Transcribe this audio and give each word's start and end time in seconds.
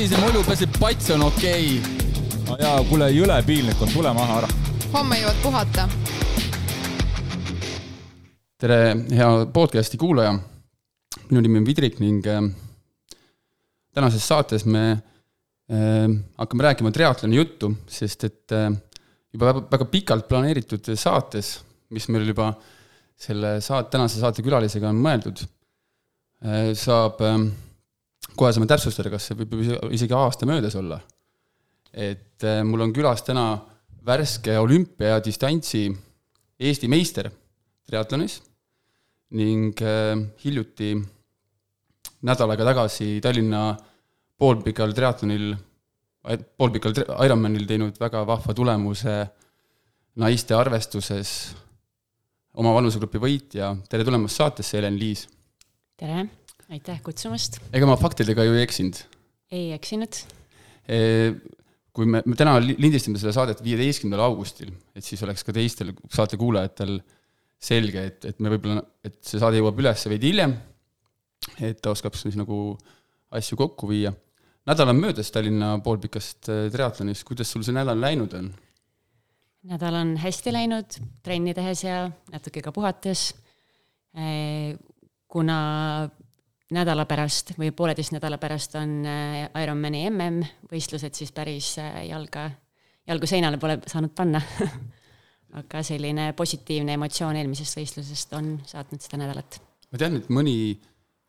Savise 0.00 0.16
mulju, 0.16 0.40
peaasi, 0.46 0.64
et 0.64 0.76
pats 0.80 1.10
on 1.12 1.22
okei 1.26 1.64
okay.. 1.76 2.04
no 2.46 2.54
jaa, 2.56 2.78
kuule, 2.88 3.10
jõle 3.12 3.34
piinlik 3.44 3.82
on, 3.84 3.90
tule 3.92 4.08
maha 4.16 4.38
ära. 4.38 4.48
homme 4.94 5.18
jõuad 5.20 5.42
puhata. 5.42 5.84
tere, 8.64 8.78
hea 9.12 9.28
podcasti 9.52 10.00
kuulaja. 10.00 10.32
minu 11.28 11.44
nimi 11.44 11.60
on 11.60 11.68
Vidrik 11.68 12.00
ning 12.00 12.24
äh, 12.32 12.40
tänases 13.92 14.24
saates 14.24 14.64
me 14.64 14.86
äh, 14.88 16.08
hakkame 16.40 16.70
rääkima 16.70 16.96
triatloni 16.96 17.36
juttu, 17.36 17.74
sest 17.84 18.24
et 18.24 18.56
äh, 18.56 18.72
juba 19.36 19.52
väga, 19.52 19.68
väga 19.76 19.92
pikalt 19.98 20.32
planeeritud 20.32 20.94
saates, 20.96 21.58
mis 21.92 22.08
meil 22.08 22.24
juba 22.32 22.54
selle 23.20 23.58
saate, 23.60 23.92
tänase 23.92 24.24
saate 24.24 24.48
külalisega 24.48 24.94
on 24.96 25.08
mõeldud, 25.10 25.44
äh, 26.40 26.70
saab 26.88 27.20
äh, 27.20 27.50
kohe 28.40 28.52
saame 28.56 28.68
täpsustada, 28.70 29.12
kas 29.12 29.28
see 29.28 29.36
võib 29.38 29.56
isegi 29.92 30.16
aasta 30.16 30.48
möödas 30.48 30.76
olla. 30.80 31.00
et 31.92 32.44
äh, 32.46 32.62
mul 32.62 32.86
on 32.86 32.92
külas 32.94 33.24
täna 33.26 33.58
värske 34.06 34.54
olümpia 34.58 35.18
distantsi 35.24 35.88
Eesti 36.60 36.86
meister 36.88 37.26
triatlonis 37.88 38.36
ning 39.34 39.80
äh, 39.82 40.14
hiljuti 40.44 40.92
nädal 42.28 42.52
aega 42.54 42.68
tagasi 42.70 43.18
Tallinna 43.24 43.64
poolpikal 44.40 44.94
triatlonil, 44.96 45.50
poolpikal 46.56 46.94
Ironmanil 47.26 47.66
teinud 47.68 47.98
väga 48.00 48.22
vahva 48.28 48.54
tulemuse 48.56 49.16
naiste 50.20 50.56
arvestuses 50.56 51.34
oma 52.60 52.72
vanusegrupi 52.76 53.20
võitja, 53.22 53.74
tere 53.88 54.06
tulemast 54.06 54.40
saatesse, 54.40 54.78
Helen-Liis! 54.78 55.26
tere! 56.00 56.26
Aitäh 56.70 57.00
kutsumast! 57.02 57.58
ega 57.74 57.88
ma 57.88 57.96
faktidega 57.98 58.44
ju 58.46 58.54
ei 58.58 58.64
eksinud? 58.66 59.00
ei 59.50 59.72
eksinud. 59.74 60.20
E, 60.86 60.98
kui 61.94 62.06
me, 62.06 62.22
me 62.26 62.38
täna 62.38 62.56
lindistame 62.62 63.18
seda 63.20 63.34
saadet 63.34 63.62
viieteistkümnendal 63.64 64.28
augustil, 64.28 64.70
et 64.94 65.06
siis 65.06 65.22
oleks 65.26 65.42
ka 65.46 65.54
teistel 65.56 65.92
saate 66.12 66.38
kuulajatel 66.40 67.00
selge, 67.60 68.06
et, 68.12 68.26
et 68.30 68.38
me 68.40 68.52
võib-olla, 68.54 68.84
et 69.04 69.18
see 69.26 69.42
saade 69.42 69.58
jõuab 69.58 69.82
üles 69.82 70.06
veidi 70.12 70.30
hiljem, 70.30 70.54
et 71.66 71.80
ta 71.82 71.92
oskab 71.92 72.16
siis 72.18 72.38
nagu 72.38 72.78
asju 73.36 73.58
kokku 73.58 73.90
viia. 73.90 74.14
nädal 74.66 74.92
on 74.92 75.02
möödas 75.02 75.30
Tallinna 75.34 75.74
poolpikast 75.84 76.48
e, 76.48 76.62
triatlonist, 76.70 77.26
kuidas 77.26 77.50
sul 77.50 77.66
see 77.66 77.74
nädal 77.74 77.98
läinud 78.00 78.38
on? 78.38 78.52
nädal 79.70 79.98
on 79.98 80.14
hästi 80.22 80.54
läinud, 80.54 80.96
trenni 81.26 81.52
tehes 81.54 81.84
ja 81.84 82.06
natuke 82.32 82.62
ka 82.64 82.72
puhates. 82.72 83.34
E, 84.16 84.78
kuna 85.30 85.58
nädala 86.74 87.04
pärast 87.08 87.54
või 87.58 87.72
pooleteist 87.76 88.14
nädala 88.14 88.38
pärast 88.40 88.76
on 88.78 89.00
äh, 89.08 89.48
Ironmani 89.62 90.04
MM-võistlused, 90.10 91.16
siis 91.18 91.32
päris 91.34 91.72
äh, 91.82 92.04
jalga, 92.10 92.46
jalgu 93.10 93.28
seinale 93.30 93.58
pole 93.60 93.80
saanud 93.90 94.14
panna 94.16 94.42
aga 95.60 95.82
selline 95.86 96.30
positiivne 96.38 96.94
emotsioon 96.98 97.40
eelmisest 97.40 97.80
võistlusest 97.80 98.36
on 98.38 98.52
saatnud 98.70 99.02
seda 99.02 99.18
nädalat. 99.24 99.58
ma 99.90 100.02
tean, 100.02 100.20
et 100.20 100.30
mõni, 100.30 100.54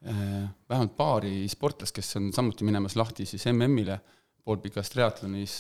äh, 0.06 0.46
vähemalt 0.70 0.94
paari 1.00 1.34
sportlast, 1.50 1.96
kes 1.98 2.16
on 2.22 2.30
samuti 2.36 2.68
minemas 2.68 2.98
lahti 3.00 3.26
siis 3.30 3.48
MM-ile 3.54 3.98
poolpikas 4.46 4.90
triatlonis, 4.90 5.60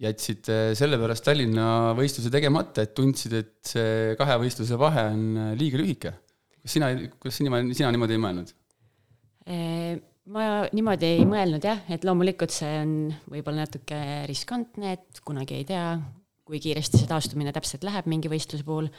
jätsid 0.00 0.48
sellepärast 0.74 1.22
Tallinna 1.22 1.92
võistluse 1.94 2.30
tegemata, 2.32 2.82
et 2.82 2.94
tundsid, 2.96 3.36
et 3.38 3.52
see 3.70 4.16
kahe 4.18 4.38
võistluse 4.42 4.78
vahe 4.80 5.04
on 5.12 5.52
liiga 5.58 5.78
lühike. 5.78 6.10
kas 6.62 6.74
sina, 6.74 6.88
kas 7.22 7.38
sina, 7.38 7.60
sina 7.70 7.92
niimoodi 7.94 8.16
ei 8.16 8.22
mõelnud? 8.22 8.50
Ma 9.46 10.46
niimoodi 10.70 11.08
ei 11.16 11.24
mõelnud 11.28 11.64
jah, 11.64 11.82
et 11.90 12.04
loomulikult 12.06 12.52
see 12.54 12.70
on 12.82 12.92
võib-olla 13.30 13.64
natuke 13.64 13.98
riskantne, 14.30 14.94
et 14.98 15.22
kunagi 15.26 15.58
ei 15.58 15.66
tea, 15.68 15.94
kui 16.46 16.60
kiiresti 16.62 17.00
see 17.00 17.10
taastumine 17.10 17.54
täpselt 17.54 17.84
läheb 17.86 18.08
mingi 18.10 18.30
võistluse 18.30 18.66
puhul, 18.66 18.90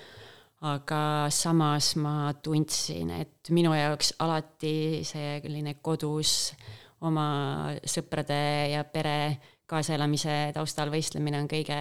aga 0.67 1.01
samas 1.33 1.93
ma 2.01 2.33
tundsin, 2.43 3.13
et 3.17 3.49
minu 3.53 3.73
jaoks 3.75 4.15
alati 4.21 5.01
selline 5.07 5.77
kodus 5.81 6.51
oma 7.07 7.71
sõprade 7.87 8.41
ja 8.75 8.83
pere 8.85 9.15
kaasaelamise 9.71 10.51
taustal 10.53 10.91
võistlemine 10.93 11.39
on 11.41 11.47
kõige 11.49 11.77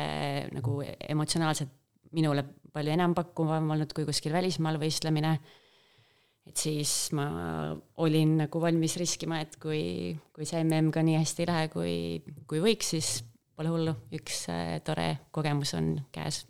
nagu 0.55 0.81
emotsionaalselt 0.85 1.75
minule 2.15 2.45
palju 2.73 2.95
enampakkuvam 2.95 3.73
olnud 3.75 3.93
kui 3.95 4.07
kuskil 4.07 4.33
välismaal 4.35 4.79
võistlemine 4.81 5.37
et 6.49 6.57
siis 6.57 6.93
ma 7.17 7.27
olin 8.03 8.37
nagu 8.43 8.63
valmis 8.63 8.97
riskima, 9.01 9.41
et 9.45 9.57
kui, 9.61 10.15
kui 10.35 10.49
see 10.49 10.63
mm 10.65 10.93
ka 10.95 11.03
nii 11.07 11.19
hästi 11.21 11.45
ei 11.45 11.51
lähe, 11.51 11.69
kui, 11.73 11.93
kui 12.51 12.63
võiks, 12.65 12.95
siis 12.95 13.11
pole 13.59 13.73
hullu, 13.73 13.95
üks 14.17 14.47
äh, 14.53 14.79
tore 14.85 15.11
kogemus 15.35 15.75
on 15.77 15.93
käes. 16.15 16.45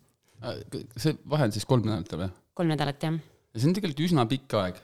Äh, 0.47 0.63
see 0.97 1.17
vahe 1.29 1.49
on 1.49 1.55
siis 1.55 1.67
kolm 1.69 1.89
nädalat 1.89 2.17
või? 2.17 2.31
kolm 2.61 2.73
nädalat, 2.73 3.03
jah. 3.03 3.19
ja 3.19 3.61
see 3.61 3.71
on 3.71 3.77
tegelikult 3.77 4.07
üsna 4.07 4.27
pikk 4.31 4.57
aeg. 4.61 4.81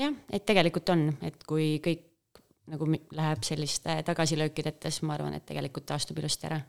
jah, 0.00 0.14
et 0.30 0.46
tegelikult 0.48 0.92
on, 0.92 1.08
et 1.26 1.40
kui 1.48 1.72
kõik 1.84 2.06
nagu 2.70 2.86
läheb 3.16 3.42
selliste 3.46 3.96
tagasilöökideta, 4.06 4.92
siis 4.92 5.02
ma 5.08 5.16
arvan, 5.16 5.34
et 5.34 5.46
tegelikult 5.48 5.88
taastub 5.88 6.20
ilusti 6.22 6.46
ära. 6.50 6.60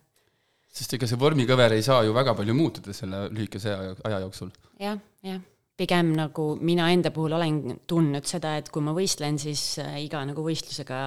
sest 0.72 0.96
ega 0.98 1.10
see 1.10 1.20
vormikõver 1.20 1.76
ei 1.76 1.86
saa 1.86 2.06
ju 2.08 2.16
väga 2.16 2.34
palju 2.38 2.56
muutuda 2.58 2.96
selle 2.96 3.26
lühikese 3.36 3.76
aja, 3.76 3.96
aja 4.08 4.22
jooksul 4.26 4.54
ja,. 4.80 4.94
jah, 4.94 5.02
jah 5.28 5.42
pigem 5.78 6.14
nagu 6.18 6.56
mina 6.62 6.90
enda 6.94 7.12
puhul 7.14 7.38
olen 7.38 7.62
tundnud 7.90 8.28
seda, 8.30 8.56
et 8.60 8.70
kui 8.74 8.84
ma 8.86 8.94
võistlen, 8.98 9.40
siis 9.42 9.80
äh, 9.82 9.98
iga 10.06 10.24
nagu 10.28 10.44
võistlusega 10.46 11.02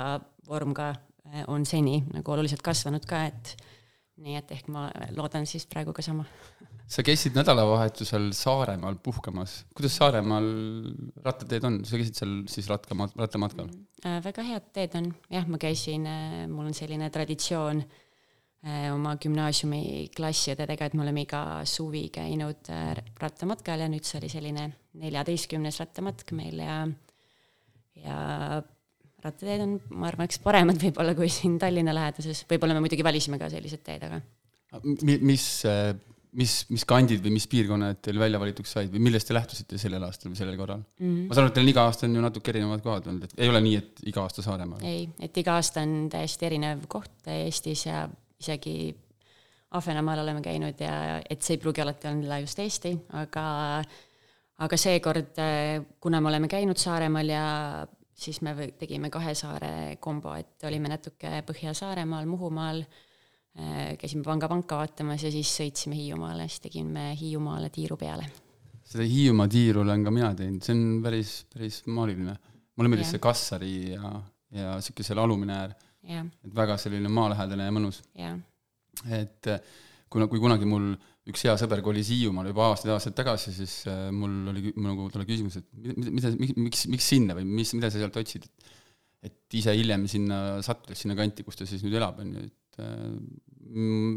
vorm 0.49 0.75
ka 0.77 0.91
äh, 0.95 1.45
on 1.53 1.67
seni 1.69 2.01
nagu 2.13 2.35
oluliselt 2.37 2.65
kasvanud 2.65 3.07
ka, 3.09 3.25
et 3.31 3.55
nii 4.25 4.39
et 4.39 4.53
ehk 4.55 4.69
ma 4.71 4.87
loodan 5.17 5.47
siis 5.51 5.67
praegu 5.67 5.93
ka 5.93 6.03
sama. 6.05 6.25
sa 6.87 7.03
käisid 7.03 7.35
nädalavahetusel 7.35 8.31
Saaremaal 8.37 9.01
puhkamas, 9.03 9.65
kuidas 9.75 9.97
Saaremaal 9.99 10.47
rattateed 11.25 11.65
on, 11.67 11.81
sa 11.85 11.99
käisid 11.99 12.21
seal 12.21 12.35
siis 12.51 12.71
ratkama, 12.71 13.11
rattamatkal 13.17 13.69
mm,? 13.71 13.91
Äh, 14.05 14.19
väga 14.21 14.43
head 14.45 14.65
teed 14.77 14.95
on, 14.99 15.07
jah, 15.33 15.47
ma 15.49 15.57
käisin, 15.57 16.05
mul 16.53 16.67
on 16.69 16.75
selline 16.77 17.07
traditsioon 17.09 17.79
äh, 17.81 17.87
Äh, 17.87 18.04
oma 18.65 19.17
gümnaasiumi 19.21 20.09
klassiõdedega, 20.15 20.89
et 20.89 20.95
me 20.97 21.05
oleme 21.05 21.25
iga 21.27 21.41
suvi 21.69 22.07
käinud 22.15 22.71
äh, 22.73 22.95
rattamatkal 23.21 23.85
ja 23.85 23.91
nüüd 23.93 24.07
see 24.09 24.21
oli 24.23 24.31
selline 24.33 24.69
neljateistkümnes 25.01 25.81
rattamatk 25.83 26.33
meil 26.37 26.63
ja 26.65 26.79
ja 28.05 28.17
rattateed 29.25 29.65
on, 29.65 29.77
ma 29.97 30.09
arvan, 30.11 30.29
eks 30.29 30.41
paremad 30.45 30.81
võib-olla 30.81 31.15
kui 31.17 31.29
siin 31.33 31.59
Tallinna 31.61 31.95
läheduses, 31.97 32.45
võib-olla 32.49 32.77
me 32.77 32.85
muidugi 32.85 33.05
valisime 33.07 33.41
ka 33.41 33.51
sellised 33.53 33.85
teed, 33.85 34.09
aga 34.09 34.21
mis, 35.05 35.47
äh, 35.69 35.93
mis, 36.41 36.57
mis 36.73 36.85
kandid 36.89 37.23
või 37.25 37.37
mis 37.37 37.47
piirkonnad 37.51 38.01
teil 38.05 38.19
välja 38.21 38.41
valituks 38.43 38.75
said 38.77 38.91
või 38.93 39.05
millest 39.07 39.29
te 39.29 39.37
lähtusite 39.37 39.79
sellel 39.81 40.09
aastal 40.09 40.33
või 40.33 40.41
sellel 40.41 40.59
korral 40.59 40.81
mm? 40.81 41.05
-hmm. 41.05 41.29
ma 41.29 41.37
saan 41.37 41.47
aru, 41.47 41.53
et 41.53 41.61
teil 41.61 41.73
iga 41.77 41.87
aasta 41.87 42.09
on 42.09 42.17
ju 42.17 42.25
natuke 42.25 42.53
erinevad 42.55 42.85
kohad 42.85 43.13
olnud, 43.13 43.29
et 43.29 43.39
ei 43.45 43.53
ole 43.53 43.63
nii, 43.69 43.79
et 43.81 44.05
iga 44.11 44.25
aasta 44.25 44.45
Saaremaal? 44.45 44.85
ei, 44.89 45.07
et 45.21 45.41
iga 45.45 45.61
aasta 45.61 45.85
on 45.85 45.97
täiesti 46.13 46.49
erinev 46.49 46.89
koht 46.89 47.33
Eestis 47.37 47.87
ja 47.87 48.07
isegi 48.41 48.95
Ahvenamaal 49.75 50.21
oleme 50.23 50.39
käinud 50.43 50.79
ja 50.79 51.21
et 51.31 51.43
see 51.43 51.57
ei 51.57 51.61
pruugi 51.63 51.83
alati 51.83 52.07
olla 52.07 52.39
just 52.39 52.61
Eesti, 52.63 52.93
aga 53.19 53.47
aga 54.63 54.79
seekord, 54.79 55.41
kuna 56.01 56.21
me 56.23 56.31
oleme 56.31 56.49
käinud 56.49 56.79
Saaremaal 56.79 57.33
ja 57.33 57.47
siis 58.15 58.41
me 58.47 58.55
tegime 58.79 59.11
kahe 59.11 59.35
saare 59.35 59.97
kombo, 60.01 60.35
et 60.39 60.63
olime 60.69 60.93
natuke 60.93 61.43
Põhja-Saaremaal, 61.49 62.29
Muhumaal, 62.31 62.85
käisime 63.99 64.23
panga 64.27 64.49
panka 64.51 64.79
vaatamas 64.79 65.27
ja 65.27 65.33
siis 65.35 65.51
sõitsime 65.59 65.99
Hiiumaale, 65.99 66.47
siis 66.51 66.63
tegime 66.69 67.11
Hiiumaale 67.19 67.71
tiiru 67.75 67.99
peale. 67.99 68.31
seda 68.85 69.07
Hiiumaa 69.09 69.49
tiiru 69.49 69.83
olen 69.83 70.05
ka 70.05 70.13
mina 70.15 70.31
teinud, 70.39 70.63
see 70.63 70.77
on 70.77 71.03
päris, 71.03 71.35
päris 71.53 71.83
maaliline. 71.87 72.37
mulle 72.77 72.91
meeldis 72.91 73.11
see 73.15 73.23
Kassari 73.23 73.75
ja, 73.95 74.11
ja 74.55 74.75
niisugune 74.79 75.07
seal 75.07 75.23
alumine 75.23 75.59
äär 75.59 75.75
et 76.45 76.55
väga 76.55 76.77
selline 76.81 77.11
maalähedane 77.13 77.67
ja 77.69 77.75
mõnus. 77.75 78.03
et 79.09 79.51
eh, 79.51 79.75
kuna, 80.13 80.29
kui 80.31 80.43
kunagi 80.43 80.69
mul 80.69 80.93
üks 81.31 81.45
hea 81.47 81.55
sõber 81.61 81.81
kolis 81.85 82.11
Hiiumaale 82.13 82.53
juba 82.53 82.69
aastaid-aastaid 82.71 83.17
tagasi, 83.17 83.53
siis 83.57 83.79
äh, 83.89 84.11
mul 84.13 84.53
oli, 84.53 84.75
nagu 84.85 85.09
talle 85.13 85.27
küsimus, 85.29 85.57
et 85.61 85.69
mida, 85.97 86.35
miks, 86.37 86.85
miks 86.93 87.09
sinna 87.15 87.37
või 87.39 87.49
mis, 87.49 87.73
mida 87.77 87.89
sa 87.91 88.03
sealt 88.03 88.19
otsid, 88.21 88.45
et 88.45 88.73
et 89.25 89.57
ise 89.57 89.73
hiljem 89.73 90.05
sinna 90.11 90.39
sattudes 90.65 91.01
sinna 91.01 91.17
kanti, 91.17 91.45
kus 91.47 91.57
ta 91.57 91.65
siis 91.69 91.81
nüüd 91.85 91.97
elab, 91.97 92.19
on 92.21 92.33
ju, 92.37 92.43
et 92.45 92.81
äh, 92.85 93.05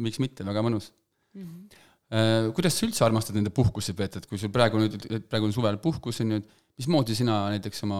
miks 0.03 0.19
mitte, 0.23 0.45
väga 0.47 0.63
mõnus 0.65 0.91
mm. 1.35 1.43
-hmm. 1.43 1.83
Äh, 2.07 2.53
kuidas 2.55 2.71
sa 2.71 2.85
üldse 2.87 3.03
armastad 3.03 3.35
nende 3.35 3.51
puhkuseid 3.51 3.97
veeta, 3.99 4.21
et 4.21 4.27
kui 4.29 4.39
sul 4.39 4.47
praegu 4.47 4.79
nüüd, 4.79 4.93
praegu 5.27 5.49
on 5.49 5.51
suvel 5.51 5.75
puhkus, 5.83 6.21
on 6.23 6.29
ju, 6.31 6.37
et 6.39 6.77
mismoodi 6.79 7.15
sina 7.19 7.49
näiteks 7.51 7.83
oma 7.83 7.97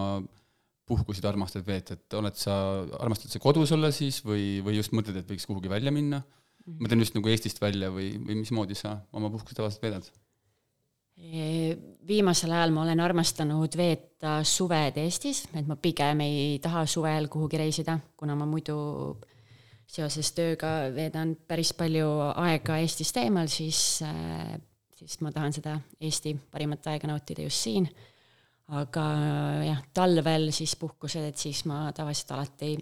puhkusid 0.88 1.26
armastad 1.28 1.66
veeta, 1.66 1.98
et 1.98 2.18
oled 2.18 2.36
sa, 2.38 2.56
armastad 2.98 3.32
sa 3.32 3.42
kodus 3.42 3.72
olla 3.76 3.92
siis 3.94 4.22
või, 4.24 4.58
või 4.64 4.78
just 4.80 4.94
mõtled, 4.96 5.20
et 5.20 5.30
võiks 5.30 5.46
kuhugi 5.48 5.70
välja 5.72 5.94
minna? 5.94 6.22
ma 6.68 6.84
mõtlen 6.84 7.00
just 7.00 7.16
nagu 7.16 7.30
Eestist 7.32 7.60
välja 7.62 7.88
või, 7.92 8.10
või 8.20 8.42
mismoodi 8.42 8.76
sa 8.76 8.98
oma 9.16 9.30
puhkust 9.32 9.56
tavaliselt 9.56 9.84
veedad? 9.86 10.08
Viimasel 12.08 12.52
ajal 12.54 12.70
ma 12.74 12.84
olen 12.84 13.00
armastanud 13.02 13.74
veeta 13.76 14.36
suved 14.46 15.00
Eestis, 15.02 15.46
et 15.50 15.66
ma 15.66 15.74
pigem 15.80 16.20
ei 16.22 16.58
taha 16.62 16.84
suvel 16.86 17.26
kuhugi 17.32 17.58
reisida, 17.58 17.96
kuna 18.16 18.36
ma 18.38 18.46
muidu 18.46 18.76
seoses 19.88 20.30
tööga 20.36 20.92
veedan 20.94 21.34
päris 21.48 21.72
palju 21.74 22.06
aega 22.36 22.78
Eestist 22.84 23.18
eemal, 23.18 23.50
siis, 23.50 23.80
siis 25.00 25.18
ma 25.24 25.32
tahan 25.34 25.56
seda 25.56 25.78
Eesti 25.98 26.36
parimat 26.52 26.86
aega 26.92 27.10
nautida 27.10 27.48
just 27.48 27.66
siin. 27.66 27.88
Aga 28.68 29.04
jah, 29.64 29.82
talvel 29.96 30.50
siis 30.52 30.74
puhkused, 30.76 31.24
et 31.24 31.40
siis 31.40 31.64
ma 31.68 31.86
tavaliselt 31.96 32.34
alati 32.36 32.74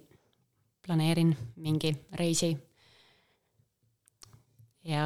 planeerin 0.86 1.30
mingi 1.62 1.92
reisi 2.18 2.50
ja 4.86 5.04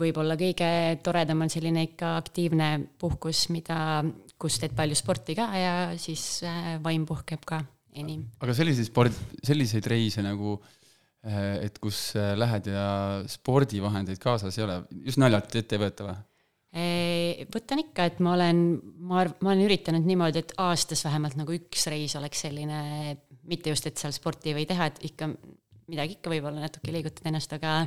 võib-olla 0.00 0.36
kõige 0.40 0.70
toredam 1.04 1.44
on 1.44 1.52
selline 1.52 1.84
ikka 1.90 2.14
aktiivne 2.20 2.70
puhkus, 3.00 3.46
mida, 3.52 4.02
kus 4.40 4.58
teed 4.60 4.74
palju 4.76 4.96
sporti 4.98 5.36
ka 5.38 5.48
ja 5.58 5.74
siis 6.00 6.42
äh, 6.48 6.74
vaim 6.82 7.06
puhkeb 7.08 7.44
ka 7.48 7.60
enim. 8.00 8.26
aga 8.40 8.56
selliseid 8.56 8.88
sport, 8.88 9.16
selliseid 9.44 9.88
reise 9.90 10.24
nagu, 10.24 10.56
äh, 11.26 11.66
et 11.66 11.78
kus 11.82 12.10
äh, 12.16 12.32
lähed 12.38 12.70
ja 12.72 12.86
spordivahendeid 13.28 14.20
kaasas 14.22 14.58
ei 14.58 14.66
ole, 14.66 14.82
just 15.04 15.20
naljalt 15.20 15.60
ette 15.60 15.76
ei 15.76 15.84
võeta 15.84 16.08
või? 16.08 16.18
Võtan 16.70 17.80
ikka, 17.82 18.04
et 18.06 18.20
ma 18.22 18.36
olen, 18.36 18.60
ma 19.02 19.24
arv-, 19.24 19.40
ma 19.42 19.50
olen 19.52 19.64
üritanud 19.66 20.06
niimoodi, 20.06 20.44
et 20.44 20.52
aastas 20.62 21.02
vähemalt 21.06 21.34
nagu 21.40 21.54
üks 21.56 21.88
reis 21.90 22.14
oleks 22.18 22.44
selline, 22.46 23.16
mitte 23.50 23.72
just, 23.72 23.88
et 23.90 23.98
seal 23.98 24.14
sporti 24.14 24.52
ei 24.52 24.60
või 24.60 24.68
teha, 24.70 24.86
et 24.90 25.00
ikka 25.10 25.32
midagi 25.90 26.18
ikka 26.18 26.30
võib-olla 26.32 26.62
natuke 26.62 26.94
liigutad 26.94 27.26
ennast, 27.30 27.52
aga 27.58 27.82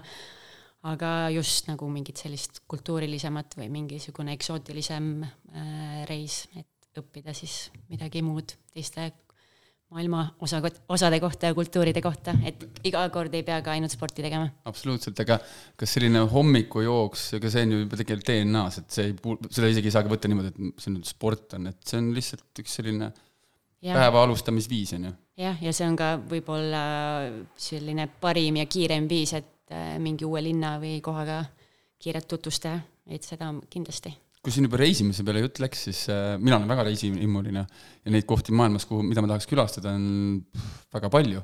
aga 0.83 1.09
just 1.31 1.69
nagu 1.69 1.87
mingit 1.87 2.19
sellist 2.19 2.59
kultuurilisemat 2.67 3.55
või 3.55 3.69
mingisugune 3.71 4.33
eksootilisem 4.35 5.13
äh, 5.23 6.01
reis, 6.09 6.41
et 6.59 6.99
õppida 6.99 7.31
siis 7.35 7.69
midagi 7.87 8.21
muud 8.25 8.51
teiste 8.73 9.07
maailma 9.93 10.23
osa, 10.43 10.59
osade 10.91 11.19
kohta 11.23 11.51
ja 11.51 11.57
kultuuride 11.57 12.01
kohta, 12.03 12.33
et 12.45 12.65
iga 12.89 13.05
kord 13.13 13.33
ei 13.37 13.45
pea 13.47 13.61
ka 13.65 13.75
ainult 13.75 13.93
sporti 13.93 14.25
tegema. 14.25 14.49
absoluutselt, 14.69 15.19
aga 15.23 15.39
kas 15.79 15.95
selline 15.97 16.25
hommikujooks, 16.33 17.29
ega 17.39 17.53
see 17.53 17.67
on 17.67 17.75
ju 17.75 17.81
juba 17.85 18.01
tegelikult 18.01 18.31
DNA-s, 18.31 18.83
et 18.83 18.97
see 18.97 19.09
ei 19.11 19.37
seda 19.53 19.71
isegi 19.75 19.91
ei 19.91 19.97
saagi 19.97 20.13
võtta 20.13 20.31
niimoodi, 20.31 20.53
et 20.53 20.83
see 20.83 20.95
nüüd 20.95 21.07
sport 21.09 21.57
on, 21.59 21.71
et 21.71 21.81
see 21.87 22.01
on 22.01 22.11
lihtsalt 22.17 22.63
üks 22.65 22.79
selline 22.81 23.09
ja. 23.13 23.93
päeva 23.93 24.25
alustamisviis, 24.27 24.97
on 24.97 25.09
ju. 25.09 25.15
jah, 25.45 25.61
ja 25.61 25.73
see 25.75 25.87
on 25.87 25.97
ka 25.99 26.15
võib-olla 26.19 26.83
selline 27.69 28.09
parim 28.21 28.61
ja 28.63 28.69
kiirem 28.69 29.09
viis, 29.09 29.37
et 29.37 29.53
Äh, 29.73 29.97
mingi 29.99 30.25
uue 30.27 30.41
linna 30.43 30.75
või 30.81 30.99
kohaga 31.01 31.39
kiirelt 32.03 32.27
tutvustaja, 32.29 32.81
et 33.07 33.23
seda 33.25 33.47
kindlasti. 33.71 34.11
Kui 34.43 34.51
siin 34.51 34.67
juba 34.67 34.79
reisimise 34.81 35.23
peale 35.23 35.43
jutt 35.45 35.61
läks, 35.63 35.85
siis 35.87 36.05
äh, 36.11 36.35
mina 36.35 36.57
olen 36.57 36.71
väga 36.71 36.83
reisiimmuline 36.89 37.63
ja 37.63 38.11
neid 38.11 38.25
kohti 38.27 38.55
maailmas, 38.55 38.85
kuhu, 38.89 39.03
mida 39.07 39.23
ma 39.23 39.29
tahaks 39.31 39.47
külastada, 39.47 39.93
on 39.95 40.41
väga 40.93 41.11
palju, 41.13 41.43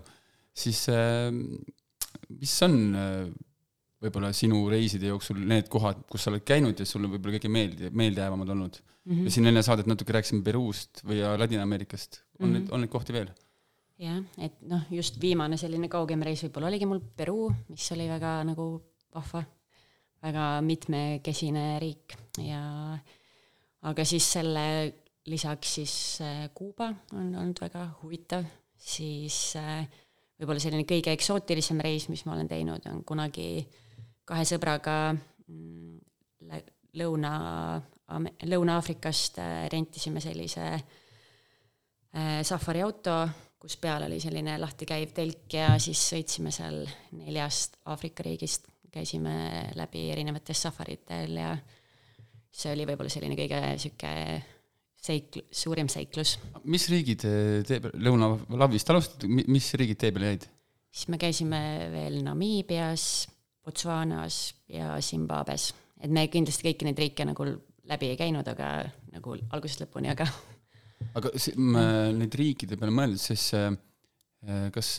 siis 0.51 0.81
äh, 0.91 1.29
mis 2.35 2.55
on 2.67 2.75
äh, 2.99 3.29
võib-olla 4.03 4.31
sinu 4.35 4.61
reiside 4.71 5.11
jooksul 5.11 5.39
need 5.47 5.67
kohad, 5.71 6.01
kus 6.11 6.25
sa 6.25 6.33
oled 6.33 6.43
käinud 6.47 6.79
ja 6.79 6.87
sulle 6.87 7.11
võib-olla 7.11 7.37
kõige 7.37 7.51
meeldi-, 7.51 7.91
meeldejäävamad 8.01 8.51
olnud 8.55 8.79
mm? 8.79 9.13
-hmm. 9.13 9.27
ja 9.27 9.35
siin 9.35 9.51
enne 9.51 9.63
saadet 9.63 9.87
natuke 9.91 10.15
rääkisime 10.15 10.43
Peruust 10.43 11.03
või 11.07 11.21
Ladina-Ameerikast, 11.23 12.19
on 12.39 12.49
mm 12.49 12.51
-hmm. 12.51 12.59
neid, 12.59 12.73
on 12.75 12.83
neid 12.83 12.91
kohti 12.91 13.15
veel? 13.15 13.31
jah, 13.99 14.19
et 14.39 14.59
noh, 14.67 14.83
just 14.91 15.19
viimane 15.21 15.57
selline 15.59 15.87
kaugem 15.91 16.21
reis 16.23 16.43
võib-olla 16.43 16.71
oligi 16.71 16.87
mul 16.87 17.01
Peruu, 17.15 17.49
mis 17.71 17.91
oli 17.95 18.07
väga 18.11 18.43
nagu 18.47 18.67
vahva, 19.15 19.43
väga 20.23 20.45
mitmekesine 20.65 21.65
riik. 21.81 22.15
Ja 22.43 22.61
aga 23.87 24.05
siis 24.07 24.27
selle 24.35 24.65
lisaks 25.29 25.75
siis 25.79 25.95
äh, 26.25 26.47
Kuuba 26.55 26.89
on 27.13 27.33
olnud 27.35 27.61
väga 27.61 27.85
huvitav, 28.01 28.45
siis 28.77 29.55
äh, 29.59 29.83
võib-olla 30.39 30.61
selline 30.63 30.87
kõige 30.89 31.13
eksootilisem 31.13 31.81
reis, 31.83 32.07
mis 32.09 32.25
ma 32.25 32.35
olen 32.35 32.49
teinud, 32.49 32.87
on 32.91 33.03
kunagi 33.07 33.51
kahe 34.25 34.47
sõbraga 34.47 34.99
mm, 35.13 35.97
Lõuna, 36.99 37.31
Lõuna-Aafrikast 38.49 39.37
äh, 39.43 39.67
rentisime 39.71 40.23
sellise 40.23 40.71
safariauto 42.41 43.13
kus 43.59 43.75
peal 43.77 44.05
oli 44.07 44.17
selline 44.23 44.55
lahti 44.57 44.87
käiv 44.87 45.11
telk 45.15 45.53
ja 45.53 45.73
siis 45.83 45.99
sõitsime 46.13 46.51
seal 46.55 46.79
neljast 47.19 47.75
Aafrika 47.91 48.23
riigist, 48.23 48.68
käisime 48.93 49.33
läbi 49.77 50.07
erinevatel 50.13 50.57
safaritel 50.57 51.35
ja 51.39 51.53
see 52.49 52.71
oli 52.73 52.87
võib-olla 52.89 53.11
selline 53.13 53.37
kõige 53.37 53.59
sihuke 53.81 54.13
seik-, 54.99 55.41
suurim 55.51 55.89
seiklus. 55.91 56.37
mis 56.65 56.87
riigid 56.91 57.25
tee 57.67 57.79
peal, 57.79 57.95
Lõuna-Lavist 58.05 58.93
alustad, 58.93 59.27
mis 59.29 59.71
riigid 59.79 59.99
tee 60.01 60.13
peale 60.15 60.33
jäid? 60.33 60.47
siis 60.89 61.09
me 61.13 61.19
käisime 61.21 61.61
veel 61.93 62.21
Namiibias, 62.25 63.03
Botswanas 63.65 64.41
ja 64.71 64.95
Zimbabwes, 65.05 65.71
et 66.01 66.11
me 66.11 66.27
kindlasti 66.31 66.65
kõiki 66.69 66.87
neid 66.87 67.01
riike 67.01 67.27
nagu 67.29 67.45
läbi 67.89 68.13
ei 68.13 68.17
käinud, 68.19 68.47
aga 68.49 68.71
nagu 69.13 69.35
algusest 69.49 69.85
lõpuni, 69.85 70.11
aga 70.13 70.27
aga 71.17 71.33
si-, 71.37 71.55
neid 71.57 72.39
riikide 72.41 72.79
peale 72.79 72.95
mõeldes, 72.95 73.29
siis 73.31 73.45
äh, 73.57 73.69
kas 74.73 74.95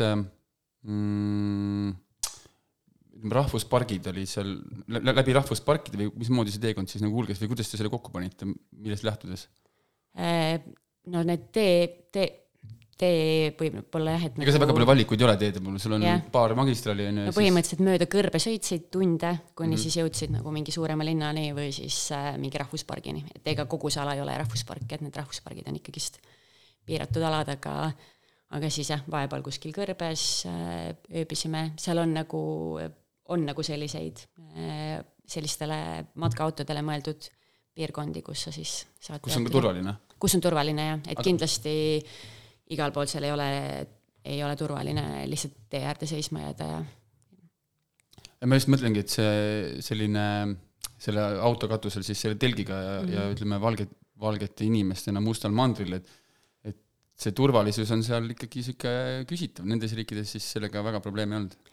mm, 0.87 1.93
rahvuspargid 3.29 4.07
oli 4.13 4.27
seal, 4.29 4.53
läbi 4.89 5.35
rahvusparkide 5.37 5.99
või 6.01 6.11
mismoodi 6.23 6.55
see 6.55 6.63
teekond 6.63 6.91
siis 6.91 7.03
nagu 7.05 7.17
kulges 7.17 7.41
või 7.43 7.53
kuidas 7.53 7.71
te 7.71 7.81
selle 7.81 7.93
kokku 7.93 8.13
panite, 8.15 8.49
millest 8.49 9.05
lähtudes? 9.07 9.49
Äh, 10.19 10.61
no 11.13 11.23
need 11.27 11.49
tee, 11.55 12.07
tee, 12.13 12.29
tee 13.01 13.51
võib-olla 13.59 14.17
jah, 14.17 14.27
et 14.29 14.35
ega 14.35 14.45
nagu... 14.45 14.55
seal 14.55 14.65
väga 14.65 14.77
palju 14.77 14.91
valikuid 14.91 15.23
ei 15.23 15.29
ole 15.29 15.37
teede 15.41 15.63
puhul, 15.63 15.81
sul 15.83 15.97
on 15.97 16.07
yeah. 16.07 16.23
paar 16.33 16.55
magistraali 16.59 17.09
on 17.11 17.23
ju. 17.23 17.27
no 17.29 17.35
põhimõtteliselt 17.37 17.81
siis... 17.81 17.89
mööda 17.91 18.09
kõrbe 18.11 18.43
sõitsid 18.43 18.87
tunde, 18.93 19.33
kuni 19.55 19.75
mm 19.75 19.77
-hmm. 19.77 19.83
siis 19.85 19.99
jõudsid 20.01 20.35
nagu 20.37 20.55
mingi 20.55 20.75
suurema 20.75 21.07
linnani 21.07 21.51
või 21.57 21.71
siis 21.77 22.07
äh, 22.17 22.33
mingi 22.41 22.61
rahvuspargini, 22.61 23.25
et 23.35 23.53
ega 23.55 23.67
kogu 23.71 23.93
see 23.93 24.03
ala 24.03 24.17
ei 24.17 24.25
ole 24.25 24.39
rahvuspark, 24.45 24.87
et 24.89 25.05
need 25.05 25.17
rahvuspargid 25.17 25.69
on 25.69 25.81
ikkagist 25.81 26.21
piiratud 26.89 27.23
alad, 27.23 27.53
aga 27.53 27.93
aga 28.57 28.71
siis 28.73 28.91
jah, 28.91 29.03
vahepeal 29.11 29.45
kuskil 29.47 29.75
kõrbes 29.75 30.25
äh, 30.51 30.91
ööbisime, 31.23 31.71
seal 31.79 32.03
on 32.03 32.15
nagu, 32.19 32.41
on 33.35 33.47
nagu 33.47 33.65
selliseid 33.67 34.25
äh,, 34.57 35.01
sellistele 35.31 35.81
matkaautodele 36.19 36.83
mõeldud 36.83 37.29
piirkondi, 37.77 38.23
kus 38.27 38.47
sa 38.49 38.55
siis 38.55 38.81
saad 39.01 39.23
kus 39.23 39.37
on 39.39 39.47
ka 39.47 39.55
turvaline? 39.55 39.95
kus 40.21 40.37
on 40.37 40.45
turvaline 40.45 40.87
jah, 40.89 41.03
et 41.07 41.17
aga... 41.17 41.27
kindlasti 41.27 41.75
igal 42.75 42.95
pool 42.95 43.09
seal 43.11 43.27
ei 43.27 43.35
ole, 43.35 43.51
ei 44.27 44.41
ole 44.45 44.57
turvaline 44.59 45.05
lihtsalt 45.31 45.57
tee 45.73 45.85
äärde 45.87 46.09
seisma 46.11 46.45
jääda 46.49 46.71
ja. 46.75 46.81
ma 48.51 48.59
just 48.59 48.73
mõtlengi, 48.73 49.05
et 49.05 49.15
see 49.15 49.81
selline, 49.87 50.25
selle 51.01 51.27
auto 51.47 51.71
katusel 51.71 52.07
siis 52.07 52.21
selle 52.27 52.39
telgiga 52.41 52.77
ja 52.81 52.95
mm, 53.01 53.07
-hmm. 53.07 53.17
ja 53.17 53.29
ütleme, 53.37 53.61
valged, 53.63 53.95
valgete 54.21 54.67
inimestena 54.67 55.23
mustal 55.25 55.55
mandril, 55.57 56.01
et 56.01 56.17
et 56.71 56.79
see 57.21 57.37
turvalisus 57.37 57.91
on 57.95 58.03
seal 58.05 58.31
ikkagi 58.35 58.61
niisugune 58.61 59.27
küsitav, 59.29 59.67
nendes 59.69 59.95
riikides 59.97 60.37
siis 60.37 60.47
sellega 60.57 60.83
väga 60.85 61.01
probleemi 61.05 61.37
ei 61.37 61.45
olnud? 61.45 61.70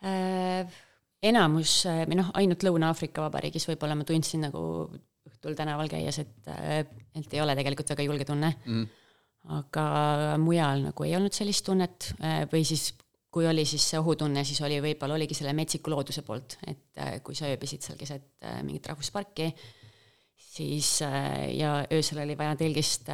Enamus, 0.00 1.72
või 2.08 2.16
noh, 2.16 2.30
ainult 2.40 2.64
Lõuna-Aafrika 2.64 3.20
Vabariigis 3.26 3.66
võib-olla 3.68 3.98
ma 3.98 4.06
tundsin 4.08 4.46
nagu 4.46 4.62
õhtul 5.40 5.56
tänaval 5.56 5.88
käies, 5.90 6.20
et, 6.20 6.48
et 7.16 7.34
ei 7.34 7.40
ole 7.42 7.56
tegelikult 7.56 7.92
väga 7.94 8.04
julge 8.04 8.26
tunne 8.28 8.50
mm. 8.58 8.88
aga 9.56 9.84
mujal 10.40 10.86
nagu 10.90 11.06
ei 11.06 11.14
olnud 11.16 11.34
sellist 11.36 11.64
tunnet 11.66 12.10
äh, 12.20 12.42
või 12.50 12.64
siis 12.68 12.90
kui 13.30 13.46
oli 13.46 13.62
siis 13.68 13.84
see 13.92 14.00
ohutunne, 14.00 14.42
siis 14.44 14.58
oli 14.66 14.80
võib-olla 14.82 15.14
oligi 15.14 15.36
selle 15.38 15.54
metsiku 15.54 15.92
looduse 15.92 16.24
poolt, 16.26 16.58
et 16.66 16.98
äh, 17.00 17.20
kui 17.24 17.36
sa 17.38 17.48
ööbisid 17.48 17.84
seal 17.86 18.00
keset 18.00 18.26
äh, 18.42 18.58
mingit 18.66 18.90
rahvusparki, 18.90 19.52
siis 20.50 20.96
ja 21.00 21.76
öösel 21.94 22.24
oli 22.24 22.34
vaja 22.34 22.56
telgist 22.58 23.06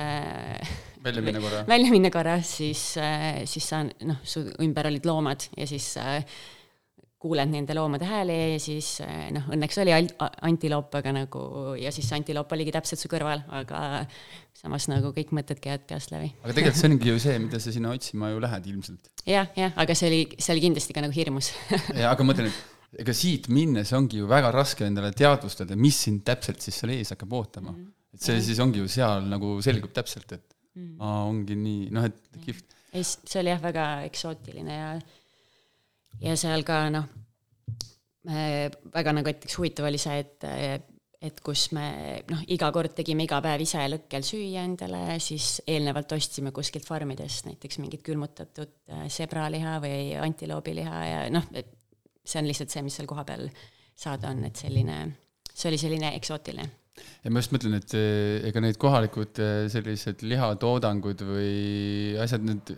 välja 1.05 1.23
minna 1.23 1.43
korra, 1.43 1.63
välja 1.75 1.93
minna 1.93 2.11
korra, 2.15 2.39
siis, 2.41 2.95
siis 3.51 3.67
sa 3.69 3.83
noh, 3.85 4.23
su 4.25 4.47
ümber 4.65 4.89
olid 4.89 5.07
loomad 5.07 5.51
ja 5.53 5.67
siis 5.69 5.91
kuuled 7.27 7.51
nende 7.51 7.75
loomade 7.75 8.07
hääli 8.07 8.37
ja 8.55 8.61
siis 8.63 9.01
eh, 9.05 9.27
noh, 9.35 9.49
õnneks 9.55 9.81
oli 9.83 9.95
antiloop, 10.47 10.95
aga 11.01 11.15
nagu 11.17 11.43
ja 11.81 11.91
siis 11.95 12.13
antiloop 12.15 12.53
oligi 12.55 12.75
täpselt 12.77 13.03
su 13.03 13.11
kõrval, 13.11 13.43
aga 13.59 13.81
samas 14.57 14.87
nagu 14.91 15.11
kõik 15.17 15.35
mõtted 15.37 15.61
käivad 15.63 15.85
peast 15.91 16.15
läbi. 16.15 16.31
aga 16.45 16.55
tegelikult 16.55 16.81
see 16.81 16.93
ongi 16.93 17.11
ju 17.11 17.19
see, 17.27 17.43
mida 17.43 17.61
sa 17.63 17.75
sinna 17.75 17.93
otsima 17.97 18.31
ju 18.33 18.41
lähed 18.47 18.71
ilmselt 18.73 19.11
ja,. 19.25 19.43
jah, 19.43 19.53
jah, 19.65 19.77
aga 19.83 19.99
see 19.99 20.11
oli, 20.13 20.23
see 20.39 20.55
oli 20.55 20.65
kindlasti 20.69 20.97
ka 20.97 21.05
nagu 21.05 21.17
hirmus 21.17 21.53
jaa, 22.01 22.13
aga 22.13 22.23
ma 22.23 22.33
mõtlen, 22.33 22.49
et 22.53 23.03
ega 23.03 23.17
siit 23.17 23.51
minnes 23.53 23.93
ongi 23.97 24.23
ju 24.23 24.31
väga 24.31 24.53
raske 24.55 24.87
endale 24.87 25.13
teadvustada, 25.17 25.77
mis 25.79 25.99
sind 26.07 26.25
täpselt 26.27 26.65
siis 26.65 26.79
seal 26.81 26.95
ees 26.97 27.13
hakkab 27.15 27.37
ootama 27.41 27.73
mm. 27.73 27.83
-hmm. 27.83 28.17
et 28.17 28.31
see 28.31 28.41
siis 28.49 28.63
ongi 28.65 28.81
ju 28.85 28.89
seal 28.89 29.29
nagu 29.29 29.59
selgub 29.65 29.93
täpselt, 29.97 30.33
et 30.33 30.57
mm 30.75 30.89
-hmm. 30.89 30.97
aa, 31.05 31.23
ongi 31.29 31.59
nii, 31.59 31.91
noh, 31.97 32.09
et 32.09 32.43
kihvt. 32.45 32.77
ei, 32.93 33.05
see 33.05 33.41
oli 33.43 33.53
jah, 33.53 33.63
väga 33.63 33.87
eksootiline 34.09 34.81
ja 34.81 34.91
ja 36.23 36.37
seal 36.39 36.65
ka 36.67 36.87
noh, 36.95 37.09
väga 38.27 39.13
nagu 39.15 39.31
näiteks 39.31 39.59
huvitav 39.61 39.87
oli 39.87 40.01
see, 40.03 40.19
et 40.25 40.93
et 41.27 41.39
kus 41.45 41.71
me 41.75 41.87
noh, 42.31 42.43
iga 42.53 42.69
kord 42.75 42.93
tegime 42.97 43.25
iga 43.27 43.39
päev 43.45 43.63
ise 43.65 43.83
lõkkel 43.89 44.25
süüa 44.27 44.65
endale, 44.67 45.17
siis 45.23 45.63
eelnevalt 45.67 46.13
ostsime 46.17 46.53
kuskilt 46.55 46.87
farmidest 46.87 47.49
näiteks 47.49 47.81
mingit 47.83 48.05
külmutatud 48.07 48.75
äh, 48.93 49.07
sebraliha 49.13 49.79
või 49.83 50.13
antiloobiliha 50.21 51.05
ja 51.09 51.23
noh, 51.33 51.47
see 52.27 52.43
on 52.43 52.51
lihtsalt 52.51 52.75
see, 52.75 52.85
mis 52.87 52.99
seal 52.99 53.09
kohapeal 53.11 53.49
saada 53.97 54.33
on, 54.35 54.45
et 54.49 54.61
selline, 54.61 54.99
see 55.53 55.71
oli 55.71 55.81
selline 55.81 56.13
eksootiline. 56.19 56.67
Ja 57.25 57.33
ma 57.33 57.41
just 57.43 57.53
mõtlen, 57.53 57.77
et 57.77 57.93
eh, 57.97 58.47
ega 58.49 58.61
need 58.65 58.79
kohalikud 58.81 59.41
eh, 59.43 59.67
sellised 59.73 60.23
lihatoodangud 60.25 61.25
või 61.29 62.17
asjad, 62.23 62.45
need 62.47 62.73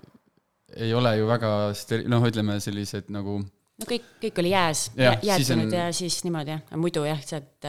ei 0.77 0.93
ole 0.95 1.15
ju 1.19 1.29
väga 1.29 1.53
steri-, 1.79 2.09
noh, 2.11 2.25
ütleme 2.29 2.59
sellised 2.61 3.09
nagu 3.15 3.39
no 3.79 3.89
kõik, 3.89 4.07
kõik 4.23 4.41
oli 4.43 4.53
jääs 4.53 4.89
ja,, 4.99 5.15
jäätunud 5.23 5.71
on... 5.71 5.77
ja 5.81 5.91
siis 5.97 6.21
niimoodi 6.27 6.57
jah, 6.57 6.65
muidu 6.81 7.05
jah, 7.09 7.21
sealt, 7.25 7.69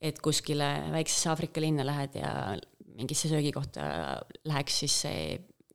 et 0.00 0.20
kuskile 0.24 0.68
väiksesse 0.94 1.32
Aafrika 1.32 1.62
linna 1.62 1.86
lähed 1.86 2.20
ja 2.20 2.34
mingisse 3.00 3.30
söögikohta 3.30 3.86
läheks, 4.48 4.82
siis 4.84 4.98
see 5.06 5.22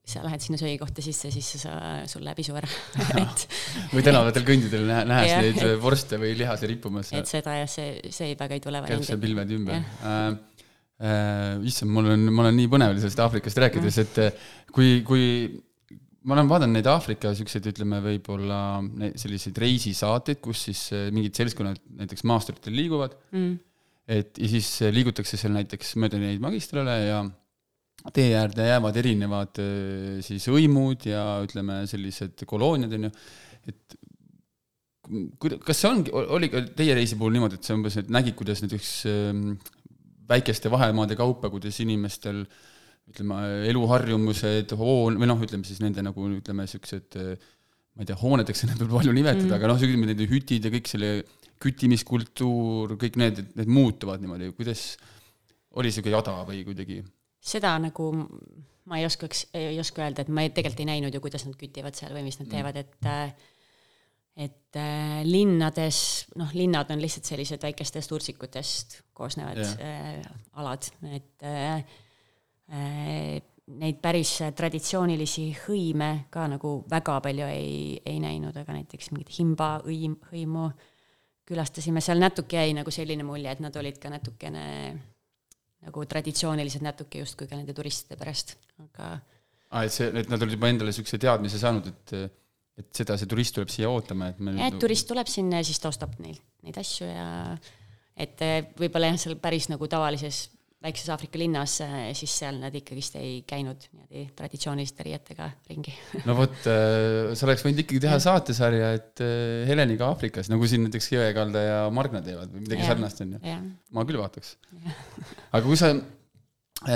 sa 0.06 0.22
lähed 0.22 0.44
sinna 0.44 0.58
söögikohta 0.62 1.02
sisse, 1.02 1.32
siis 1.34 1.48
sa, 1.64 1.72
sul 2.10 2.22
läheb 2.26 2.38
isu 2.44 2.54
ära 2.60 2.68
et 3.24 3.46
või 3.90 4.04
tänavatel 4.06 4.46
kõndidel 4.46 4.86
nähe, 4.86 5.06
nähes 5.10 5.32
ja, 5.32 5.40
neid 5.42 5.62
et, 5.64 5.80
vorste 5.82 6.20
või 6.22 6.36
lihasi 6.38 6.70
rippumas. 6.70 7.10
et 7.18 7.30
seda 7.30 7.56
jah, 7.64 7.70
see, 7.72 8.14
see 8.14 8.36
väga 8.38 8.60
ei 8.60 8.62
tule 8.62 8.84
variandi. 8.84 9.02
käib 9.02 9.10
see 9.10 9.24
pilved 9.28 9.56
ümber 9.60 9.82
äh,. 9.82 10.28
Äh, 10.96 11.58
issand, 11.68 11.92
mul 11.92 12.06
on, 12.08 12.22
ma 12.32 12.46
olen 12.46 12.56
nii 12.56 12.70
põnevil 12.72 13.02
sellest 13.02 13.20
Aafrikast 13.20 13.58
rääkides, 13.60 13.98
et 14.00 14.20
kui, 14.72 15.02
kui 15.04 15.26
ma 16.26 16.36
olen 16.36 16.50
vaadanud 16.50 16.78
neid 16.78 16.88
Aafrika 16.90 17.32
siukseid, 17.38 17.68
ütleme 17.70 18.00
võib-olla 18.04 18.60
selliseid 19.20 19.58
reisisaateid, 19.62 20.42
kus 20.44 20.66
siis 20.70 20.82
äh, 20.96 21.08
mingid 21.14 21.38
seltskonnad 21.38 21.82
näiteks 22.02 22.26
maasturitel 22.28 22.76
liiguvad. 22.78 23.18
Mm.. 23.36 23.58
et 24.06 24.38
ja 24.42 24.50
siis 24.50 24.70
äh, 24.86 24.94
liigutakse 24.94 25.38
seal 25.38 25.54
näiteks 25.56 25.96
mööda 26.02 26.20
neid 26.22 26.42
magistrale 26.44 26.98
ja 27.08 27.20
tee 28.14 28.34
äärde 28.38 28.68
jäävad 28.70 29.00
erinevad 29.02 29.62
äh, 29.62 30.18
siis 30.26 30.50
hõimud 30.50 31.08
ja 31.10 31.24
ütleme, 31.46 31.84
sellised 31.90 32.46
kolooniad, 32.50 32.98
on 32.98 33.10
ju, 33.10 33.14
et 33.70 33.98
kas 35.62 35.78
see 35.78 35.90
ongi, 35.92 36.14
oli 36.14 36.50
ka 36.50 36.64
teie 36.74 36.98
reisi 36.98 37.18
puhul 37.18 37.36
niimoodi, 37.38 37.60
et 37.60 37.68
sa 37.68 37.78
umbes, 37.78 38.00
nägid, 38.10 38.34
kuidas 38.38 38.64
näiteks 38.66 38.94
väikeste 40.26 40.72
vahemaade 40.74 41.14
kaupa, 41.20 41.52
kuidas 41.54 41.78
inimestel 41.84 42.42
äh, 42.42 42.64
ütleme, 43.12 43.40
eluharjumused, 43.70 44.74
hoon-, 44.80 45.20
või 45.22 45.30
noh, 45.30 45.42
ütleme 45.46 45.68
siis 45.68 45.82
nende 45.84 46.04
nagu 46.06 46.30
ütleme, 46.38 46.66
niisugused 46.66 47.18
ma 47.96 48.04
ei 48.04 48.10
tea, 48.10 48.18
hooneteks 48.20 48.66
neid 48.66 48.84
võib 48.84 48.96
palju 48.98 49.16
nimetada 49.16 49.48
mm., 49.48 49.58
aga 49.58 49.72
noh, 49.72 49.80
niisugused 49.80 50.12
nende 50.12 50.30
hütid 50.32 50.68
ja 50.68 50.74
kõik 50.74 50.92
selle 50.92 51.12
küttimiskultuur, 51.64 52.96
kõik 53.00 53.20
need, 53.22 53.42
need 53.56 53.72
muutuvad 53.72 54.24
niimoodi, 54.24 54.52
kuidas, 54.58 54.88
oli 55.78 55.92
niisugune 55.92 56.18
jada 56.18 56.38
või 56.48 56.64
kuidagi? 56.68 57.02
seda 57.46 57.76
nagu 57.78 58.10
ma 58.90 58.98
ei 58.98 59.06
oskaks, 59.06 59.48
ei 59.58 59.78
oska 59.82 60.02
öelda, 60.02 60.26
et 60.26 60.32
ma 60.34 60.46
ei, 60.46 60.52
tegelikult 60.54 60.82
ei 60.82 60.90
näinud 60.90 61.14
ju, 61.14 61.22
kuidas 61.22 61.46
nad 61.46 61.58
kütivad 61.58 61.98
seal 61.98 62.14
või 62.14 62.26
mis 62.26 62.40
nad 62.42 62.48
mm. 62.48 62.56
teevad, 62.56 62.80
et 62.82 63.52
et 64.36 64.76
äh, 64.82 65.22
linnades, 65.24 65.98
noh, 66.36 66.50
linnad 66.58 66.90
on 66.92 67.00
lihtsalt 67.00 67.30
sellised 67.30 67.62
väikestest 67.64 68.12
urtsikutest 68.12 68.98
koosnevad 69.16 69.62
yeah. 69.62 70.18
äh, 70.20 70.58
alad, 70.60 70.90
et 71.08 71.46
äh, 71.48 71.78
Äh, 71.80 71.84
neid 72.72 73.98
päris 74.02 74.32
traditsioonilisi 74.58 75.48
hõime 75.66 76.10
ka 76.34 76.46
nagu 76.50 76.78
väga 76.90 77.20
palju 77.26 77.48
ei, 77.50 77.98
ei 78.06 78.20
näinud, 78.22 78.56
aga 78.58 78.78
näiteks 78.78 79.12
mingit 79.14 79.34
himba 79.40 79.76
hõim, 79.86 80.18
hõimu 80.32 80.70
külastasime, 81.46 82.02
seal 82.02 82.22
natuke 82.22 82.58
jäi 82.58 82.74
nagu 82.78 82.94
selline 82.94 83.26
mulje, 83.26 83.52
et 83.52 83.62
nad 83.62 83.76
olid 83.78 84.00
ka 84.02 84.10
natukene 84.14 84.66
nagu 85.86 86.06
traditsioonilised 86.10 86.82
natuke 86.86 87.22
justkui 87.22 87.50
ka 87.50 87.58
nende 87.58 87.74
turistide 87.78 88.18
pärast, 88.18 88.56
aga 88.82 89.12
aa, 89.16 89.84
et 89.84 89.94
see, 89.94 90.10
et 90.10 90.32
nad 90.32 90.42
olid 90.42 90.58
juba 90.58 90.72
endale 90.72 90.94
niisuguse 90.94 91.22
teadmise 91.22 91.62
saanud, 91.62 91.92
et 91.94 92.18
et 92.76 92.90
seda, 92.92 93.16
see 93.16 93.30
turist 93.32 93.56
tuleb 93.56 93.70
siia 93.72 93.88
ootama, 93.88 94.34
et 94.34 94.40
me 94.44 94.52
jah, 94.58 94.68
et 94.68 94.82
turist 94.82 95.08
tuleb 95.08 95.30
sinna 95.32 95.62
ja 95.62 95.68
siis 95.68 95.80
ta 95.80 95.88
ostab 95.88 96.18
neilt 96.20 96.44
neid 96.66 96.76
asju 96.82 97.08
ja 97.08 97.28
et 98.20 98.42
võib-olla 98.76 99.14
jah, 99.14 99.22
seal 99.22 99.38
päris 99.40 99.70
nagu 99.72 99.88
tavalises 99.92 100.42
väikses 100.86 101.10
Aafrika 101.14 101.40
linnas, 101.42 101.78
äh, 101.84 102.10
siis 102.18 102.34
seal 102.42 102.60
nad 102.62 102.76
ikkagist 102.78 103.18
ei 103.20 103.40
käinud 103.48 103.88
niimoodi 103.88 104.26
traditsiooniliste 104.38 105.06
riietega 105.08 105.48
ringi 105.70 105.94
no 106.28 106.36
vot, 106.38 106.60
sa 107.38 107.48
oleks 107.48 107.66
võinud 107.66 107.82
ikkagi 107.84 108.04
teha 108.04 108.20
saatesarja, 108.24 108.92
et 109.00 109.24
äh, 109.26 109.64
Heleniga 109.70 110.10
Aafrikas, 110.12 110.52
nagu 110.52 110.68
siin 110.70 110.86
näiteks 110.86 111.10
Jõekalda 111.16 111.64
ja 111.64 111.80
Margna 111.94 112.22
teevad 112.26 112.54
või 112.54 112.66
midagi 112.68 112.86
ja, 112.86 112.92
sarnast, 112.92 113.24
on 113.26 113.38
ju. 113.38 113.56
ma 113.96 114.06
küll 114.06 114.22
vaataks. 114.22 114.56
aga 115.56 115.64
kui 115.66 115.80
sa 115.80 115.92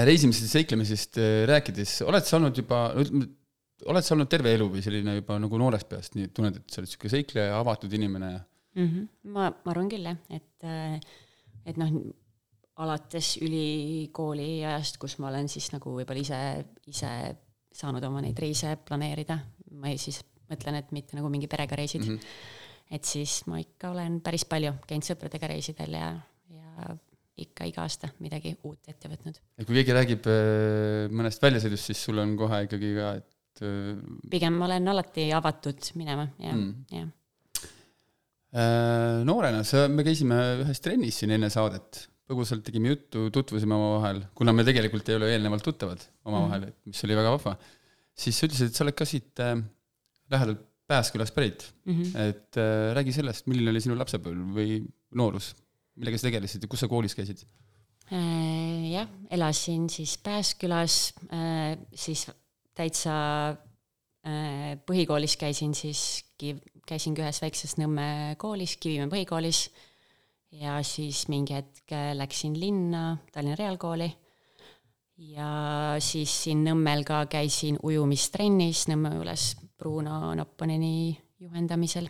reisimisest 0.09 0.45
ja 0.45 0.53
seiklemisest 0.59 1.19
rääkides, 1.49 1.99
oled 2.05 2.27
sa 2.27 2.37
olnud 2.37 2.61
juba, 2.61 2.83
oled 2.99 4.05
sa 4.05 4.15
olnud 4.15 4.29
terve 4.29 4.53
elu 4.57 4.69
või 4.69 4.85
selline 4.85 5.17
juba 5.21 5.39
nagu 5.41 5.61
noorest 5.61 5.89
peast, 5.89 6.17
nii 6.17 6.29
et 6.29 6.35
tunned, 6.35 6.59
et 6.59 6.69
sa 6.69 6.81
oled 6.81 6.91
niisugune 6.91 7.15
seikleja, 7.15 7.57
avatud 7.57 7.93
inimene 7.95 8.33
mm? 8.35 8.85
-hmm. 8.85 9.05
ma, 9.33 9.49
ma 9.49 9.73
arvan 9.73 9.89
küll, 9.91 10.05
jah, 10.11 10.19
et, 10.29 11.07
et 11.65 11.79
noh, 11.79 11.95
alates 12.79 13.35
ülikooli 13.43 14.63
ajast, 14.63 14.99
kus 15.01 15.17
ma 15.19 15.29
olen 15.31 15.49
siis 15.51 15.69
nagu 15.73 15.93
võib-olla 15.97 16.21
ise, 16.23 16.39
ise 16.87 17.11
saanud 17.75 18.03
oma 18.07 18.23
neid 18.23 18.39
reise 18.39 18.75
planeerida, 18.85 19.39
ma 19.79 19.91
ei 19.91 19.99
siis 20.01 20.21
mõtlen, 20.49 20.79
et 20.79 20.93
mitte 20.95 21.17
nagu 21.17 21.29
mingi 21.31 21.49
perega 21.51 21.77
reisid 21.77 22.05
mm. 22.05 22.15
-hmm. 22.15 22.95
et 22.97 23.05
siis 23.05 23.41
ma 23.51 23.59
ikka 23.61 23.91
olen 23.93 24.19
päris 24.25 24.45
palju 24.49 24.73
käinud 24.87 25.05
sõpradega 25.05 25.51
reisidel 25.51 25.97
ja, 25.99 26.09
ja 26.55 26.95
ikka 27.39 27.67
iga 27.69 27.85
aasta 27.85 28.09
midagi 28.23 28.55
uut 28.63 28.89
ette 28.91 29.11
võtnud. 29.11 29.37
et 29.57 29.67
kui 29.67 29.77
keegi 29.79 29.95
räägib 29.95 30.31
äh, 30.31 31.05
mõnest 31.11 31.43
väljasõidust, 31.43 31.91
siis 31.91 32.03
sul 32.07 32.23
on 32.23 32.35
kohe 32.39 32.63
ikkagi 32.65 32.93
ka, 32.97 33.13
et 33.21 33.63
äh, 33.65 33.95
pigem 34.31 34.57
ma 34.59 34.69
olen 34.71 34.93
alati 34.95 35.29
avatud 35.35 35.91
minema, 35.99 36.29
jah 36.39 36.55
mm., 36.55 36.75
jah. 36.95 37.15
Äh, 38.49 39.19
noorena 39.29 39.61
sa, 39.67 39.85
me 39.91 40.01
käisime 40.01 40.39
ühes 40.63 40.81
trennis 40.81 41.19
siin 41.21 41.35
enne 41.35 41.51
saadet 41.53 42.07
põgusalt 42.29 42.63
tegime 42.65 42.93
juttu, 42.93 43.27
tutvusime 43.33 43.75
omavahel, 43.75 44.21
kuna 44.37 44.53
me 44.53 44.65
tegelikult 44.67 45.07
ei 45.09 45.17
ole 45.17 45.31
eelnevalt 45.33 45.65
tuttavad 45.65 46.03
omavahel 46.29 46.67
mm, 46.67 46.71
-hmm. 46.71 46.91
mis 46.93 47.05
oli 47.07 47.17
väga 47.17 47.35
vahva, 47.35 47.55
siis 48.13 48.37
sa 48.37 48.49
ütlesid, 48.49 48.69
et 48.69 48.77
sa 48.77 48.85
oled 48.85 48.97
ka 48.97 49.07
siit 49.09 49.45
äh, 49.45 49.55
lähedalt 50.33 50.65
Pääskülast 50.89 51.35
pärit 51.35 51.67
mm. 51.85 51.93
-hmm. 51.93 52.17
et 52.17 52.57
äh, 52.57 52.93
räägi 52.97 53.13
sellest, 53.13 53.45
milline 53.47 53.69
oli 53.69 53.81
sinu 53.81 53.97
lapsepõlv 53.97 54.55
või 54.55 54.79
noorus, 55.21 55.51
millega 55.95 56.17
sa 56.17 56.29
tegelesid 56.29 56.65
ja 56.65 56.69
kus 56.71 56.81
sa 56.81 56.89
koolis 56.89 57.13
käisid 57.17 57.43
äh,? 58.09 58.91
jah, 58.95 59.09
elasin 59.29 59.89
siis 59.89 60.17
Pääskülas 60.17 61.13
äh,, 61.33 61.77
siis 61.93 62.25
täitsa 62.73 63.13
äh, 63.49 64.77
põhikoolis 64.89 65.37
käisin 65.37 65.75
siis, 65.77 66.25
käisingi 66.89 67.21
ühes 67.21 67.41
väikses 67.41 67.77
Nõmme 67.77 68.35
koolis, 68.41 68.77
Kivimäe 68.81 69.11
põhikoolis 69.13 69.67
ja 70.51 70.79
siis 70.83 71.27
mingi 71.29 71.53
hetk 71.53 71.93
läksin 72.13 72.59
linna 72.59 73.17
Tallinna 73.33 73.55
Reaalkooli 73.59 74.09
ja 75.19 75.49
siis 75.99 76.31
siin 76.43 76.63
Nõmmel 76.63 77.03
ka 77.07 77.23
käisin 77.31 77.77
ujumistrennis 77.83 78.87
Nõmme 78.91 79.13
juures 79.17 79.51
Bruno 79.77 80.33
Nopponeni 80.35 81.17
juhendamisel. 81.39 82.09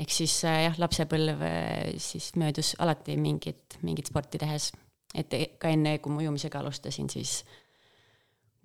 ehk 0.00 0.12
siis 0.12 0.34
äh, 0.48 0.64
jah, 0.64 0.78
lapsepõlv 0.78 1.42
äh, 1.44 1.94
siis 2.00 2.32
möödus 2.40 2.74
alati 2.78 3.16
mingit, 3.16 3.78
mingit 3.82 4.08
sporti 4.08 4.38
tehes. 4.38 4.72
et 5.14 5.32
e-, 5.34 5.56
ka 5.58 5.68
enne, 5.68 5.98
kui 5.98 6.12
ma 6.12 6.22
ujumisega 6.24 6.60
alustasin, 6.60 7.10
siis 7.10 7.44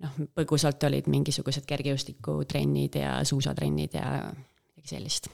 noh, 0.00 0.20
põgusalt 0.34 0.82
olid 0.88 1.08
mingisugused 1.08 1.66
kergejõustikutrennid 1.66 3.00
ja 3.02 3.18
suusatrennid 3.24 3.98
ja 3.98 4.06
midagi 4.32 4.94
sellist 4.96 5.28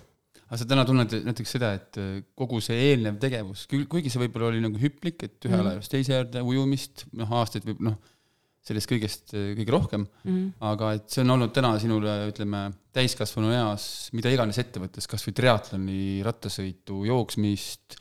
aga 0.52 0.60
sa 0.60 0.68
täna 0.68 0.82
tunned 0.84 1.14
näiteks 1.24 1.54
seda, 1.56 1.70
et 1.78 1.96
äh, 1.96 2.16
kogu 2.36 2.58
see 2.60 2.76
eelnev 2.90 3.16
tegevus, 3.22 3.64
küll, 3.70 3.86
kuigi 3.88 4.10
see 4.12 4.20
võib-olla 4.20 4.50
oli 4.50 4.60
nagu 4.60 4.76
hüplik, 4.76 5.22
et 5.24 5.46
ühe 5.48 5.56
mm. 5.56 5.70
juurest 5.72 5.94
teise 5.94 6.18
äärde 6.18 6.42
ujumist, 6.44 7.06
noh, 7.16 7.30
aastaid 7.38 7.64
võib 7.70 7.80
noh, 7.88 7.96
sellest 8.68 8.90
kõigest 8.90 9.32
äh, 9.32 9.46
kõige 9.56 9.72
rohkem 9.72 10.04
mm, 10.04 10.42
aga 10.68 10.90
et 10.98 11.06
see 11.08 11.24
on 11.24 11.32
olnud 11.38 11.54
täna 11.56 11.70
sinule, 11.80 12.18
ütleme, 12.28 12.66
täiskasvanu 12.92 13.48
eas 13.56 13.86
mida 14.12 14.28
iganes 14.34 14.60
ette 14.60 14.82
võttes, 14.82 15.08
kas 15.08 15.24
või 15.24 15.38
triatloni, 15.40 16.02
rattasõitu, 16.26 17.00
jooksmist, 17.08 17.96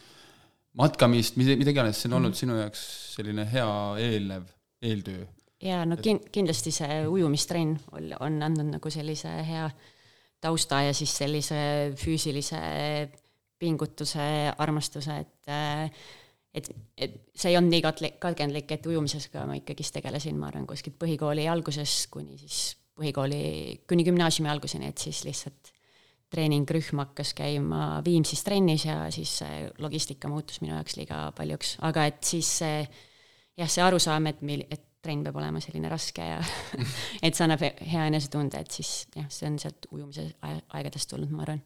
matkamist, 0.81 1.39
mida, 1.39 1.55
mida 1.55 1.71
iganes, 1.71 2.03
see 2.03 2.11
on 2.11 2.19
olnud 2.19 2.35
mm 2.35 2.41
sinu 2.43 2.59
jaoks 2.59 2.83
selline 3.15 3.47
hea 3.47 3.71
eelnev, 4.09 4.51
eeltöö. 4.91 5.23
jaa, 5.63 5.87
no 5.87 5.95
kin-, 6.03 6.21
kindlasti 6.35 6.75
see 6.75 7.01
ujumistrenn 7.07 7.79
on 8.19 8.43
andnud 8.43 8.75
nagu 8.75 8.91
sellise 8.91 9.39
hea 9.47 9.71
tausta 10.41 10.81
ja 10.87 10.93
siis 10.97 11.13
sellise 11.21 11.59
füüsilise 11.99 12.61
pingutuse, 13.61 14.25
armastuse, 14.57 15.21
et 15.21 15.53
et, 16.51 16.67
et 16.97 17.13
see 17.31 17.53
ei 17.53 17.57
olnud 17.57 17.71
nii 17.71 17.83
katli-, 17.85 18.15
katkendlik, 18.19 18.71
et 18.75 18.87
ujumisega 18.91 19.45
ma 19.47 19.55
ikkagist 19.55 19.95
tegelesin, 19.95 20.35
ma 20.39 20.49
arvan, 20.49 20.65
kuskilt 20.67 20.97
põhikooli 20.99 21.45
algusest 21.47 22.09
kuni 22.11 22.35
siis 22.41 22.73
põhikooli, 22.99 23.43
kuni 23.87 24.03
gümnaasiumi 24.07 24.51
alguseni, 24.51 24.89
et 24.91 24.99
siis 24.99 25.23
lihtsalt 25.23 25.71
treeningrühm 26.31 27.01
hakkas 27.03 27.33
käima 27.35 28.01
Viimsis 28.05 28.43
trennis 28.47 28.85
ja 28.87 29.05
siis 29.11 29.31
see 29.41 29.63
logistika 29.83 30.31
muutus 30.31 30.61
minu 30.63 30.75
jaoks 30.75 30.95
liiga 30.99 31.23
paljuks, 31.35 31.77
aga 31.87 32.05
et 32.11 32.21
siis 32.27 32.51
see 32.61 32.77
jah, 32.83 33.67
see 33.67 33.83
arusaam, 33.83 34.29
et 34.31 34.43
mil-, 34.47 34.67
et 34.71 34.85
trenn 35.01 35.25
peab 35.25 35.39
olema 35.41 35.61
selline 35.63 35.89
raske 35.91 36.25
ja 36.25 36.37
et 37.25 37.35
see 37.35 37.45
annab 37.45 37.63
hea 37.63 38.05
enesetunde, 38.09 38.61
et 38.61 38.77
siis 38.77 38.93
jah, 39.15 39.27
see 39.33 39.49
on 39.49 39.57
sealt 39.61 39.89
ujumise 39.91 40.27
aegadest 40.45 41.11
tulnud, 41.11 41.31
ma 41.33 41.45
arvan. 41.45 41.61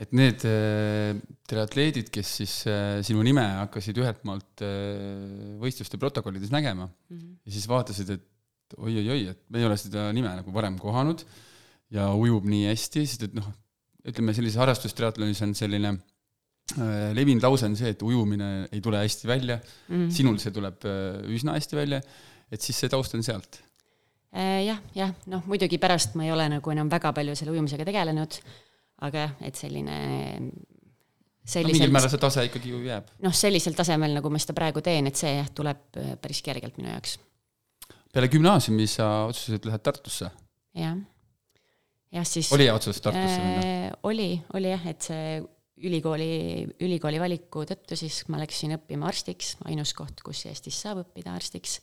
et 0.00 0.14
need 0.16 0.44
äh, 0.48 1.12
triatleedid, 1.50 2.08
kes 2.14 2.34
siis 2.40 2.56
äh, 2.70 3.00
sinu 3.06 3.24
nime 3.26 3.44
hakkasid 3.60 4.00
ühelt 4.00 4.24
maalt 4.28 4.64
äh, 4.64 5.56
võistluste 5.60 6.00
protokollides 6.00 6.52
nägema 6.54 6.88
mm 6.88 7.16
-hmm. 7.16 7.34
ja 7.44 7.56
siis 7.56 7.68
vaatasid, 7.68 8.14
et 8.16 8.78
oi-oi-oi, 8.78 9.26
et 9.34 9.42
me 9.50 9.60
ei 9.60 9.66
ole 9.66 9.76
seda 9.76 10.08
nime 10.16 10.30
nagu 10.30 10.52
varem 10.54 10.78
kohanud 10.78 11.24
ja 11.90 12.12
ujub 12.14 12.46
nii 12.46 12.70
hästi, 12.70 13.04
sest 13.06 13.28
et 13.28 13.34
noh, 13.34 13.50
ütleme 14.06 14.32
sellises 14.32 14.60
harrastustriatlonis 14.62 15.42
on 15.42 15.54
selline 15.54 15.98
levinud 17.18 17.42
lause 17.42 17.66
on 17.66 17.74
see, 17.74 17.90
et 17.90 18.02
ujumine 18.06 18.68
ei 18.70 18.80
tule 18.80 19.00
hästi 19.02 19.26
välja 19.26 19.56
mm, 19.58 19.96
-hmm. 19.96 20.10
sinul 20.14 20.38
see 20.38 20.52
tuleb 20.54 20.84
üsna 21.26 21.56
hästi 21.58 21.76
välja, 21.76 21.98
et 22.50 22.64
siis 22.64 22.78
see 22.82 22.90
taust 22.92 23.14
on 23.18 23.24
sealt 23.26 23.60
äh,. 24.34 24.64
jah, 24.66 24.80
jah, 24.96 25.14
noh 25.32 25.46
muidugi 25.50 25.78
pärast 25.82 26.16
ma 26.18 26.26
ei 26.26 26.34
ole 26.34 26.48
nagu 26.56 26.74
enam 26.74 26.90
väga 26.92 27.14
palju 27.16 27.36
selle 27.38 27.54
ujumisega 27.54 27.86
tegelenud, 27.88 28.40
aga 29.06 29.26
jah, 29.26 29.38
et 29.46 29.58
selline 29.58 29.96
selliselt 31.50 31.70
no, 31.70 31.78
mingil 31.78 31.94
määral 31.94 32.12
see 32.12 32.22
tase 32.22 32.46
ikkagi 32.50 32.74
ju 32.74 32.82
jääb. 32.86 33.14
noh, 33.24 33.36
sellisel 33.36 33.78
tasemel, 33.78 34.18
nagu 34.18 34.32
ma 34.32 34.42
seda 34.42 34.56
praegu 34.56 34.82
teen, 34.84 35.08
et 35.10 35.18
see 35.18 35.32
jah, 35.38 35.48
tuleb 35.54 36.00
äh, 36.00 36.12
päris 36.20 36.42
kergelt 36.46 36.76
minu 36.80 36.92
jaoks. 36.92 37.16
peale 38.12 38.30
gümnaasiumi 38.32 38.90
sa 38.90 39.08
otsustasid, 39.30 39.60
et 39.60 39.70
lähed 39.70 39.86
Tartusse? 39.86 40.30
jah 40.78 41.00
jah, 42.10 42.26
siis 42.26 42.50
oli 42.54 42.66
hea 42.68 42.74
otsus 42.76 43.00
Tartusse 43.00 43.40
minna 43.40 43.64
äh,? 43.64 43.96
oli, 44.10 44.34
oli 44.54 44.70
jah, 44.72 44.86
et 44.92 45.10
see 45.10 45.40
ülikooli, 45.80 46.66
ülikooli 46.84 47.20
valiku 47.20 47.64
tõttu 47.68 47.96
siis 47.98 48.22
ma 48.32 48.40
läksin 48.42 48.76
õppima 48.76 49.08
arstiks, 49.08 49.54
ainus 49.68 49.94
koht, 49.96 50.22
kus 50.24 50.44
Eestis 50.50 50.76
saab 50.82 51.04
õppida 51.04 51.32
arstiks. 51.36 51.78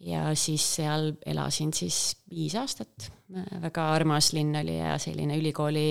Ja 0.00 0.26
siis 0.38 0.64
seal 0.76 1.12
elasin 1.26 1.72
siis 1.76 2.16
viis 2.30 2.54
aastat, 2.58 3.10
väga 3.62 3.86
armas 3.94 4.32
linn 4.36 4.56
oli 4.60 4.78
ja 4.78 4.98
selline 4.98 5.38
ülikooli, 5.38 5.88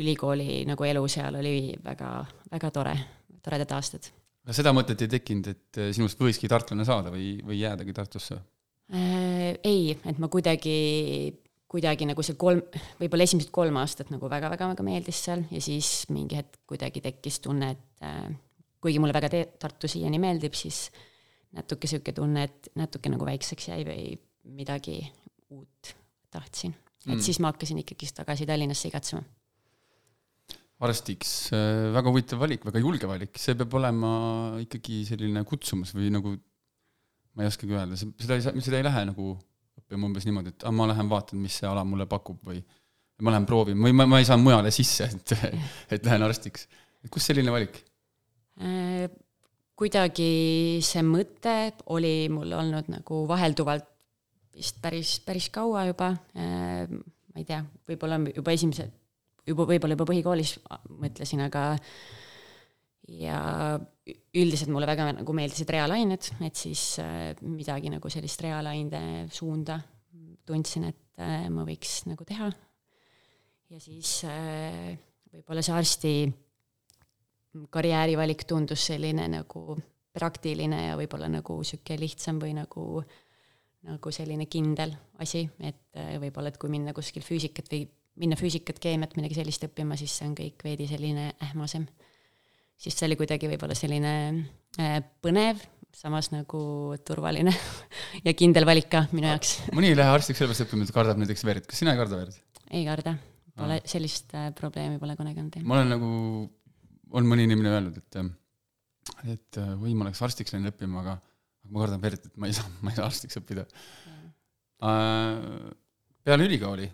ülikooli 0.00 0.64
nagu 0.68 0.88
elu 0.88 1.04
seal 1.08 1.38
oli 1.40 1.74
väga, 1.84 2.16
väga 2.52 2.70
tore, 2.74 2.96
toredad 3.42 3.76
aastad. 3.76 4.10
aga 4.44 4.56
seda 4.56 4.74
mõtet 4.76 5.04
ei 5.04 5.12
tekkinud, 5.18 5.52
et 5.52 5.84
sinust 5.96 6.20
võiski 6.20 6.50
tartlane 6.50 6.84
saada 6.84 7.12
või, 7.14 7.36
või 7.44 7.60
jäädagi 7.60 7.96
Tartusse 7.96 8.40
äh,? 8.92 9.54
ei, 9.62 9.96
et 10.04 10.18
ma 10.18 10.28
kuidagi 10.32 10.78
kuidagi 11.74 12.06
nagu 12.06 12.22
see 12.22 12.36
kolm, 12.38 12.62
võib-olla 13.00 13.26
esimesed 13.26 13.50
kolm 13.54 13.80
aastat 13.80 14.12
nagu 14.14 14.28
väga-väga-väga 14.30 14.84
meeldis 14.86 15.24
seal 15.26 15.42
ja 15.50 15.62
siis 15.62 16.04
mingi 16.14 16.38
hetk 16.38 16.60
kuidagi 16.70 17.02
tekkis 17.02 17.40
tunne, 17.42 17.72
et 17.74 18.04
äh, 18.06 18.28
kuigi 18.84 19.00
mulle 19.02 19.16
väga 19.16 19.30
te-, 19.32 19.48
Tartu 19.58 19.90
siiani 19.90 20.20
meeldib, 20.22 20.54
siis 20.54 20.86
natuke 21.54 21.86
niisugune 21.86 22.16
tunne, 22.16 22.46
et 22.48 22.70
natuke 22.78 23.12
nagu 23.12 23.26
väikseks 23.28 23.70
jäi 23.70 23.84
või 23.86 24.16
midagi 24.56 24.98
uut 25.54 25.94
tahtsin. 26.34 26.74
et 27.06 27.14
mm. 27.14 27.24
siis 27.24 27.40
ma 27.40 27.52
hakkasin 27.52 27.80
ikkagist 27.82 28.18
tagasi 28.20 28.46
Tallinnasse 28.48 28.90
igatsema. 28.90 29.22
arstiks, 30.84 31.30
äh, 31.56 31.90
väga 31.94 32.10
huvitav 32.10 32.42
valik, 32.42 32.64
väga 32.66 32.82
julge 32.82 33.08
valik, 33.08 33.38
see 33.40 33.54
peab 33.56 33.72
olema 33.78 34.10
ikkagi 34.60 35.04
selline 35.08 35.44
kutsumus 35.48 35.94
või 35.96 36.10
nagu 36.12 36.34
ma 37.34 37.44
ei 37.44 37.50
oskagi 37.50 37.74
öelda, 37.74 37.98
seda 37.98 38.36
ei 38.36 38.44
saa, 38.44 38.64
seda 38.66 38.80
ei 38.80 38.86
lähe 38.86 39.04
nagu 39.08 39.34
õppima 39.80 40.10
umbes 40.10 40.26
niimoodi, 40.28 40.52
et 40.54 40.66
ah, 40.68 40.74
ma 40.74 40.88
lähen 40.90 41.08
vaatan, 41.10 41.40
mis 41.42 41.56
see 41.60 41.70
ala 41.70 41.86
mulle 41.88 42.06
pakub 42.10 42.42
või 42.46 42.60
ma 43.24 43.34
lähen 43.34 43.46
proovin 43.48 43.80
või 43.80 43.94
ma, 43.96 44.06
ma 44.10 44.20
ei 44.20 44.28
saa 44.28 44.38
mujale 44.40 44.72
sisse, 44.74 45.08
et, 45.08 45.34
et 45.96 46.06
lähen 46.06 46.26
arstiks. 46.26 46.68
kust 47.10 47.30
selline 47.30 47.54
valik? 47.54 47.80
Äh, 49.74 49.78
kuidagi 49.78 50.78
see 50.86 51.02
mõte 51.02 51.74
oli 51.90 52.28
mul 52.30 52.52
olnud 52.54 52.88
nagu 52.92 53.24
vahelduvalt 53.26 53.90
vist 54.54 54.78
päris, 54.82 55.18
päris 55.26 55.50
kaua 55.50 55.86
juba, 55.88 56.12
äh, 56.38 56.86
ma 56.86 57.40
ei 57.40 57.44
tea, 57.44 57.64
võib-olla 57.88 58.20
juba 58.30 58.54
esimese, 58.54 58.86
juba 59.46 59.66
võib-olla 59.66 59.96
juba 59.96 60.06
põhikoolis 60.06 60.60
mõtlesin, 61.02 61.42
aga 61.42 61.72
ja 63.18 63.40
üldiselt 64.34 64.70
mulle 64.70 64.86
väga 64.86 65.10
nagu 65.18 65.34
meeldisid 65.34 65.68
reaalained, 65.74 66.30
et 66.46 66.54
siis 66.54 67.00
äh, 67.02 67.34
midagi 67.42 67.90
nagu 67.90 68.08
sellist 68.08 68.46
reaalaine 68.46 69.26
suunda 69.34 69.80
tundsin, 70.46 70.86
et 70.92 71.18
äh, 71.18 71.48
ma 71.50 71.66
võiks 71.66 72.04
nagu 72.06 72.22
teha. 72.24 72.52
ja 73.74 73.82
siis 73.82 74.20
äh, 74.30 74.94
võib-olla 75.34 75.66
see 75.66 75.74
arsti 75.74 76.16
karjäärivalik 77.70 78.46
tundus 78.50 78.86
selline 78.90 79.28
nagu 79.30 79.76
praktiline 80.14 80.88
ja 80.88 80.96
võib-olla 80.98 81.28
nagu 81.30 81.58
sihuke 81.66 81.96
lihtsam 81.98 82.38
või 82.42 82.54
nagu, 82.56 83.02
nagu 83.88 84.14
selline 84.14 84.46
kindel 84.50 84.94
asi, 85.22 85.44
et 85.58 85.98
võib-olla, 86.22 86.50
et 86.50 86.58
kui 86.58 86.70
minna 86.70 86.94
kuskil 86.94 87.22
füüsikat 87.26 87.70
või 87.72 87.84
minna 88.22 88.38
füüsikat, 88.38 88.78
keemiat, 88.78 89.16
midagi 89.18 89.40
sellist 89.40 89.66
õppima, 89.66 89.98
siis 89.98 90.14
see 90.14 90.28
on 90.28 90.36
kõik 90.38 90.62
veidi 90.62 90.86
selline 90.86 91.32
ähmasem 91.42 91.88
siis 92.80 92.96
see 92.98 93.08
oli 93.08 93.18
kuidagi 93.18 93.48
võib-olla 93.50 93.76
selline 93.78 94.14
äh, 94.80 94.98
põnev, 95.24 95.62
samas 95.94 96.30
nagu 96.34 96.62
turvaline 97.06 97.54
ja 98.26 98.34
kindel 98.36 98.66
valik 98.68 98.90
ka 98.92 99.04
minu 99.14 99.30
jaoks. 99.30 99.56
mõni 99.76 99.92
ei 99.92 99.98
lähe 99.98 100.14
arstiks 100.14 100.42
sellepärast 100.42 100.66
õppima, 100.66 100.88
et 100.88 100.96
kardab 100.96 101.22
näiteks 101.22 101.46
verd, 101.46 101.68
kas 101.70 101.82
sina 101.82 101.94
ei 101.94 102.00
karda 102.00 102.20
verd? 102.24 102.42
ei 102.74 102.84
karda, 102.88 103.16
pole 103.54 103.78
ah. 103.80 103.88
sellist 103.88 104.34
äh, 104.36 104.50
probleemi 104.58 105.00
pole 105.02 105.16
kunagi 105.20 105.42
olnud. 105.44 105.60
ma 105.62 105.78
olen 105.78 105.94
nagu, 105.94 106.10
on 107.14 107.28
mõni 107.30 107.46
inimene 107.48 107.70
öelnud, 107.74 108.00
et 108.00 108.20
et 109.28 109.58
või 109.78 109.92
ma 109.94 110.06
oleks 110.06 110.22
arstiks 110.24 110.54
läinud 110.54 110.72
õppima, 110.72 111.02
aga 111.04 111.18
aga 111.64 111.72
ma 111.72 111.84
kardan 111.84 112.02
verd, 112.02 112.26
et 112.28 112.36
ma 112.40 112.48
ei 112.48 112.56
saa, 112.56 112.68
ma 112.84 112.92
ei 112.92 112.98
saa 112.98 113.08
arstiks 113.08 113.40
õppida. 113.40 113.64
peale 116.24 116.48
ülikooli 116.48 116.88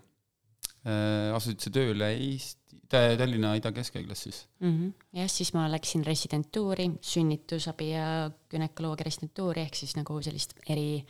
asusid 1.35 1.61
sa 1.61 1.72
tööle 1.74 2.09
Eesti 2.14 2.78
Tallinna 2.90 3.52
Ida-Keskhaiglas 3.59 4.22
siis 4.24 4.38
mm? 4.61 4.70
-hmm. 4.70 4.92
jah, 5.18 5.28
siis 5.28 5.52
ma 5.54 5.66
läksin 5.70 6.04
residentuuri, 6.06 6.90
sünnitusabi 7.00 7.90
ja 7.90 8.30
günekoloogia 8.50 9.04
residentuuri 9.04 9.61
ehk 9.66 9.74
siis 9.74 9.96
nagu 9.96 10.16
sellist 10.22 10.54
eri, 10.68 11.04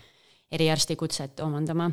eriarsti 0.50 0.96
kutset 0.96 1.40
omandama. 1.40 1.90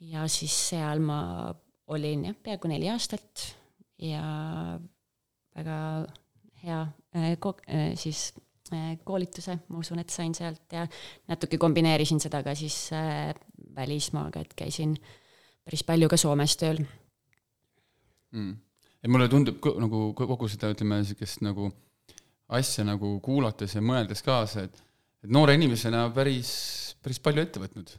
ja 0.00 0.28
siis 0.28 0.68
seal 0.68 1.00
ma 1.00 1.54
olin 1.86 2.24
jah, 2.24 2.36
peaaegu 2.42 2.68
neli 2.68 2.90
aastat 2.90 3.46
ja 3.98 4.22
väga 5.56 5.76
hea 6.62 6.80
äh, 7.16 7.34
ko-, 7.40 7.58
äh, 7.68 7.92
siis 7.98 8.32
äh, 8.72 8.96
koolituse, 9.04 9.58
ma 9.68 9.80
usun, 9.82 10.00
et 10.02 10.10
sain 10.10 10.34
sealt 10.36 10.72
ja 10.72 10.86
natuke 11.30 11.58
kombineerisin 11.60 12.20
seda 12.22 12.42
ka 12.46 12.54
siis 12.58 12.90
välismaaga, 13.76 14.44
et 14.44 14.56
käisin 14.58 14.96
päris 15.64 15.84
palju 15.86 16.08
ka 16.10 16.18
Soomes 16.20 16.56
tööl. 16.60 16.82
Mm.. 18.30 18.52
et 19.02 19.10
mulle 19.10 19.26
tundub 19.28 19.64
nagu 19.82 20.12
kogu 20.14 20.48
seda, 20.48 20.70
ütleme, 20.70 21.00
niisugust 21.00 21.42
nagu 21.42 21.72
asja 22.54 22.84
nagu 22.86 23.16
kuulates 23.24 23.74
ja 23.74 23.82
mõeldes 23.82 24.22
kaasa, 24.22 24.68
et 24.68 24.86
et 25.20 25.32
noore 25.32 25.56
inimesena 25.58 26.06
päris, 26.14 26.50
päris 27.02 27.20
palju 27.22 27.42
ette 27.42 27.60
võtnud. 27.62 27.90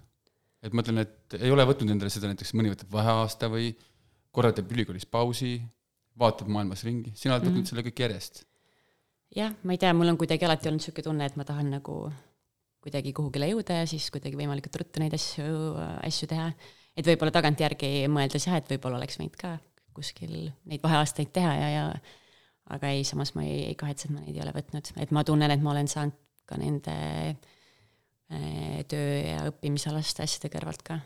et 0.62 0.74
ma 0.78 0.84
ütlen, 0.84 1.02
et 1.02 1.36
ei 1.40 1.52
ole 1.52 1.66
võtnud 1.66 1.90
endale 1.90 2.12
seda 2.14 2.30
näiteks, 2.30 2.54
mõni 2.54 2.70
võtab 2.70 2.92
vaheaasta 2.94 3.50
või 3.50 3.72
korra 4.32 4.52
teeb 4.54 4.70
ülikoolis 4.72 5.08
pausi, 5.10 5.56
vaatab 6.20 6.50
maailmas 6.52 6.84
ringi, 6.88 7.14
sina 7.16 7.36
oled 7.36 7.46
võtnud 7.46 7.56
mm 7.56 7.64
-hmm. 7.64 7.70
selle 7.70 7.86
kõik 7.88 8.04
järjest. 8.04 8.44
jah, 9.36 9.56
ma 9.64 9.76
ei 9.76 9.82
tea, 9.82 9.94
mul 9.94 10.12
on 10.12 10.20
kuidagi 10.20 10.46
alati 10.46 10.70
olnud 10.70 10.82
niisugune 10.82 11.04
tunne, 11.04 11.26
et 11.26 11.36
ma 11.40 11.48
tahan 11.48 11.72
nagu 11.72 11.98
kuidagi 12.82 13.14
kuhugile 13.14 13.48
jõuda 13.52 13.82
ja 13.82 13.88
siis 13.88 14.10
kuidagi 14.12 14.38
võimalikult 14.38 14.76
ruttu 14.82 15.00
neid 15.00 15.14
asju, 15.14 15.76
asju 16.04 16.28
teha. 16.28 16.52
et 16.98 17.08
võib-olla 17.08 17.32
tagantjärgi 17.32 18.08
mõeldes 18.10 18.48
jah, 18.48 18.58
et 18.58 18.70
võib-olla 18.70 18.98
oleks 18.98 19.20
võinud 19.20 19.38
ka 19.38 19.60
kuskil 19.94 20.52
neid 20.66 20.84
vaheaastaid 20.84 21.32
teha 21.36 21.54
ja, 21.56 21.70
ja 21.70 21.86
aga 22.72 22.92
ei, 22.96 23.04
samas 23.04 23.34
ma 23.36 23.44
ei, 23.44 23.66
ei 23.72 23.76
kahetse, 23.76 24.08
et 24.08 24.16
ma 24.16 24.24
neid 24.24 24.36
ei 24.36 24.44
ole 24.44 24.54
võtnud, 24.56 24.92
et 25.04 25.12
ma 25.12 25.24
tunnen, 25.28 25.52
et 25.52 25.62
ma 25.62 25.74
olen 25.74 25.90
saanud 25.92 26.16
ka 26.48 26.58
nende 26.60 26.96
äh, 27.32 28.84
töö 28.88 29.18
ja 29.28 29.44
õppimisalaste 29.52 30.24
asjade 30.24 30.52
kõrvalt 30.54 30.84
ka 30.88 31.00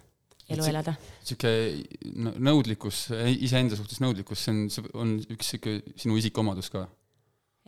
elu 0.54 0.68
elada. 0.70 0.94
niisugune 1.24 2.34
nõudlikkus, 2.46 3.08
iseenda 3.42 3.78
suhtes 3.78 4.02
nõudlikkus, 4.04 4.46
see 4.46 4.54
on, 4.54 4.92
on 5.02 5.14
üks 5.34 5.56
niisugune 5.56 5.96
sinu 6.02 6.18
isikuomadus 6.22 6.70
ka? 6.74 6.86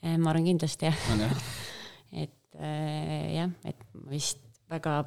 Äh, 0.03 0.17
ma 0.21 0.31
arvan 0.31 0.45
kindlasti 0.45 0.89
jah. 0.89 1.05
on 1.13 1.23
jah? 1.25 1.47
et 2.23 2.59
äh, 2.59 3.23
jah, 3.33 3.53
et 3.65 3.87
ma 3.97 4.11
vist 4.13 4.43
väga 4.69 4.99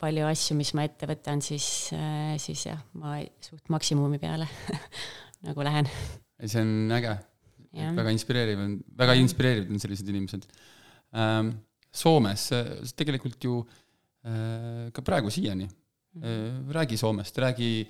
palju 0.00 0.26
asju, 0.28 0.56
mis 0.58 0.72
ma 0.76 0.84
ette 0.86 1.08
võtan, 1.10 1.42
siis, 1.42 1.66
äh, 1.96 2.36
siis 2.42 2.66
jah, 2.68 2.82
ma 3.00 3.18
suht 3.42 3.72
maksimumi 3.72 4.20
peale 4.22 4.46
nagu 5.46 5.66
lähen. 5.66 5.90
see 6.44 6.62
on 6.62 6.92
äge, 6.94 7.16
väga 7.96 8.12
inspireeriv 8.14 8.62
on, 8.62 8.76
väga 8.98 9.16
inspireerivad 9.22 9.72
on 9.74 9.82
sellised 9.82 10.14
inimesed 10.14 10.50
ähm,. 11.16 11.56
Soomes 11.96 12.50
tegelikult 12.92 13.40
ju 13.40 13.54
äh, 13.64 14.90
ka 14.92 15.00
praegu 15.00 15.30
siiani 15.32 15.64
räägi 16.72 16.96
Soomest, 16.96 17.38
räägi 17.38 17.86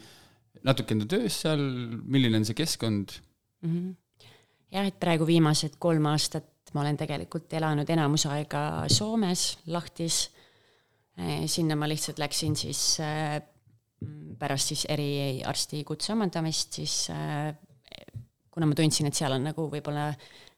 natuke 0.66 0.96
enda 0.96 1.06
töös 1.06 1.36
seal, 1.44 1.60
milline 2.02 2.40
on 2.40 2.44
see 2.48 2.56
keskkond 2.58 3.12
mm? 3.62 3.70
-hmm. 3.70 4.28
jah, 4.72 4.86
et 4.86 4.98
praegu 5.00 5.26
viimased 5.26 5.76
kolm 5.78 6.06
aastat 6.10 6.50
ma 6.76 6.82
olen 6.84 6.98
tegelikult 7.00 7.52
elanud 7.56 7.88
enamus 7.90 8.26
aega 8.28 8.84
Soomes, 8.92 9.58
Lahtis. 9.72 10.26
sinna 11.46 11.76
ma 11.76 11.88
lihtsalt 11.88 12.18
läksin 12.20 12.56
siis 12.56 12.98
pärast 14.38 14.72
siis 14.72 14.84
eriarsti 14.92 15.84
kutse 15.88 16.12
omandamist, 16.12 16.76
siis 16.76 17.06
kuna 18.50 18.68
ma 18.68 18.76
tundsin, 18.76 19.08
et 19.08 19.16
seal 19.16 19.32
on 19.32 19.48
nagu 19.48 19.68
võib-olla 19.72 20.10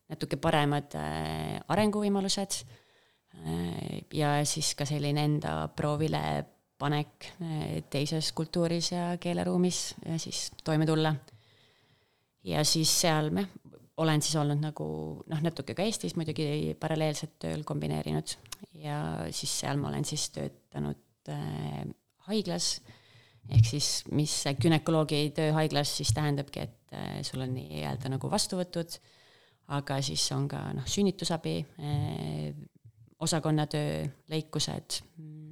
natuke 0.08 0.40
paremad 0.42 0.96
arenguvõimalused 1.68 2.58
ja 4.18 4.32
siis 4.48 4.72
ka 4.74 4.88
selline 4.88 5.24
enda 5.28 5.54
proovile 5.76 6.24
panek 6.78 7.32
teises 7.90 8.32
kultuuris 8.32 8.92
ja 8.92 9.10
keeleruumis 9.20 9.94
ja 10.06 10.18
siis 10.18 10.50
toime 10.64 10.86
tulla. 10.86 11.14
ja 12.44 12.64
siis 12.64 12.92
seal 13.00 13.30
me, 13.34 13.48
olen 13.98 14.22
siis 14.22 14.36
olnud 14.38 14.60
nagu 14.62 14.86
noh, 15.26 15.40
natuke 15.42 15.74
ka 15.74 15.82
Eestis 15.82 16.14
muidugi 16.18 16.74
paralleelselt 16.80 17.34
tööl 17.42 17.64
kombineerinud 17.66 18.34
ja 18.78 19.00
siis 19.34 19.52
seal 19.64 19.80
ma 19.80 19.90
olen 19.90 20.06
siis 20.06 20.28
töötanud 20.34 21.32
äh, 21.32 21.82
haiglas, 22.28 22.78
ehk 23.48 23.66
siis 23.66 23.90
mis 24.14 24.34
günekoloogi 24.62 25.22
töö 25.36 25.52
haiglas 25.56 25.96
siis 25.98 26.12
tähendabki, 26.14 26.68
et 26.68 26.94
äh, 26.94 27.18
sul 27.26 27.42
on 27.44 27.54
nii-öelda 27.56 28.12
nagu 28.14 28.30
vastuvõtud, 28.30 28.98
aga 29.74 30.00
siis 30.04 30.24
on 30.36 30.46
ka 30.50 30.62
noh, 30.78 30.86
sünnitusabi 30.88 31.58
äh,, 31.82 32.52
osakonnatöö, 33.18 34.04
lõikused 34.30 35.00
mm,, 35.18 35.47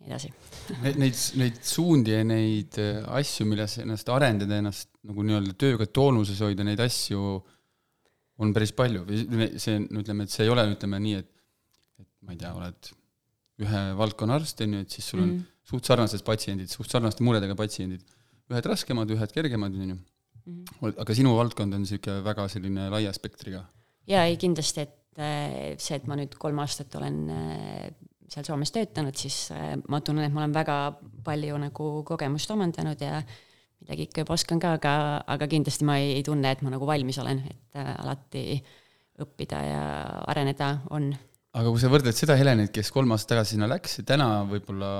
nii 0.00 0.10
edasi 0.10 0.32
Neid, 0.80 1.16
neid 1.40 1.56
suundi 1.66 2.14
ja 2.14 2.22
neid 2.24 2.76
äh, 2.80 3.00
asju, 3.18 3.46
milles 3.50 3.76
ennast 3.82 4.10
arendada, 4.12 4.60
ennast 4.60 4.90
nagu 5.06 5.24
nii-öelda 5.26 5.56
tööga 5.58 5.88
toonuses 5.90 6.40
hoida, 6.44 6.64
neid 6.66 6.80
asju 6.84 7.40
on 8.40 8.54
päris 8.56 8.72
palju 8.76 9.04
või 9.08 9.50
see, 9.60 9.80
no 9.82 10.00
ütleme, 10.04 10.24
et 10.24 10.32
see 10.32 10.46
ei 10.46 10.52
ole, 10.52 10.64
ütleme 10.72 11.00
nii, 11.02 11.20
et 11.20 11.30
et 12.00 12.08
ma 12.24 12.34
ei 12.34 12.40
tea, 12.40 12.52
oled 12.56 12.92
ühe 13.60 13.82
valdkonna 13.98 14.38
arst, 14.40 14.62
on 14.64 14.78
ju, 14.78 14.84
et 14.86 14.94
siis 14.96 15.10
sul 15.12 15.20
on 15.20 15.28
mm. 15.34 15.42
suht 15.72 15.90
sarnased 15.90 16.24
patsiendid, 16.24 16.70
suht 16.72 16.92
sarnaste 16.92 17.24
muredega 17.26 17.56
patsiendid. 17.58 18.04
ühed 18.50 18.66
raskemad, 18.66 19.10
ühed 19.14 19.34
kergemad, 19.34 19.76
on 19.76 19.92
ju. 19.94 19.98
Mhm. 20.40 20.94
aga 21.02 21.14
sinu 21.14 21.34
valdkond 21.36 21.76
on 21.76 21.82
niisugune 21.84 22.22
väga 22.24 22.46
selline 22.48 22.86
laia 22.90 23.12
spektriga. 23.12 23.66
jaa, 24.08 24.24
ei 24.24 24.38
kindlasti, 24.40 24.86
et 24.86 25.20
äh, 25.20 25.74
see, 25.76 25.98
et 25.98 26.06
ma 26.08 26.16
nüüd 26.16 26.38
kolm 26.40 26.62
aastat 26.64 26.96
olen 26.96 27.18
äh, 27.34 27.90
seal 28.30 28.46
Soomes 28.46 28.72
töötanud, 28.74 29.16
siis 29.18 29.36
äh, 29.54 29.72
ma 29.90 30.00
tunnen, 30.04 30.26
et 30.26 30.34
ma 30.34 30.44
olen 30.44 30.54
väga 30.54 30.76
palju 31.26 31.56
nagu 31.60 31.88
kogemust 32.06 32.50
omandanud 32.54 33.00
ja 33.02 33.20
midagi 33.80 34.06
ikka 34.06 34.24
juba 34.24 34.36
oskan 34.36 34.60
ka, 34.62 34.74
aga, 34.78 34.92
aga 35.34 35.48
kindlasti 35.50 35.88
ma 35.88 35.96
ei, 36.00 36.14
ei 36.18 36.26
tunne, 36.26 36.52
et 36.52 36.62
ma 36.64 36.72
nagu 36.74 36.86
valmis 36.88 37.18
olen, 37.22 37.42
et 37.50 37.80
äh, 37.80 37.90
alati 38.04 38.44
õppida 39.20 39.64
ja 39.66 39.82
areneda 40.32 40.70
on. 40.94 41.10
aga 41.58 41.72
kui 41.72 41.82
sa 41.82 41.90
võrdled 41.92 42.16
seda 42.16 42.38
Helenit, 42.38 42.72
kes 42.76 42.92
kolm 42.94 43.12
aastat 43.16 43.34
tagasi 43.34 43.56
sinna 43.56 43.68
läks 43.70 43.98
ja 44.00 44.06
täna 44.12 44.30
võib-olla 44.48 44.94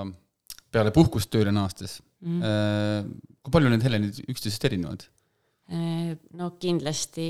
peale 0.71 0.93
puhkust 0.95 1.31
tööle 1.33 1.53
naastes 1.55 1.99
mm, 2.21 2.43
-hmm. 2.43 3.15
kui 3.43 3.55
palju 3.55 3.73
need 3.73 3.87
Helenid 3.87 4.21
üksteisest 4.27 4.67
erinevad? 4.69 5.07
No 6.35 6.51
kindlasti 6.59 7.29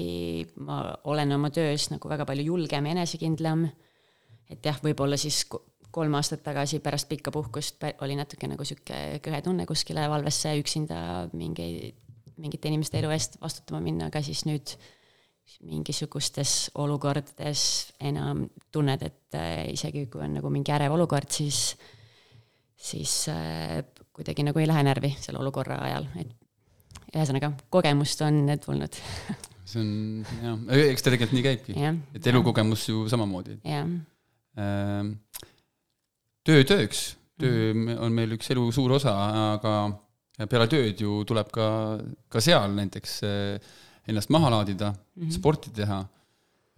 ma 0.64 0.80
olen 1.12 1.36
oma 1.36 1.50
töös 1.52 1.90
nagu 1.92 2.08
väga 2.08 2.24
palju 2.24 2.46
julgem 2.54 2.86
ja 2.88 2.94
enesekindlam, 2.96 3.66
et 4.48 4.64
jah, 4.64 4.78
võib-olla 4.80 5.18
siis 5.20 5.42
kolm 5.90 6.14
aastat 6.18 6.42
tagasi 6.46 6.80
pärast 6.82 7.08
pikka 7.10 7.32
puhkust 7.34 7.82
oli 8.04 8.16
natuke 8.18 8.48
nagu 8.50 8.64
sihuke 8.66 9.20
kõhe 9.24 9.42
tunne 9.44 9.66
kuskile 9.68 10.06
valvesse 10.10 10.54
üksinda 10.60 11.28
mingi, 11.34 11.90
mingite 12.40 12.70
inimeste 12.70 13.00
elu 13.00 13.12
eest 13.14 13.38
vastutama 13.42 13.82
minna, 13.84 14.10
aga 14.10 14.22
siis 14.24 14.44
nüüd 14.48 14.74
mingisugustes 15.66 16.70
olukordades 16.78 17.62
enam 18.06 18.44
tunned, 18.72 19.02
et 19.02 19.38
äh, 19.38 19.64
isegi 19.74 20.06
kui 20.12 20.22
on 20.22 20.38
nagu 20.38 20.52
mingi 20.52 20.72
ärev 20.72 20.94
olukord, 20.94 21.30
siis, 21.34 21.74
siis 22.78 23.14
äh, 23.32 23.80
kuidagi 24.14 24.46
nagu 24.46 24.62
ei 24.62 24.68
lähe 24.70 24.84
närvi 24.86 25.10
selle 25.18 25.42
olukorra 25.42 25.80
ajal, 25.88 26.06
et 26.22 26.36
ühesõnaga, 27.10 27.50
kogemust 27.74 28.22
on 28.22 28.44
tulnud 28.62 29.00
see 29.70 29.82
on 29.82 29.90
jah, 30.42 30.62
eks 30.90 31.04
ta 31.04 31.10
tegelikult 31.12 31.36
nii 31.36 31.46
käibki, 31.46 31.76
et 32.16 32.30
elukogemus 32.32 32.86
ju 32.90 33.04
samamoodi. 33.10 33.58
jah. 33.66 33.90
Äh, 34.58 35.10
töö 36.50 36.66
tööks, 36.66 37.02
töö 37.38 37.72
mhm. 37.72 37.98
on 38.02 38.14
meil 38.14 38.34
üks 38.36 38.50
elu 38.50 38.66
suur 38.74 38.96
osa, 38.98 39.14
aga 39.54 39.74
peale 40.48 40.68
tööd 40.70 41.02
ju 41.02 41.20
tuleb 41.28 41.50
ka, 41.52 41.66
ka 42.32 42.42
seal 42.42 42.72
näiteks 42.76 43.18
eh, 43.28 43.74
ennast 44.08 44.32
maha 44.32 44.50
laadida 44.54 44.90
mm, 44.92 45.22
-hmm. 45.22 45.34
sporti 45.36 45.72
teha, 45.76 46.00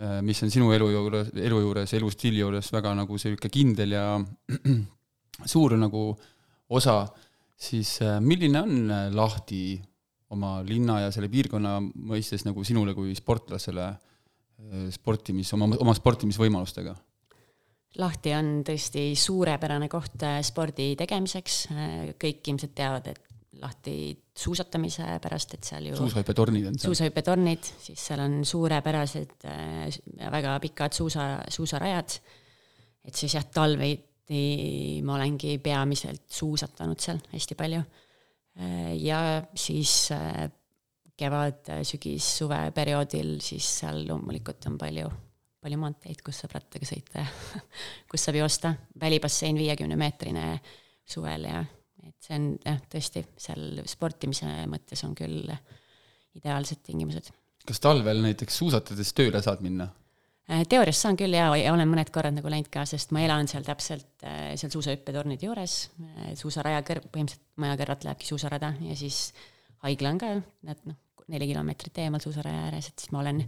eh, 0.03 0.19
mis 0.27 0.43
on 0.43 0.51
sinu 0.51 0.73
elu 0.75 0.91
juures, 0.91 1.31
elu 1.37 1.61
juures, 1.61 1.95
elustiili 1.95 2.43
juures 2.43 2.73
väga 2.73 2.95
nagu 2.99 3.13
niisugune 3.13 3.53
kindel 3.53 3.97
ja 3.97 4.07
suur 5.55 5.77
nagu 5.79 6.05
osa, 6.69 7.07
siis 7.57 8.01
eh, 8.03 8.19
milline 8.21 8.63
on 8.63 8.93
Lahti 9.15 9.81
oma 10.33 10.63
linna 10.65 11.01
ja 11.05 11.11
selle 11.13 11.29
piirkonna 11.29 11.79
mõistes 11.81 12.47
nagu 12.49 12.65
sinule 12.65 12.95
kui 12.95 13.15
sportlasele 13.15 13.93
sportimis, 14.95 15.51
oma, 15.53 15.67
oma 15.83 15.93
sportimisvõimalustega? 15.95 16.95
Lahti 18.01 18.33
on 18.33 18.63
tõesti 18.65 19.11
suurepärane 19.21 19.89
koht 19.93 20.23
äh, 20.25 20.39
spordi 20.47 20.95
tegemiseks, 20.97 21.57
äh, 21.73 22.13
kõik 22.21 22.53
ilmselt 22.53 22.75
teavad, 22.77 23.13
et 23.13 23.29
Lahti 23.63 23.95
suusatamise 24.35 25.05
pärast, 25.23 25.53
et 25.55 25.67
seal 25.69 25.91
ju 25.91 25.99
suusahüppetornid 25.99 26.71
on 26.71 26.79
seal. 26.79 26.89
suusahüppetornid, 26.89 27.69
siis 27.85 28.07
seal 28.09 28.23
on 28.25 28.39
suurepärased 28.49 29.45
äh, 29.47 29.99
väga 30.33 30.55
pikad 30.65 30.97
suusa, 30.97 31.27
suusarajad, 31.53 32.17
et 33.05 33.19
siis 33.21 33.37
jah, 33.37 33.45
talviti 33.53 35.03
ma 35.05 35.19
olengi 35.19 35.59
peamiselt 35.63 36.25
suusatanud 36.33 37.03
seal 37.03 37.21
hästi 37.35 37.59
palju. 37.59 37.83
ja 39.01 39.19
siis 39.57 39.93
kevad, 41.17 41.69
sügis, 41.89 42.27
suveperioodil 42.39 43.37
siis 43.45 43.69
seal 43.81 44.03
loomulikult 44.09 44.67
on 44.71 44.77
palju 44.81 45.11
palju 45.63 45.79
maanteid, 45.79 46.23
kus 46.25 46.43
saab 46.43 46.57
rattaga 46.59 46.89
sõita 46.89 47.21
ja 47.23 47.63
kus 48.11 48.27
saab 48.27 48.41
joosta, 48.41 48.75
välibassein 49.01 49.59
viiekümne 49.59 49.99
meetrine 49.99 50.47
suvel 51.09 51.49
ja 51.51 51.63
et 52.03 52.17
see 52.25 52.39
on 52.39 52.51
jah, 52.65 52.81
tõesti 52.91 53.23
seal 53.41 53.83
sportimise 53.91 54.49
mõttes 54.71 55.03
on 55.07 55.15
küll 55.19 55.51
ideaalsed 56.39 56.83
tingimused. 56.87 57.31
kas 57.67 57.83
talvel 57.83 58.23
näiteks 58.25 58.57
suusatades 58.63 59.13
tööle 59.15 59.43
saad 59.45 59.63
minna? 59.65 59.89
Äh, 60.51 60.65
teoorias 60.69 60.99
saan 61.05 61.17
küll 61.19 61.37
ja, 61.37 61.47
ja 61.55 61.71
olen 61.73 61.87
mõned 61.89 62.11
korrad 62.15 62.35
nagu 62.35 62.51
läinud 62.51 62.71
ka, 62.73 62.83
sest 62.89 63.13
ma 63.15 63.23
elan 63.23 63.47
seal 63.51 63.63
täpselt 63.67 64.25
äh, 64.27 64.55
seal 64.59 64.73
suusahüppetornide 64.75 65.47
juures, 65.47 65.77
äh, 66.03 66.33
suusaraja 66.39 66.83
kõr-, 66.89 67.05
põhimõtteliselt 67.07 67.47
maja 67.63 67.79
kõrvalt 67.79 68.09
lähebki 68.09 68.27
suusarada 68.27 68.73
ja 68.83 68.97
siis 68.99 69.29
haigla 69.87 70.11
on 70.11 70.19
ka, 70.19 70.33
nad 70.67 70.83
noh, 70.89 70.99
neli 71.31 71.47
kilomeetrit 71.53 72.03
eemal 72.03 72.23
suusaraja 72.25 72.67
ääres, 72.67 72.91
et 72.91 73.05
siis 73.05 73.15
ma 73.15 73.23
olen 73.23 73.45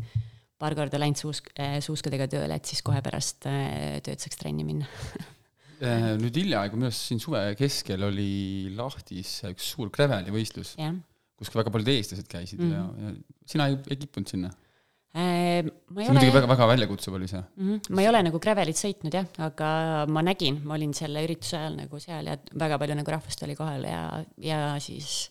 paar 0.60 0.76
korda 0.78 1.00
läinud 1.00 1.18
suusk, 1.18 1.50
äh, 1.58 1.78
suuskadega 1.84 2.28
tööle, 2.30 2.58
et 2.58 2.68
siis 2.70 2.82
kohe 2.86 3.00
pärast 3.04 3.48
äh, 3.50 3.98
tööd 4.04 4.22
saaks 4.22 4.40
trenni 4.40 4.66
minna 4.66 4.88
äh, 5.84 6.12
nüüd 6.20 6.36
hiljaaegu, 6.42 6.78
minu 6.78 6.90
arust 6.90 7.08
siin 7.10 7.22
suve 7.22 7.42
keskel 7.58 8.06
oli 8.06 8.74
Lahtis 8.76 9.40
üks 9.50 9.72
suur 9.74 9.92
Graveli-võistlus, 9.94 10.76
kus 11.34 11.50
ka 11.50 11.62
väga 11.62 11.74
paljud 11.74 11.94
eestlased 11.94 12.28
käisid 12.30 12.62
mm 12.62 12.70
-hmm. 12.70 13.00
ja, 13.02 13.08
ja 13.10 13.48
sina 13.54 13.70
ei, 13.70 13.80
ei 13.90 14.04
kippunud 14.04 14.30
sinna? 14.30 14.52
see 15.14 15.60
on 15.62 16.16
muidugi 16.16 16.32
väga, 16.34 16.48
väga 16.50 16.66
väljakutsuv 16.66 17.14
oli 17.14 17.28
see 17.30 17.38
mm. 17.38 17.68
-hmm. 17.68 17.94
ma 17.94 18.02
ei 18.02 18.08
ole 18.08 18.22
nagu 18.26 18.38
Gravelit 18.42 18.78
sõitnud 18.78 19.14
jah, 19.14 19.28
aga 19.46 19.68
ma 20.10 20.22
nägin, 20.26 20.58
ma 20.66 20.74
olin 20.74 20.94
selle 20.94 21.22
ürituse 21.22 21.54
ajal 21.58 21.76
nagu 21.78 22.00
seal 22.02 22.26
ja 22.26 22.34
väga 22.64 22.78
palju 22.82 22.96
nagu 22.98 23.14
rahvast 23.14 23.42
oli 23.46 23.54
kohal 23.54 23.86
ja, 23.86 24.24
ja 24.42 24.60
siis 24.82 25.30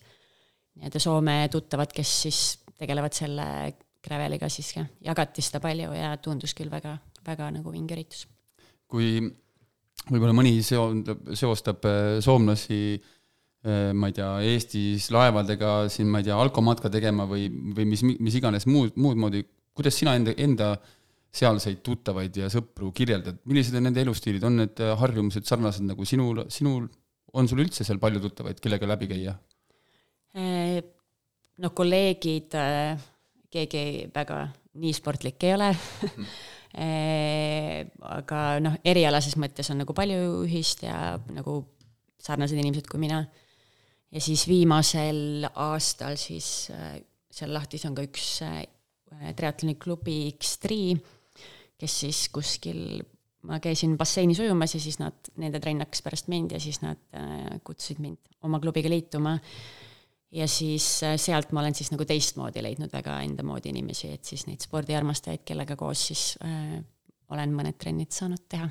nii-öelda 0.75 0.99
Soome 1.03 1.36
tuttavad, 1.51 1.91
kes 1.91 2.13
siis 2.21 2.39
tegelevad 2.79 3.13
selle 3.13 3.47
Graveliga 4.03 4.49
siis 4.51 4.73
jah, 4.75 4.87
jagati 5.05 5.43
seda 5.45 5.61
palju 5.63 5.93
ja 5.95 6.11
tundus 6.21 6.53
küll 6.57 6.71
väga, 6.71 6.97
väga 7.23 7.49
nagu 7.55 7.71
vinge 7.71 7.95
üritus. 7.95 8.25
kui 8.93 9.21
võib-olla 10.09 10.35
mõni 10.35 10.57
seo-, 10.65 10.91
seostab 11.37 11.85
äh, 11.87 12.17
soomlasi 12.23 12.79
äh, 12.97 13.91
ma 13.95 14.09
ei 14.09 14.17
tea, 14.17 14.31
Eestis 14.51 15.07
laevadega 15.13 15.87
siin, 15.93 16.09
ma 16.11 16.21
ei 16.21 16.27
tea, 16.27 16.39
alkomatka 16.39 16.91
tegema 16.93 17.27
või, 17.29 17.47
või 17.77 17.87
mis, 17.93 18.03
mis 18.03 18.39
iganes 18.39 18.67
muud, 18.69 18.97
muud 18.99 19.21
moodi, 19.21 19.45
kuidas 19.73 19.95
sina 19.97 20.17
enda, 20.19 20.35
enda 20.37 20.73
sealseid 21.33 21.79
tuttavaid 21.85 22.35
ja 22.43 22.49
sõpru 22.53 22.91
kirjeldad, 22.93 23.39
millised 23.49 23.79
on 23.79 23.87
nende 23.87 24.03
elustiilid, 24.03 24.43
on 24.45 24.59
need 24.65 24.83
äh, 24.83 24.93
harjumused 24.99 25.47
sarnased 25.49 25.87
nagu 25.87 26.05
sinul, 26.05 26.43
sinul, 26.53 26.89
on 27.33 27.49
sul 27.49 27.63
üldse 27.63 27.87
seal 27.87 28.01
palju 28.03 28.21
tuttavaid, 28.27 28.59
kellega 28.61 28.89
läbi 28.93 29.09
käia? 29.15 29.37
no 30.33 31.69
kolleegid 31.77 32.55
keegi 33.53 34.09
väga 34.13 34.47
nii 34.81 34.93
sportlik 34.97 35.45
ei 35.45 35.53
ole 35.55 35.69
mm. 35.73 36.33
aga 38.17 38.41
noh, 38.65 38.79
erialases 38.81 39.37
mõttes 39.37 39.69
on 39.69 39.83
nagu 39.83 39.93
palju 39.93 40.43
ühist 40.47 40.81
ja 40.87 41.13
nagu 41.29 41.59
sarnased 42.23 42.57
inimesed 42.57 42.87
kui 42.89 43.01
mina. 43.03 43.21
ja 44.09 44.21
siis 44.21 44.47
viimasel 44.49 45.45
aastal 45.53 46.17
siis 46.17 46.71
äh, 46.73 46.97
seal 47.33 47.53
lahtis 47.53 47.85
on 47.89 47.97
ka 47.97 48.05
üks 48.05 48.27
äh, 48.45 48.63
triatloniklubi 49.37 50.17
X3, 50.33 50.97
kes 51.77 51.99
siis 52.05 52.25
kuskil, 52.33 53.03
ma 53.45 53.59
käisin 53.61 53.93
basseinis 53.99 54.41
ujumas 54.41 54.73
ja 54.73 54.81
siis 54.81 54.97
nad, 55.01 55.17
nende 55.37 55.61
trenn 55.61 55.83
hakkas 55.83 56.01
pärast 56.05 56.29
mind 56.33 56.55
ja 56.55 56.61
siis 56.63 56.81
nad 56.81 57.01
kutsusid 57.63 58.01
mind 58.01 58.17
oma 58.47 58.59
klubiga 58.63 58.89
liituma. 58.89 59.37
Ja 60.33 60.47
siis 60.49 60.85
sealt 61.21 61.53
ma 61.53 61.61
olen 61.61 61.75
siis 61.77 61.91
nagu 61.93 62.05
teistmoodi 62.09 62.63
leidnud 62.65 62.93
väga 62.93 63.19
enda 63.25 63.45
moodi 63.45 63.69
inimesi, 63.73 64.09
et 64.15 64.25
siis 64.25 64.47
neid 64.49 64.65
spordiarmastajaid, 64.65 65.45
kellega 65.45 65.77
koos 65.79 66.07
siis 66.09 66.25
äh, 66.45 66.79
olen 67.33 67.55
mõned 67.55 67.77
trennid 67.79 68.11
saanud 68.13 68.45
teha. 68.49 68.69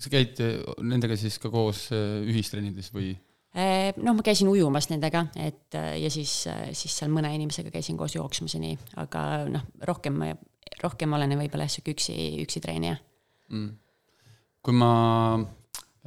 sa 0.00 0.10
käid 0.10 0.40
nendega 0.82 1.16
siis 1.20 1.38
ka 1.38 1.52
koos 1.52 1.88
ühistrennides 1.92 2.92
või? 2.94 3.14
Äh, 3.56 3.94
noh, 3.96 4.12
ma 4.12 4.24
käisin 4.24 4.50
ujumas 4.52 4.90
nendega, 4.90 5.22
et 5.40 5.72
äh, 5.78 5.94
ja 6.02 6.10
siis, 6.12 6.42
äh, 6.50 6.74
siis 6.76 6.92
seal 6.98 7.08
mõne 7.08 7.30
inimesega 7.32 7.70
käisin 7.72 7.96
koos 7.96 8.12
jooksmaseni, 8.12 8.74
aga 9.00 9.22
noh, 9.48 9.62
rohkem, 9.88 10.18
rohkem 10.82 11.16
olen 11.16 11.32
võib-olla 11.40 11.64
sihuke 11.72 11.94
üksi, 11.94 12.16
üksi 12.42 12.60
treenija 12.60 12.98
mm.. 13.48 13.70
kui 14.60 14.76
ma 14.76 14.90
äh, 15.38 15.46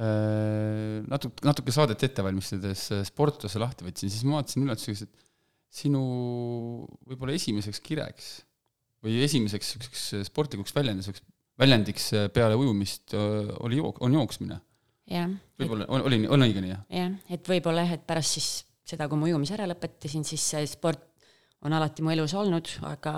natuke, 0.00 1.44
natuke 1.44 1.74
saadet 1.74 2.06
ette 2.06 2.24
valmistades 2.24 2.86
sportlase 3.10 3.60
lahti 3.60 3.84
võtsin, 3.84 4.12
siis 4.12 4.24
ma 4.24 4.38
vaatasin 4.38 4.64
üllatuseks, 4.64 5.02
et 5.04 5.26
sinu 5.80 6.00
võib-olla 7.06 7.36
esimeseks 7.36 7.82
kireks 7.84 8.30
või 9.04 9.20
esimeseks 9.24 9.74
niisuguseks 9.76 10.30
sportlikuks 10.30 10.74
väljenduseks, 10.76 11.22
väljendiks 11.60 12.10
peale 12.34 12.56
ujumist 12.58 13.14
oli 13.16 13.78
jook-, 13.80 14.00
on 14.04 14.16
jooksmine 14.16 14.58
võib-olla, 15.60 15.86
oli, 16.00 16.22
on 16.30 16.46
õige 16.46 16.62
nii, 16.62 16.72
jah? 16.72 16.82
jah, 16.94 17.14
et 17.32 17.48
võib-olla 17.52 17.84
jah, 17.84 17.96
et 17.98 18.06
pärast 18.08 18.38
siis 18.38 18.50
seda, 18.86 19.08
kui 19.08 19.18
ma 19.18 19.28
ujumise 19.28 19.54
ära 19.56 19.68
lõpetasin, 19.70 20.24
siis 20.26 20.44
see 20.54 20.66
sport 20.70 21.04
on 21.66 21.74
alati 21.76 22.04
mu 22.04 22.12
elus 22.14 22.34
olnud, 22.38 22.70
aga 22.88 23.14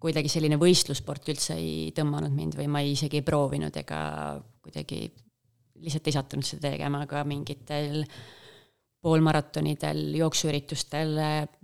kuidagi 0.00 0.30
selline 0.32 0.58
võistlussport 0.60 1.28
üldse 1.32 1.56
ei 1.56 1.92
tõmmanud 1.96 2.32
mind 2.34 2.56
või 2.58 2.68
ma 2.72 2.82
ei, 2.84 2.94
isegi 2.96 3.20
ei 3.20 3.26
proovinud 3.26 3.76
ega 3.80 4.00
kuidagi 4.64 5.06
lihtsalt 5.84 6.10
ei 6.10 6.16
sattunud 6.16 6.48
seda 6.48 6.70
tegema, 6.72 7.04
aga 7.04 7.22
mingitel 7.28 8.02
poolmaratonidel, 9.04 10.06
jooksuüritustel 10.16 11.18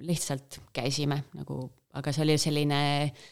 lihtsalt 0.05 0.61
käisime 0.77 1.23
nagu, 1.39 1.63
aga 1.97 2.13
see 2.13 2.27
oli 2.27 2.37
selline 2.41 2.81
äh, 3.03 3.29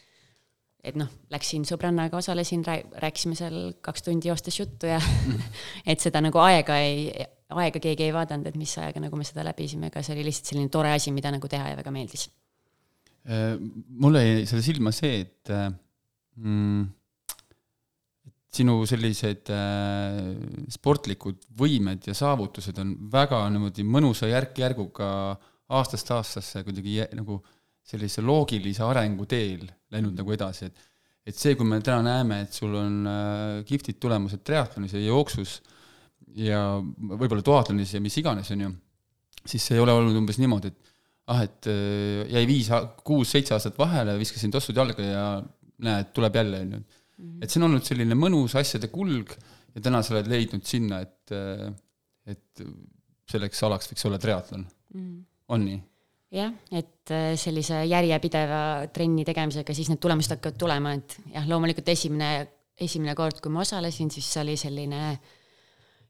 et 0.83 0.97
noh, 0.99 1.09
läksin 1.31 1.65
sõbrannaga, 1.67 2.19
osalesin, 2.19 2.63
rääkisime 3.03 3.35
seal 3.37 3.57
kaks 3.83 4.05
tundi 4.05 4.29
joostes 4.31 4.59
juttu 4.59 4.89
ja 4.89 4.99
et 5.91 5.99
seda 6.03 6.21
nagu 6.23 6.39
aega 6.43 6.77
ei, 6.81 7.09
aega 7.49 7.81
keegi 7.83 8.07
ei 8.07 8.15
vaadanud, 8.15 8.47
et 8.49 8.59
mis 8.59 8.75
ajaga 8.79 9.03
nagu 9.03 9.19
me 9.19 9.27
seda 9.27 9.43
läbisime, 9.47 9.89
aga 9.91 10.03
see 10.05 10.15
oli 10.15 10.27
lihtsalt 10.29 10.53
selline 10.53 10.71
tore 10.73 10.93
asi, 10.95 11.13
mida 11.15 11.33
nagu 11.35 11.51
teha 11.51 11.73
ja 11.73 11.79
väga 11.79 11.93
meeldis. 11.95 12.29
Äh, 13.27 13.57
mulle 13.99 14.23
jäi 14.23 14.45
selle 14.49 14.63
silma 14.65 14.95
see, 14.95 15.25
et 15.25 15.51
äh, 15.53 15.67
mm, 16.39 16.87
sinu 18.49 18.81
sellised 18.89 19.51
äh, 19.53 20.17
sportlikud 20.73 21.45
võimed 21.59 22.07
ja 22.09 22.15
saavutused 22.17 22.79
on 22.81 22.95
väga 23.11 23.43
niimoodi 23.53 23.85
mõnusa 23.85 24.29
järk-järguga 24.31 25.09
aastast 25.77 26.09
aastasse 26.15 26.63
kuidagi 26.65 27.03
nagu 27.17 27.37
sellise 27.89 28.23
loogilise 28.25 28.83
arengu 28.85 29.27
teel 29.29 29.67
läinud 29.93 30.17
nagu 30.17 30.33
edasi, 30.35 30.69
et 30.69 30.87
et 31.29 31.37
see, 31.37 31.53
kui 31.53 31.67
me 31.67 31.77
täna 31.85 32.01
näeme, 32.01 32.39
et 32.45 32.55
sul 32.55 32.73
on 32.79 32.93
äh, 33.05 33.59
kihvtid 33.67 33.99
tulemused 34.01 34.41
triatlonis 34.45 34.95
ja 34.95 35.01
jooksus 35.03 35.59
ja 36.33 36.61
võib-olla 36.81 37.43
duatlonis 37.45 37.93
ja 37.93 38.01
mis 38.01 38.17
iganes, 38.17 38.49
on 38.55 38.63
ju, 38.65 38.69
siis 39.43 39.67
see 39.67 39.77
ei 39.77 39.83
ole 39.83 39.93
olnud 39.93 40.17
umbes 40.17 40.39
niimoodi, 40.41 40.71
et 40.71 40.95
ah, 41.29 41.43
et 41.45 41.69
äh, 41.69 42.23
jäi 42.33 42.45
viis, 42.49 42.71
kuus-seitse 43.05 43.53
aastat 43.55 43.77
vahele, 43.77 44.17
viskasin 44.17 44.53
tossud 44.53 44.77
jalga 44.77 45.05
ja 45.05 45.25
näed, 45.85 46.09
tuleb 46.15 46.39
jälle, 46.41 46.63
on 46.65 46.73
ju. 46.77 46.81
Mhm. 47.19 47.43
et 47.43 47.51
see 47.51 47.59
on 47.59 47.67
olnud 47.69 47.85
selline 47.85 48.15
mõnus 48.15 48.55
asjade 48.59 48.87
kulg 48.93 49.35
ja 49.75 49.81
täna 49.83 50.01
sa 50.03 50.15
oled 50.15 50.29
leidnud 50.31 50.65
sinna, 50.65 51.01
et, 51.05 51.33
äh, 51.35 51.67
et 52.31 52.63
selleks 53.29 53.63
alaks 53.67 53.91
võiks 53.91 54.05
olla 54.07 54.19
triatlon 54.21 54.63
mm. 54.63 55.01
-hmm. 55.01 55.23
on 55.55 55.65
nii? 55.65 55.81
jah, 56.31 56.53
et 56.71 57.11
äh, 57.13 57.33
sellise 57.39 57.83
järjepideva 57.89 58.61
trenni 58.93 59.25
tegemisega 59.25 59.73
siis 59.73 59.89
need 59.89 60.01
tulemused 60.01 60.35
hakkavad 60.35 60.57
tulema, 60.61 60.93
et 60.97 61.17
jah, 61.33 61.47
loomulikult 61.49 61.89
esimene, 61.89 62.31
esimene 62.79 63.15
kord, 63.17 63.41
kui 63.41 63.51
ma 63.53 63.65
osalesin, 63.65 64.11
siis 64.13 64.29
see 64.29 64.43
oli 64.45 64.55
selline, 64.59 65.03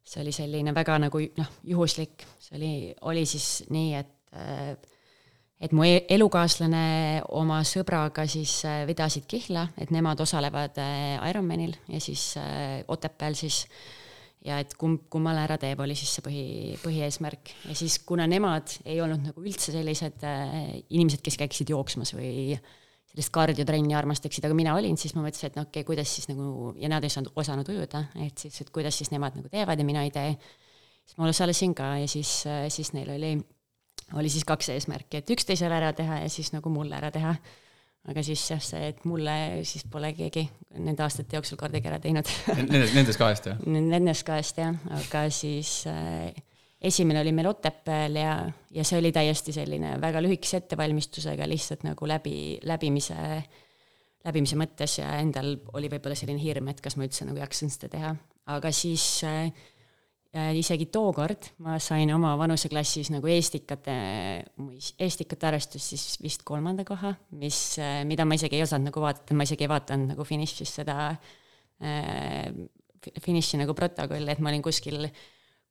see 0.04 0.22
oli 0.24 0.34
selline 0.36 0.76
väga 0.76 1.00
nagu 1.06 1.24
noh, 1.40 1.52
juhuslik, 1.72 2.28
see 2.44 2.58
oli, 2.60 2.74
oli 3.12 3.26
siis 3.30 3.50
nii, 3.72 3.94
et 3.96 4.36
äh, 4.36 4.76
et 5.60 5.72
mu 5.76 5.84
e-, 5.84 6.06
elukaaslane 6.10 7.22
oma 7.36 7.62
sõbraga 7.68 8.28
siis 8.28 8.62
äh, 8.66 8.84
vedasid 8.88 9.28
kihla, 9.30 9.70
et 9.78 9.92
nemad 9.92 10.20
osalevad 10.24 10.78
Ironmanil 11.30 11.76
ja 11.88 12.00
siis 12.04 12.34
Otepääl 12.88 13.36
siis 13.36 13.66
äh, 13.66 13.98
ja 14.46 14.60
et 14.64 14.74
kumb, 14.80 15.06
kummale 15.12 15.42
ära 15.44 15.58
teeb, 15.60 15.82
oli 15.84 15.96
siis 15.98 16.12
see 16.16 16.24
põhi, 16.26 16.44
põhieesmärk. 16.84 17.54
ja 17.68 17.76
siis, 17.78 18.00
kuna 18.08 18.28
nemad 18.30 18.72
ei 18.86 19.00
olnud 19.04 19.26
nagu 19.30 19.44
üldse 19.44 19.74
sellised 19.76 20.24
äh, 20.28 20.54
inimesed, 20.88 21.24
kes 21.26 21.40
käiksid 21.42 21.74
jooksmas 21.74 22.14
või 22.16 22.56
sellist 23.10 23.34
kardiotrenni 23.34 23.96
armastaksid, 23.98 24.46
aga 24.46 24.56
mina 24.56 24.76
olin, 24.78 24.98
siis 25.00 25.16
ma 25.18 25.24
mõtlesin, 25.26 25.50
et 25.50 25.58
no 25.58 25.66
okei 25.66 25.82
okay,, 25.82 25.88
kuidas 25.88 26.12
siis 26.14 26.30
nagu, 26.30 26.72
ja 26.80 26.92
nad 26.92 27.04
ei 27.04 27.12
saanud, 27.12 27.34
osanud 27.42 27.72
ujuda, 27.74 28.06
et 28.22 28.38
siis, 28.40 28.62
et 28.64 28.70
kuidas 28.74 29.00
siis 29.02 29.12
nemad 29.12 29.36
nagu 29.40 29.50
teevad 29.52 29.82
ja 29.82 29.88
mina 29.88 30.06
ei 30.08 30.14
tee. 30.16 30.36
siis 31.04 31.18
ma 31.18 31.28
osalesin 31.28 31.74
ka 31.76 31.96
ja 32.04 32.08
siis, 32.08 32.44
äh, 32.48 32.68
siis 32.72 32.94
neil 32.96 33.12
oli, 33.18 33.36
oli 34.18 34.30
siis 34.32 34.46
kaks 34.48 34.72
eesmärki, 34.74 35.22
et 35.22 35.34
üksteisele 35.36 35.76
ära 35.76 35.92
teha 35.94 36.24
ja 36.24 36.30
siis 36.32 36.54
nagu 36.56 36.72
mulle 36.74 36.98
ära 36.98 37.12
teha. 37.14 37.36
Aga 38.10 38.22
siis 38.24 38.42
jah, 38.48 38.62
see, 38.64 38.94
et 38.94 39.02
mulle 39.06 39.34
siis 39.68 39.84
pole 39.92 40.14
keegi 40.16 40.46
nende 40.80 41.04
aastate 41.04 41.36
jooksul 41.36 41.60
kordagi 41.60 41.90
ära 41.92 42.00
teinud. 42.02 42.30
Nendest, 42.56 42.96
nendest 42.96 43.20
kahest, 43.20 43.50
jah? 43.52 43.60
Nendest 43.68 44.24
kahest, 44.26 44.62
jah, 44.64 44.78
aga 44.96 45.26
siis 45.36 45.82
äh, 45.92 46.32
esimene 46.82 47.20
oli 47.22 47.34
meil 47.36 47.52
Otepääl 47.52 48.16
ja, 48.22 48.36
ja 48.72 48.86
see 48.88 49.02
oli 49.02 49.12
täiesti 49.16 49.54
selline 49.54 49.98
väga 50.02 50.24
lühikese 50.24 50.62
ettevalmistusega 50.64 51.48
lihtsalt 51.52 51.84
nagu 51.86 52.08
läbi, 52.08 52.38
läbimise, 52.72 53.18
läbimise 54.26 54.60
mõttes 54.60 54.96
ja 55.02 55.12
endal 55.20 55.58
oli 55.76 55.92
võib-olla 55.92 56.16
selline 56.18 56.42
hirm, 56.42 56.72
et 56.72 56.80
kas 56.82 56.96
ma 56.98 57.06
üldse 57.06 57.28
nagu 57.28 57.44
jaksan 57.44 57.74
seda 57.74 57.92
teha, 57.98 58.14
aga 58.56 58.72
siis 58.74 59.06
äh, 59.28 59.52
isegi 60.30 60.86
tookord 60.94 61.48
ma 61.66 61.80
sain 61.82 62.12
oma 62.14 62.36
vanuseklassis 62.38 63.10
nagu 63.10 63.30
Eestikate, 63.34 63.96
Eestikate 65.02 65.48
arvestus 65.50 65.88
siis 65.90 66.04
vist 66.22 66.44
kolmanda 66.46 66.86
koha, 66.86 67.16
mis, 67.42 67.80
mida 68.06 68.28
ma 68.30 68.38
isegi 68.38 68.60
ei 68.60 68.66
osanud 68.68 68.92
nagu 68.92 69.02
vaadata, 69.02 69.34
ma 69.34 69.48
isegi 69.48 69.66
ei 69.66 69.72
vaadanud 69.72 70.14
nagu 70.14 70.28
finišis 70.28 70.76
seda 70.82 70.98
äh, 71.10 72.52
finiši 73.24 73.60
nagu 73.62 73.74
protokolli, 73.78 74.30
et 74.32 74.42
ma 74.44 74.52
olin 74.52 74.64
kuskil, 74.64 75.08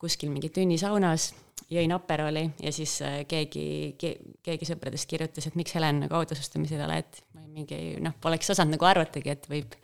kuskil 0.00 0.32
mingi 0.32 0.50
tünnisaunas, 0.54 1.30
jõin 1.72 1.92
Aperoli 1.94 2.44
ja 2.62 2.72
siis 2.74 2.98
äh, 3.04 3.20
keegi 3.28 3.94
ke,, 4.00 4.14
keegi 4.44 4.68
sõpradest 4.70 5.08
kirjutas, 5.10 5.48
et 5.48 5.58
miks 5.58 5.76
Helen 5.76 6.04
nagu 6.06 6.18
autosustamisel 6.18 6.82
oled, 6.86 7.22
ma 7.36 7.44
mingi 7.46 7.98
noh, 8.02 8.16
poleks 8.22 8.54
osanud 8.54 8.76
nagu 8.76 8.88
arvatagi, 8.88 9.34
et 9.34 9.48
võib 9.50 9.78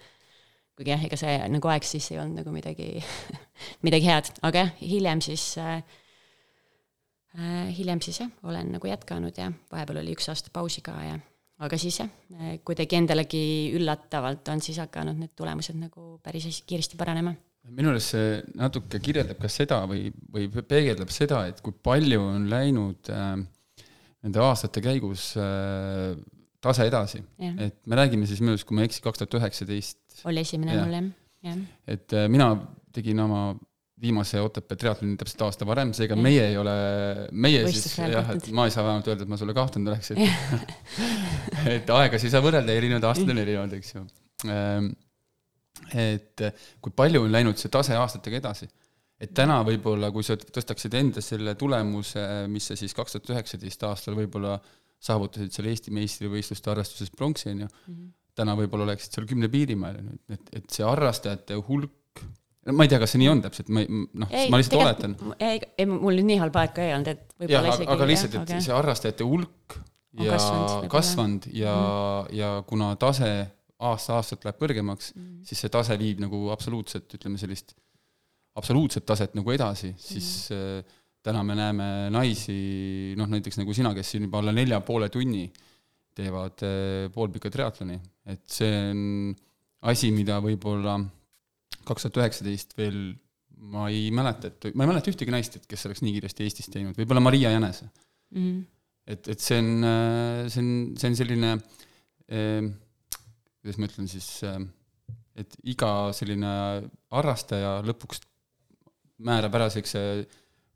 kuigi 0.75 0.91
jah, 0.95 1.05
ega 1.07 1.19
see 1.19 1.35
nagu 1.55 1.71
aeg 1.71 1.87
siis 1.87 2.11
ei 2.13 2.21
olnud 2.23 2.43
nagu 2.43 2.55
midagi 2.55 2.89
midagi 3.87 4.11
head, 4.11 4.33
aga 4.47 4.65
jah, 4.65 4.73
hiljem 4.83 5.23
siis 5.25 5.47
äh, 5.63 5.79
hiljem 7.75 8.03
siis 8.05 8.21
jah, 8.23 8.35
olen 8.47 8.75
nagu 8.77 8.91
jätkanud 8.91 9.39
ja 9.39 9.51
vahepeal 9.73 10.03
oli 10.03 10.15
üks 10.15 10.29
aasta 10.31 10.53
pausi 10.55 10.85
ka 10.87 10.97
ja 11.03 11.17
aga 11.65 11.79
siis 11.79 12.01
jah, 12.01 12.11
kuidagi 12.67 12.99
endalegi 12.99 13.43
üllatavalt 13.79 14.49
on 14.53 14.63
siis 14.65 14.79
hakanud 14.83 15.19
need 15.21 15.35
tulemused 15.39 15.77
nagu 15.79 16.17
päris 16.23 16.63
kiiresti 16.67 16.99
paranema. 16.99 17.35
minu 17.71 17.93
arust 17.95 18.15
see 18.15 18.39
natuke 18.59 19.01
kirjeldab 19.01 19.39
ka 19.41 19.49
seda 19.49 19.81
või, 19.89 20.11
või 20.33 20.51
peegeldab 20.53 21.11
seda, 21.15 21.47
et 21.49 21.63
kui 21.65 21.73
palju 21.73 22.21
on 22.23 22.49
läinud 22.51 23.11
äh, 23.15 23.37
nende 24.25 24.43
aastate 24.45 24.83
käigus 24.85 25.33
äh, 25.41 26.15
tase 26.65 26.89
edasi, 26.89 27.21
et 27.69 27.77
me 27.87 28.01
räägime 28.01 28.27
siis 28.31 28.41
minu 28.43 28.55
arust, 28.55 28.67
kui 28.69 28.79
ma 28.79 28.85
ei 28.85 28.91
eksi, 28.91 29.05
kaks 29.05 29.23
tuhat 29.23 29.39
üheksateist. 29.41 30.25
oli 30.31 30.43
esimene 30.45 30.81
mul 30.81 30.97
jah, 30.97 31.07
jah. 31.51 31.63
et 31.97 32.17
äh, 32.17 32.27
mina 32.33 32.51
tegin 32.95 33.21
oma 33.25 33.47
viimase 34.05 34.41
Otepää 34.43 34.77
triatloni 34.77 35.17
täpselt 35.17 35.43
aasta 35.47 35.67
varem, 35.67 35.93
seega 35.97 36.17
meie 36.19 36.49
ei 36.51 36.57
ole, 36.61 36.75
meie 37.33 37.63
Võistus 37.65 37.95
siis 37.95 38.13
jah, 38.13 38.31
et 38.35 38.49
ma 38.57 38.67
ei 38.69 38.75
saa 38.75 38.85
vähemalt 38.87 39.09
öelda, 39.11 39.25
et 39.25 39.33
ma 39.33 39.39
sulle 39.41 39.55
kahtlenud 39.57 39.93
oleks, 39.93 40.11
et 40.13 40.21
et 41.77 41.93
aegasid 41.97 42.29
ei 42.29 42.35
saa 42.35 42.45
võrrelda, 42.45 42.75
erinevad 42.75 43.09
aastad 43.11 43.31
on 43.33 43.43
erinevad, 43.45 43.77
eks 43.79 43.95
ju. 43.95 44.05
Ähm, 44.51 44.91
et 45.95 46.43
kui 46.83 46.95
palju 46.97 47.23
on 47.25 47.33
läinud 47.33 47.61
see 47.61 47.73
tase 47.73 47.97
aastatega 47.99 48.43
edasi, 48.43 48.69
et 49.23 49.33
täna 49.37 49.61
võib-olla, 49.67 50.11
kui 50.15 50.27
sa 50.27 50.37
tõstaksid 50.37 50.97
enda 50.99 51.23
selle 51.25 51.55
tulemuse, 51.59 52.25
mis 52.51 52.67
sa 52.71 52.77
siis 52.79 52.95
kaks 52.97 53.17
tuhat 53.17 53.37
üheksateist 53.37 53.87
aastal 53.89 54.19
võib-olla 54.19 54.59
saavutasid 55.05 55.53
seal 55.55 55.69
Eesti 55.71 55.93
meistrivõistluste 55.95 56.73
arvestuses 56.73 57.13
pronksi, 57.15 57.51
on 57.53 57.65
ju 57.65 57.69
mm, 57.69 57.95
-hmm. 57.95 58.13
täna 58.41 58.57
võib-olla 58.59 58.89
oleksid 58.89 59.17
seal 59.17 59.29
kümne 59.31 59.51
piirimail, 59.53 60.01
on 60.01 60.13
ju, 60.13 60.39
et, 60.39 60.51
et 60.61 60.71
see 60.73 60.87
harrastajate 60.87 61.61
hulk 61.69 62.25
ma 62.73 62.87
ei 62.87 62.89
tea, 62.89 63.01
kas 63.03 63.13
see 63.13 63.21
nii 63.21 63.29
on 63.29 63.43
täpselt, 63.45 63.71
ma 63.75 63.83
ei, 63.83 64.05
noh, 64.23 64.31
ma 64.51 64.61
lihtsalt 64.61 64.81
oletan. 64.81 65.17
ei, 65.37 65.59
ei, 65.77 65.89
mul 65.89 66.17
nüüd 66.17 66.31
nii 66.31 66.39
halba 66.41 66.65
aeg 66.65 66.73
ka 66.77 66.87
ei 66.87 66.95
olnud, 66.97 67.11
et 67.13 67.35
võib-olla 67.37 67.75
isegi. 67.75 67.91
aga 67.95 68.09
lihtsalt, 68.09 68.37
et 68.39 68.47
okay. 68.47 68.65
see 68.65 68.75
harrastajate 68.75 69.27
hulk 69.29 69.77
ja 70.25 70.39
kasvanud, 70.39 70.89
kasvanud 70.93 71.49
ja 71.53 71.75
mm., 71.75 72.35
ja 72.39 72.51
kuna 72.69 72.95
tase 73.01 73.31
aasta-aastalt 73.85 74.47
läheb 74.47 74.61
kõrgemaks 74.63 75.13
mm., 75.13 75.41
siis 75.49 75.65
see 75.65 75.73
tase 75.75 75.99
viib 76.01 76.23
nagu 76.25 76.47
absoluutset, 76.55 77.09
ütleme 77.19 77.41
sellist 77.41 77.75
absoluutset 78.57 79.05
taset 79.07 79.35
nagu 79.37 79.55
edasi, 79.55 79.93
siis 80.01 80.31
mm. 80.55 80.79
äh, 80.79 81.01
täna 81.25 81.43
me 81.47 81.57
näeme 81.57 81.89
naisi, 82.13 83.15
noh 83.19 83.31
näiteks 83.33 83.59
nagu 83.61 83.75
sina, 83.77 83.95
kes 83.97 84.15
siin 84.15 84.27
juba 84.27 84.43
alla 84.43 84.53
nelja 84.53 84.81
poole 84.85 85.09
tunni 85.13 85.47
teevad 86.15 86.63
äh, 86.67 87.09
poolpika 87.15 87.51
triatloni, 87.51 87.97
et 88.31 88.45
see 88.51 88.73
on 88.91 89.33
asi, 89.91 90.13
mida 90.15 90.39
võib-olla 90.45 90.99
kaks 91.85 92.07
tuhat 92.07 92.21
üheksateist 92.23 92.77
veel 92.79 93.01
ma 93.65 93.89
ei 93.93 94.11
mäleta, 94.15 94.51
et 94.51 94.77
ma 94.77 94.85
ei 94.85 94.93
mäleta 94.93 95.13
ühtegi 95.13 95.33
naist, 95.33 95.59
et 95.59 95.67
kes 95.69 95.89
oleks 95.89 96.05
nii 96.05 96.15
kiiresti 96.17 96.47
Eestis 96.47 96.71
teinud, 96.73 96.97
võib-olla 96.99 97.23
Maria 97.25 97.53
Jänese 97.55 97.89
mm. 97.89 98.39
-hmm. 98.39 98.63
et, 99.17 99.29
et 99.35 99.41
see 99.41 99.59
on, 99.63 99.71
see 100.53 100.63
on, 100.63 100.71
see 101.01 101.11
on 101.11 101.19
selline 101.21 101.53
eh, 102.29 102.71
kuidas 103.65 103.81
ma 103.81 103.89
ütlen 103.89 104.11
siis, 104.13 104.29
et 105.41 105.57
iga 105.73 105.91
selline 106.13 106.55
harrastaja 107.15 107.79
lõpuks 107.89 108.21
määrab 109.25 109.57
ära 109.57 109.71
siukse 109.73 110.03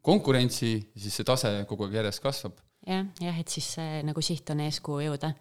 konkurentsi 0.02 0.72
siis 0.96 1.18
see 1.20 1.26
tase 1.26 1.52
kogu 1.68 1.86
aeg 1.86 1.98
järjest 2.00 2.22
kasvab. 2.24 2.58
jah, 2.86 3.06
jah, 3.22 3.38
et 3.40 3.52
siis 3.52 3.74
see 3.78 4.02
nagu 4.06 4.22
siht 4.24 4.50
on 4.54 4.64
eeskuju 4.66 5.10
jõuda. 5.10 5.32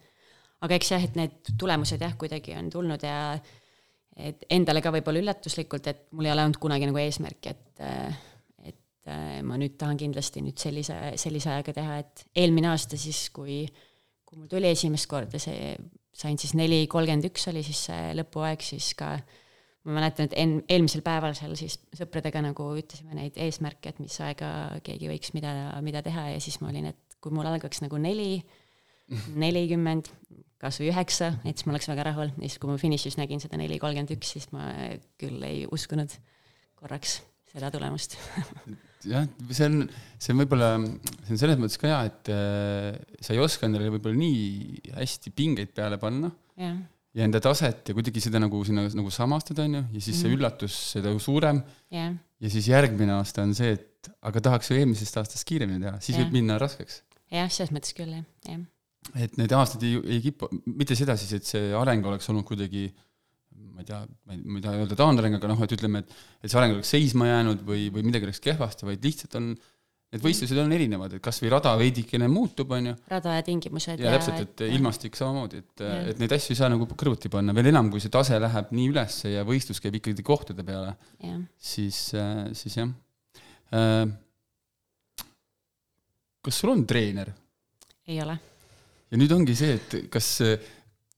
aga 0.66 0.78
eks 0.78 0.92
jah, 0.94 1.04
et 1.04 1.18
need 1.18 1.52
tulemused 1.58 2.02
jah, 2.02 2.16
kuidagi 2.18 2.56
on 2.58 2.70
tulnud 2.70 3.04
ja 3.06 3.18
et 4.18 4.48
endale 4.50 4.82
ka 4.82 4.90
võib-olla 4.94 5.22
üllatuslikult, 5.22 5.86
et 5.86 6.08
mul 6.10 6.26
ei 6.26 6.34
ole 6.34 6.48
olnud 6.48 6.58
kunagi 6.58 6.88
nagu 6.90 6.98
eesmärki, 7.02 7.54
et 7.54 7.84
et 8.68 9.44
ma 9.46 9.56
nüüd 9.56 9.78
tahan 9.80 9.96
kindlasti 9.96 10.42
nüüd 10.44 10.58
sellise, 10.60 10.96
sellise 11.16 11.52
ajaga 11.54 11.72
teha, 11.78 12.00
et 12.02 12.26
eelmine 12.42 12.68
aasta 12.72 12.98
siis, 13.00 13.28
kui 13.32 13.62
kui 14.28 14.36
mul 14.36 14.50
tuli 14.50 14.68
esimest 14.68 15.08
korda 15.08 15.38
see, 15.40 15.72
sain 16.12 16.36
siis 16.40 16.52
neli 16.58 16.82
kolmkümmend 16.90 17.30
üks 17.30 17.48
oli 17.48 17.62
siis 17.64 17.86
see 17.88 18.10
lõpuaeg, 18.18 18.64
siis 18.64 18.90
ka 18.98 19.14
ma 19.88 19.96
mäletan, 19.96 20.28
et 20.28 20.36
en-, 20.38 20.60
eelmisel 20.68 21.02
päeval 21.06 21.34
seal 21.38 21.54
siis 21.58 21.78
sõpradega 21.96 22.42
nagu 22.44 22.68
ütlesime 22.78 23.16
neid 23.16 23.38
eesmärke, 23.40 23.92
et 23.92 24.00
mis 24.02 24.18
aega 24.24 24.50
keegi 24.84 25.10
võiks 25.10 25.32
mida, 25.36 25.52
mida 25.84 26.02
teha 26.04 26.28
ja 26.34 26.42
siis 26.44 26.60
ma 26.62 26.70
olin, 26.72 26.90
et 26.92 27.18
kui 27.24 27.34
mul 27.34 27.48
algaks 27.48 27.82
nagu 27.84 28.00
neli, 28.02 28.42
nelikümmend, 29.44 30.10
kas 30.60 30.80
või 30.82 30.90
üheksa, 30.92 31.32
et 31.44 31.54
siis 31.54 31.68
ma 31.68 31.74
oleks 31.74 31.88
väga 31.90 32.10
rahul, 32.10 32.34
ja 32.36 32.44
siis, 32.44 32.58
kui 32.60 32.70
ma 32.70 32.76
finišis 32.80 33.16
nägin 33.20 33.42
seda 33.42 33.60
neli 33.60 33.80
kolmkümmend 33.80 34.12
üks, 34.18 34.34
siis 34.36 34.50
ma 34.54 34.68
küll 35.20 35.42
ei 35.46 35.64
uskunud 35.70 36.12
korraks 36.78 37.20
seda 37.48 37.72
tulemust. 37.74 38.18
Jah, 39.08 39.24
see 39.54 39.66
on, 39.70 39.84
see 40.18 40.34
on 40.34 40.40
võib-olla, 40.42 40.72
see 41.22 41.36
on 41.36 41.40
selles 41.40 41.58
mõttes 41.62 41.78
ka 41.78 41.86
hea, 41.86 41.98
et 42.10 42.30
äh, 42.34 42.96
sa 43.22 43.34
ei 43.34 43.40
oska 43.40 43.68
endale 43.68 43.92
võib-olla 43.94 44.18
nii 44.18 44.94
hästi 44.96 45.32
pingeid 45.38 45.70
peale 45.76 46.00
panna. 46.02 46.32
Ja, 46.58 46.72
ja 47.18 47.26
enda 47.26 47.40
taset 47.42 47.90
ja 47.90 47.96
kuidagi 47.96 48.22
seda 48.22 48.40
nagu 48.42 48.60
sinna 48.66 48.86
nagu 48.94 49.10
samastada, 49.14 49.66
on 49.66 49.78
ju, 49.80 49.84
ja 49.96 50.00
siis 50.00 50.14
mm. 50.14 50.20
see 50.20 50.30
mhm. 50.30 50.38
üllatus 50.38 50.78
seda 50.94 51.12
suurem 51.22 51.60
ja. 51.94 52.08
ja 52.14 52.54
siis 52.54 52.70
järgmine 52.70 53.16
aasta 53.18 53.44
on 53.46 53.54
see, 53.58 53.74
et 53.74 54.10
aga 54.30 54.42
tahaks 54.48 54.70
ju 54.70 54.78
eelmisest 54.78 55.18
aastast 55.20 55.46
kiiremini 55.48 55.82
teha, 55.86 55.98
siis 56.04 56.16
ja. 56.16 56.24
võib 56.24 56.38
minna 56.40 56.58
raskeks. 56.62 57.02
jah, 57.34 57.50
selles 57.50 57.74
mõttes 57.74 57.96
küll, 57.96 58.14
jah, 58.14 58.26
jah 58.48 58.66
et 59.24 59.36
need 59.40 59.52
aastad 59.56 59.84
ei, 59.86 59.98
ei 60.16 60.22
kipu, 60.22 60.50
mitte 60.68 60.96
seda 60.98 61.16
siis, 61.18 61.32
et 61.38 61.48
see 61.48 61.70
areng 61.76 62.06
oleks 62.10 62.28
olnud 62.32 62.46
kuidagi 62.48 62.88
ma 63.58 63.82
ei 63.82 63.88
tea, 63.88 64.00
ma 64.26 64.34
ei, 64.34 64.42
ma 64.42 64.58
ei 64.58 64.64
taha 64.64 64.82
öelda 64.82 64.98
taandareng, 64.98 65.38
aga 65.38 65.50
noh, 65.50 65.60
et 65.64 65.74
ütleme, 65.74 66.02
et 66.02 66.14
et 66.42 66.50
see 66.50 66.58
areng 66.60 66.76
oleks 66.76 66.90
seisma 66.94 67.28
jäänud 67.28 67.62
või, 67.66 67.88
või 67.94 68.04
midagi 68.06 68.26
oleks 68.28 68.42
kehvasti, 68.42 68.86
vaid 68.88 69.06
lihtsalt 69.06 69.36
on 69.38 69.52
need 70.12 70.24
võistlused 70.24 70.60
on 70.62 70.72
erinevad, 70.72 71.16
et 71.18 71.24
kas 71.24 71.40
või 71.42 71.52
rada 71.52 71.74
veidikene 71.80 72.28
muutub, 72.32 72.70
on 72.76 72.90
ju. 72.90 72.94
rada 73.10 73.34
ja 73.36 73.44
tingimused. 73.46 74.00
ja 74.00 74.14
täpselt, 74.16 74.44
et 74.46 74.64
ja. 74.64 74.70
ilmastik 74.78 75.18
samamoodi, 75.18 75.62
et, 75.64 75.84
et 76.12 76.22
neid 76.22 76.36
asju 76.38 76.54
ei 76.54 76.60
saa 76.62 76.70
nagu 76.72 76.88
kõrvuti 76.92 77.32
panna, 77.32 77.56
veel 77.56 77.70
enam, 77.72 77.90
kui 77.92 78.02
see 78.04 78.12
tase 78.12 78.38
läheb 78.40 78.72
nii 78.76 78.92
ülesse 78.94 79.34
ja 79.34 79.44
võistlus 79.48 79.82
käib 79.84 80.00
ikkagi 80.00 80.24
kohtade 80.26 80.64
peale, 80.66 80.96
siis, 81.60 82.08
siis 82.56 82.80
jah. 82.80 82.94
Äh, 83.76 84.04
kas 86.44 86.62
sul 86.62 86.72
on 86.72 86.86
treener? 86.88 87.34
ei 88.08 88.22
ole 88.24 88.38
ja 89.08 89.20
nüüd 89.20 89.32
ongi 89.34 89.56
see, 89.56 89.76
et 89.78 89.96
kas, 90.12 90.30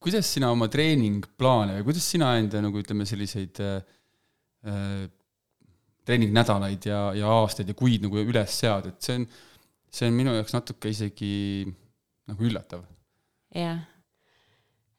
kuidas 0.02 0.28
sina 0.34 0.50
oma 0.54 0.68
treeningplaane 0.72 1.78
või 1.78 1.90
kuidas 1.90 2.06
sina 2.12 2.32
enda 2.40 2.62
nagu 2.64 2.80
ütleme, 2.80 3.06
selliseid 3.08 3.60
äh, 3.64 3.80
äh, 4.66 5.08
treeningnädalaid 6.10 6.90
ja, 6.90 7.04
ja 7.16 7.30
aastaid 7.40 7.70
ja 7.70 7.78
kuid 7.78 8.04
nagu 8.06 8.20
üles 8.20 8.58
sead, 8.64 8.90
et 8.90 9.06
see 9.06 9.20
on, 9.20 9.28
see 9.90 10.10
on 10.10 10.18
minu 10.18 10.34
jaoks 10.34 10.56
natuke 10.56 10.92
isegi 10.92 11.30
nagu 12.30 12.50
üllatav. 12.50 12.84
jah 13.54 13.80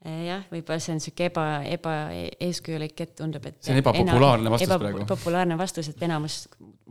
jah, 0.02 0.42
võib-olla 0.50 0.82
see 0.82 0.94
on 0.94 0.98
niisugune 0.98 1.28
eba, 1.28 1.44
ebaeeskujulik, 1.76 3.04
et 3.04 3.14
tundub, 3.18 3.44
et 3.46 3.60
see 3.62 3.74
on 3.74 3.80
ebapopulaarne 3.82 4.50
vastus 4.50 4.66
eba, 4.66 4.78
praegu. 4.82 5.04
populaarne 5.10 5.58
vastus, 5.60 5.90
et 5.92 6.02
enamus, 6.02 6.38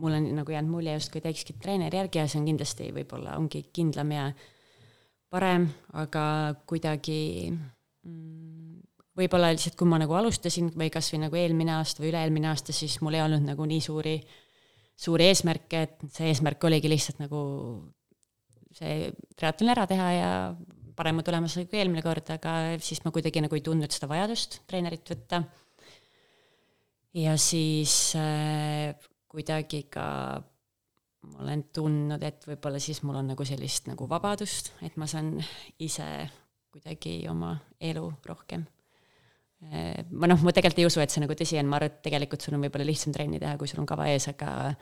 mul 0.00 0.16
on 0.16 0.30
nagu 0.38 0.54
jäänud 0.54 0.72
mulje 0.72 0.96
justkui 0.96 1.20
teekski 1.24 1.58
treeneri 1.60 2.00
järgi 2.00 2.22
ja 2.22 2.26
see 2.30 2.40
on 2.40 2.48
kindlasti 2.48 2.88
võib-olla 2.96 3.36
ongi 3.40 3.66
kindlam 3.74 4.14
ja 4.16 4.30
parem, 5.32 5.68
aga 6.00 6.24
kuidagi 6.68 7.20
mm, 7.52 8.51
võib-olla 9.18 9.52
lihtsalt, 9.52 9.76
kui 9.78 9.88
ma 9.88 9.98
nagu 10.00 10.14
alustasin 10.16 10.70
või 10.78 10.90
kasvõi 10.92 11.20
nagu 11.26 11.36
eelmine 11.36 11.74
aasta 11.76 12.02
või 12.02 12.12
üle-eelmine 12.12 12.48
aasta, 12.52 12.74
siis 12.76 12.98
mul 13.04 13.18
ei 13.18 13.24
olnud 13.24 13.44
nagu 13.44 13.66
nii 13.68 13.80
suuri, 13.84 14.14
suuri 14.96 15.28
eesmärke, 15.30 15.82
et 15.86 16.06
see 16.14 16.30
eesmärk 16.32 16.64
oligi 16.68 16.90
lihtsalt 16.92 17.20
nagu 17.22 17.42
see 18.72 19.10
triatlon 19.36 19.72
ära 19.74 19.84
teha 19.88 20.12
ja 20.16 20.30
parema 20.96 21.24
tulemuse 21.24 21.66
kui 21.68 21.80
eelmine 21.80 22.04
kord, 22.04 22.30
aga 22.32 22.78
siis 22.84 23.02
ma 23.04 23.12
kuidagi 23.14 23.42
nagu 23.44 23.56
ei 23.56 23.64
tundnud 23.64 23.92
seda 23.92 24.08
vajadust 24.10 24.62
treenerit 24.70 25.12
võtta. 25.12 25.42
ja 27.20 27.36
siis 27.40 28.14
äh, 28.16 28.96
kuidagi 29.28 29.84
ka 29.92 30.06
ma 31.22 31.42
olen 31.44 31.64
tundnud, 31.74 32.22
et 32.26 32.44
võib-olla 32.48 32.80
siis 32.82 33.02
mul 33.06 33.20
on 33.20 33.32
nagu 33.32 33.44
sellist 33.46 33.88
nagu 33.90 34.08
vabadust, 34.10 34.72
et 34.82 34.96
ma 34.98 35.06
saan 35.10 35.36
ise 35.82 36.06
kuidagi 36.72 37.20
oma 37.30 37.54
elu 37.80 38.06
rohkem. 38.26 38.64
Ma 39.70 40.28
noh, 40.28 40.42
ma 40.42 40.52
tegelikult 40.54 40.82
ei 40.82 40.88
usu, 40.88 41.00
et 41.02 41.12
see 41.12 41.22
nagu 41.22 41.36
tõsi 41.38 41.58
on, 41.60 41.68
ma 41.70 41.78
arvan, 41.78 41.92
et 41.92 42.02
tegelikult 42.04 42.42
sul 42.44 42.56
on 42.56 42.64
võib-olla 42.64 42.86
lihtsam 42.88 43.14
trenni 43.14 43.40
teha, 43.42 43.54
kui 43.60 43.70
sul 43.70 43.82
on 43.82 43.88
kava 43.88 44.08
ees, 44.10 44.26
aga 44.32 44.74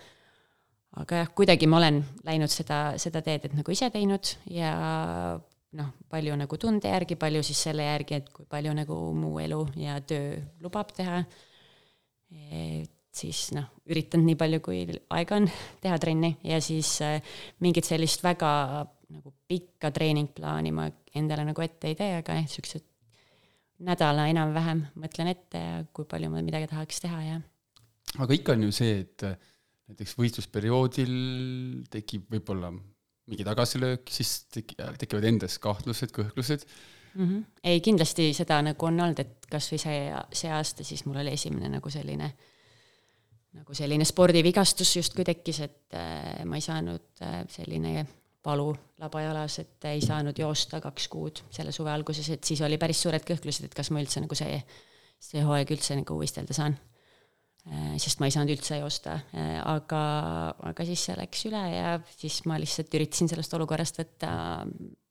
aga 1.00 1.20
jah, 1.22 1.32
kuidagi 1.36 1.68
ma 1.70 1.78
olen 1.78 2.00
läinud 2.26 2.50
seda, 2.50 2.80
seda 2.98 3.22
teed, 3.22 3.46
et 3.46 3.54
nagu 3.54 3.74
ise 3.74 3.90
teinud 3.94 4.32
ja 4.50 4.72
noh, 5.78 5.90
palju 6.10 6.38
nagu 6.38 6.58
tunde 6.58 6.90
järgi, 6.90 7.18
palju 7.20 7.42
siis 7.46 7.60
selle 7.68 7.86
järgi, 7.86 8.18
et 8.18 8.32
kui 8.34 8.48
palju 8.50 8.72
nagu 8.74 8.96
mu 9.14 9.36
elu 9.42 9.60
ja 9.78 10.00
töö 10.02 10.40
lubab 10.64 10.90
teha. 10.96 11.22
et 12.30 12.90
siis 13.14 13.50
noh, 13.56 13.66
üritanud 13.90 14.28
nii 14.28 14.38
palju, 14.38 14.60
kui 14.62 14.82
aega 14.86 15.38
on 15.40 15.48
teha 15.82 15.98
trenni 16.02 16.36
ja 16.46 16.60
siis 16.62 16.96
äh, 17.02 17.18
mingit 17.62 17.88
sellist 17.88 18.22
väga 18.22 18.50
nagu 19.10 19.32
pikka 19.50 19.90
treeningplaani 19.90 20.70
ma 20.74 20.86
endale 21.18 21.44
nagu 21.48 21.62
ette 21.64 21.90
ei 21.90 21.98
tee, 21.98 22.12
aga 22.20 22.38
jah, 22.38 22.46
siuksed 22.50 22.86
nädala 23.86 24.26
enam-vähem 24.30 24.84
mõtlen 25.00 25.32
ette 25.32 25.62
ja 25.62 25.80
kui 25.96 26.08
palju 26.08 26.30
ma 26.32 26.42
midagi 26.44 26.68
tahaks 26.70 27.02
teha 27.04 27.22
ja. 27.24 27.40
aga 28.18 28.36
ikka 28.36 28.56
on 28.56 28.68
ju 28.68 28.76
see, 28.76 29.00
et 29.04 29.26
äh, 29.26 29.36
näiteks 29.90 30.16
võistlusperioodil 30.18 31.14
tekib 31.92 32.28
võib-olla 32.32 32.72
mingi 33.30 33.46
tagasilöök, 33.46 34.10
siis 34.10 34.44
tek-, 34.52 34.76
tekivad 35.00 35.26
endas 35.30 35.58
kahtlused, 35.62 36.12
kõhklused 36.14 36.64
mm. 36.66 37.26
-hmm. 37.26 37.42
ei, 37.64 37.80
kindlasti 37.80 38.30
seda 38.36 38.60
nagu 38.66 38.86
on 38.86 39.00
olnud, 39.00 39.22
et 39.22 39.50
kasvõi 39.50 39.80
see, 39.82 40.00
see 40.32 40.52
aasta 40.54 40.86
siis 40.86 41.04
mul 41.06 41.22
oli 41.22 41.36
esimene 41.38 41.72
nagu 41.72 41.90
selline 41.90 42.32
nagu 43.50 43.74
selline 43.74 44.06
spordivigastus 44.06 44.92
justkui 44.96 45.24
tekkis, 45.26 45.60
et 45.66 45.98
äh, 45.98 46.44
ma 46.46 46.58
ei 46.58 46.64
saanud 46.64 47.22
äh, 47.26 47.42
selline 47.50 48.06
valu 48.44 48.70
labajalas, 49.00 49.58
et 49.62 49.88
ei 49.90 50.00
saanud 50.04 50.38
joosta 50.38 50.80
kaks 50.80 51.08
kuud 51.12 51.42
selle 51.52 51.74
suve 51.76 51.92
alguses, 51.92 52.28
et 52.32 52.44
siis 52.44 52.62
oli 52.64 52.78
päris 52.80 53.02
suured 53.04 53.24
kõhklused, 53.26 53.68
et 53.68 53.76
kas 53.76 53.90
ma 53.92 54.00
üldse 54.02 54.22
nagu 54.24 54.38
see, 54.38 54.60
see 55.20 55.42
hooaeg 55.44 55.74
üldse 55.76 55.98
nagu 55.98 56.16
võistelda 56.20 56.56
saan. 56.56 56.78
Äh, 57.68 57.94
sest 58.00 58.22
ma 58.22 58.30
ei 58.30 58.32
saanud 58.32 58.54
üldse 58.54 58.78
joosta, 58.80 59.18
aga, 59.68 60.02
aga 60.70 60.86
siis 60.88 61.02
see 61.08 61.16
läks 61.18 61.44
üle 61.50 61.60
ja 61.74 61.94
siis 62.16 62.40
ma 62.48 62.56
lihtsalt 62.60 62.96
üritasin 62.96 63.28
sellest 63.28 63.56
olukorrast 63.58 64.00
võtta 64.00 64.30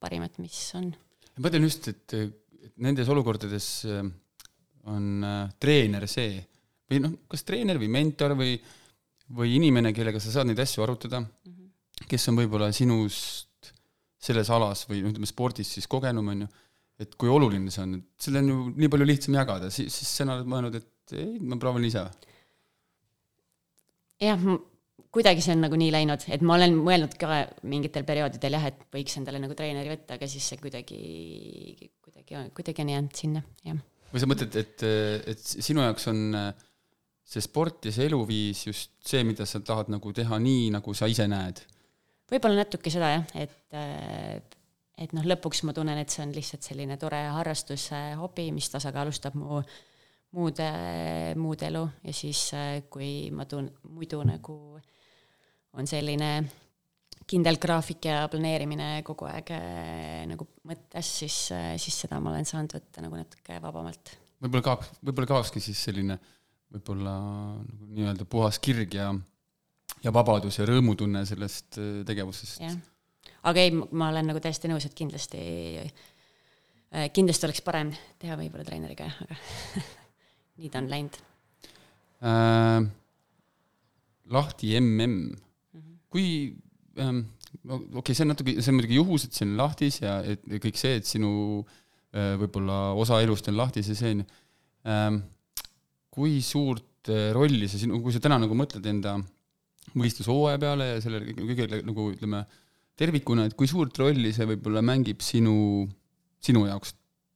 parimat, 0.02 0.42
mis 0.42 0.64
on. 0.80 0.90
ma 1.36 1.46
mõtlen 1.46 1.70
just, 1.70 1.92
et, 1.94 2.18
et 2.18 2.74
nendes 2.82 3.12
olukordades 3.14 3.70
on 4.90 5.28
treener 5.62 6.08
see 6.10 6.40
või 6.90 7.04
noh, 7.04 7.16
kas 7.30 7.46
treener 7.46 7.80
või 7.82 7.90
mentor 7.94 8.36
või, 8.38 8.58
või 9.38 9.56
inimene, 9.60 9.94
kellega 9.96 10.22
sa 10.22 10.34
saad 10.34 10.50
neid 10.50 10.60
asju 10.64 10.84
arutada 10.84 11.22
mm, 11.22 11.30
-hmm. 11.46 11.59
Kes 12.10 12.30
on 12.32 12.40
võib-olla 12.42 12.72
sinust 12.76 13.74
selles 14.20 14.50
alas 14.52 14.84
või 14.90 15.04
ütleme 15.06 15.30
spordis 15.30 15.76
siis 15.78 15.88
kogenum, 15.88 16.34
on 16.34 16.46
ju, 16.46 16.50
et 17.00 17.14
kui 17.20 17.32
oluline 17.32 17.72
see 17.72 17.86
on, 17.86 18.00
et 18.02 18.26
selle 18.26 18.42
on 18.44 18.50
ju 18.52 18.58
nii 18.82 18.92
palju 18.92 19.08
lihtsam 19.08 19.38
jagada, 19.40 19.70
siis, 19.72 19.94
siis 19.96 20.18
sina 20.20 20.36
oled 20.36 20.50
mõelnud, 20.52 20.76
et 20.76 21.16
ei, 21.16 21.38
ma 21.40 21.58
proovin 21.62 21.88
ise 21.88 22.04
jah, 24.20 24.44
kuidagi 25.14 25.44
see 25.44 25.56
on 25.56 25.64
nagu 25.66 25.80
nii 25.80 25.92
läinud, 25.94 26.26
et 26.34 26.44
ma 26.46 26.58
olen 26.58 26.76
mõelnud 26.84 27.16
ka 27.20 27.44
mingitel 27.70 28.06
perioodidel 28.08 28.58
jah, 28.58 28.68
et 28.72 28.82
võiks 28.94 29.16
endale 29.22 29.42
nagu 29.42 29.56
treeneri 29.58 29.94
võtta, 29.94 30.20
aga 30.20 30.30
siis 30.30 30.52
see 30.52 30.60
kuidagi, 30.62 31.00
kuidagi, 32.04 32.44
kuidagi 32.58 32.86
on 32.86 32.94
jäänud 32.96 33.24
sinna, 33.24 33.44
jah. 33.66 33.80
või 34.12 34.24
sa 34.24 34.30
mõtled, 34.30 34.60
et, 34.60 34.86
et 35.34 35.46
sinu 35.56 35.86
jaoks 35.86 36.10
on 36.12 36.24
äh, 36.38 36.68
see 37.30 37.46
sport 37.46 37.88
ja 37.88 37.96
see 37.96 38.10
eluviis 38.10 38.66
just 38.68 38.96
see, 39.06 39.24
mida 39.28 39.48
sa 39.50 39.62
tahad 39.64 39.92
nagu 39.94 40.14
teha 40.16 40.40
nii, 40.42 40.70
nagu 40.76 40.96
sa 40.98 41.10
ise 41.10 41.28
näed? 41.30 41.64
Võib-olla 42.32 42.64
natuke 42.64 42.92
seda 42.94 43.12
jah, 43.14 43.28
et, 43.40 43.78
et 45.00 45.14
noh, 45.18 45.28
lõpuks 45.28 45.64
ma 45.68 45.76
tunnen, 45.76 46.00
et 46.02 46.14
see 46.14 46.24
on 46.26 46.34
lihtsalt 46.36 46.66
selline 46.66 46.98
tore 47.02 47.22
harrastus, 47.36 47.90
hobi, 48.20 48.50
mis 48.56 48.70
tasakaalustab 48.74 49.38
mu 49.40 49.62
muud, 50.38 50.62
muud 51.42 51.64
elu 51.66 51.84
ja 52.06 52.14
siis, 52.14 52.44
kui 52.94 53.30
ma 53.34 53.48
tun-, 53.50 53.72
muidu 53.90 54.22
nagu 54.28 54.56
on 55.78 55.90
selline 55.90 56.32
kindel 57.30 57.60
graafik 57.62 58.08
ja 58.10 58.24
planeerimine 58.32 59.04
kogu 59.06 59.28
aeg 59.30 59.52
äh, 59.54 60.26
nagu 60.30 60.48
mõttes, 60.68 61.12
siis, 61.22 61.38
siis 61.82 62.02
seda 62.06 62.18
ma 62.22 62.34
olen 62.34 62.48
saanud 62.48 62.74
võtta 62.78 63.04
nagu 63.06 63.20
natuke 63.20 63.60
vabamalt. 63.62 64.14
võib-olla 64.42 64.66
kaoks, 64.72 64.94
võib-olla 65.04 65.30
kaokski 65.36 65.62
siis 65.64 65.82
selline 65.90 66.18
võib-olla 66.74 67.14
nagu 67.66 67.90
nii-öelda 67.94 68.26
puhas 68.30 68.60
kirg 68.62 68.98
ja 68.98 69.12
ja 70.04 70.14
vabadus 70.16 70.60
ja 70.60 70.68
rõõmutunne 70.70 71.26
sellest 71.30 71.80
äh, 71.82 72.00
tegevusest. 72.08 72.64
aga 73.50 73.66
ei, 73.66 73.74
ma 73.74 74.12
olen 74.14 74.32
nagu 74.32 74.44
täiesti 74.44 74.72
nõus, 74.72 74.86
et 74.86 74.96
kindlasti, 74.98 75.42
kindlasti 77.16 77.48
oleks 77.48 77.62
parem 77.64 77.94
teha 78.20 78.38
võib-olla 78.40 78.66
treeneriga 78.68 79.08
aga 79.10 79.38
nii 80.60 80.72
ta 80.72 80.82
on 80.82 80.90
läinud. 80.92 81.20
äh,. 82.24 82.90
lahti 84.30 84.76
mm, 84.80 85.30
Mhm. 85.74 85.98
kui 86.10 86.56
ähm,, 86.98 87.26
okei 87.64 87.98
okay,, 88.02 88.16
see 88.16 88.26
on 88.26 88.32
natuke, 88.34 88.56
see 88.58 88.72
on 88.72 88.78
muidugi 88.80 88.98
juhus, 88.98 89.26
et 89.26 89.36
see 89.38 89.46
on 89.46 89.58
lahtis 89.60 90.00
ja 90.02 90.20
et 90.26 90.46
ja 90.50 90.62
kõik 90.62 90.80
see, 90.80 90.96
et 91.00 91.06
sinu 91.08 91.32
äh, 92.14 92.36
võib-olla 92.42 92.96
osa 93.00 93.20
elust 93.24 93.50
on 93.52 93.60
lahtis 93.60 93.92
ja 93.92 93.98
see 93.98 94.16
on 94.18 94.24
ähm,, 94.90 95.20
kui 96.10 96.40
suurt 96.46 97.12
äh, 97.14 97.30
rolli 97.36 97.70
see 97.70 97.86
sinu, 97.86 98.02
kui 98.04 98.16
sa 98.16 98.22
täna 98.24 98.40
nagu 98.42 98.58
mõtled 98.58 98.86
enda 98.90 99.20
võistlushooaja 99.98 100.60
peale 100.62 100.90
ja 100.94 101.00
sellele 101.04 101.36
kõigele 101.38 101.82
nagu 101.88 102.10
ütleme, 102.14 102.44
tervikuna, 103.00 103.48
et 103.48 103.56
kui 103.58 103.70
suurt 103.70 103.98
rolli 104.02 104.32
see 104.36 104.48
võib-olla 104.50 104.84
mängib 104.86 105.24
sinu, 105.24 105.88
sinu 106.44 106.66
jaoks 106.68 106.96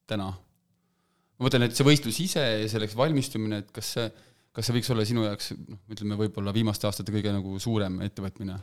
täna? 0.09 0.31
ma 0.33 1.47
mõtlen, 1.47 1.65
et 1.67 1.75
see 1.75 1.87
võistlus 1.87 2.19
ise 2.23 2.43
ja 2.43 2.69
selleks 2.71 2.95
valmistumine, 2.99 3.63
et 3.63 3.71
kas 3.75 3.95
see, 3.95 4.07
kas 4.53 4.67
see 4.67 4.77
võiks 4.77 4.91
olla 4.93 5.05
sinu 5.07 5.25
jaoks 5.25 5.53
noh, 5.57 5.81
ütleme 5.91 6.17
võib-olla 6.19 6.53
viimaste 6.55 6.87
aastate 6.89 7.15
kõige 7.15 7.33
nagu 7.35 7.59
suurem 7.63 8.01
ettevõtmine? 8.05 8.57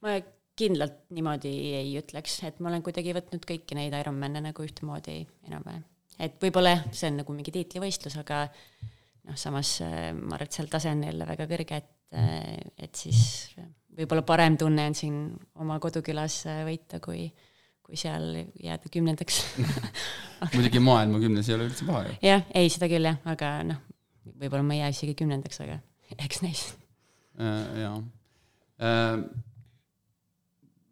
ma 0.00 0.16
kindlalt 0.60 1.02
niimoodi 1.14 1.52
ei 1.78 1.92
ütleks, 2.00 2.40
et 2.48 2.58
ma 2.60 2.70
olen 2.70 2.84
kuidagi 2.84 3.14
võtnud 3.16 3.44
kõiki 3.48 3.76
neid 3.78 3.94
Ironman'e 3.96 4.42
nagu 4.44 4.64
ühtemoodi 4.64 5.20
enam-vähem. 5.48 5.84
et 6.18 6.40
võib-olla 6.42 6.76
jah, 6.76 6.88
see 6.96 7.10
on 7.10 7.20
nagu 7.22 7.36
mingi 7.36 7.54
tiitlivõistlus, 7.54 8.18
aga 8.20 8.46
noh, 9.30 9.38
samas 9.38 9.76
äh, 9.84 10.10
ma 10.16 10.34
arvan, 10.36 10.48
et 10.48 10.56
seal 10.56 10.70
tase 10.70 10.90
on 10.92 11.04
jälle 11.06 11.26
väga 11.28 11.46
kõrge, 11.50 11.78
et, 11.78 11.92
et 12.82 12.98
siis 12.98 13.54
võib-olla 13.96 14.24
parem 14.26 14.56
tunne 14.58 14.88
on 14.90 14.96
siin 14.98 15.20
oma 15.62 15.78
kodukülas 15.82 16.40
äh, 16.50 16.62
võita, 16.66 17.00
kui, 17.04 17.28
kui 17.84 17.98
seal 18.00 18.32
jääda 18.58 18.90
kümnendaks. 18.92 19.42
muidugi 20.56 20.82
maailma 20.82 21.20
kümnes 21.22 21.50
ei 21.50 21.56
ole 21.58 21.68
üldse 21.70 21.86
paha 21.88 22.06
ju. 22.08 22.18
jah, 22.26 22.46
ei, 22.56 22.70
seda 22.72 22.90
küll 22.90 23.10
jah, 23.10 23.20
aga 23.30 23.52
noh, 23.70 23.82
võib-olla 24.40 24.66
ma 24.66 24.76
ei 24.76 24.82
jää 24.84 24.94
isegi 24.96 25.16
kümnendaks, 25.22 25.62
aga 25.66 25.78
eks 26.26 26.42
näis. 26.46 26.66
jaa. 27.38 27.94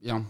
jah, 0.09 0.29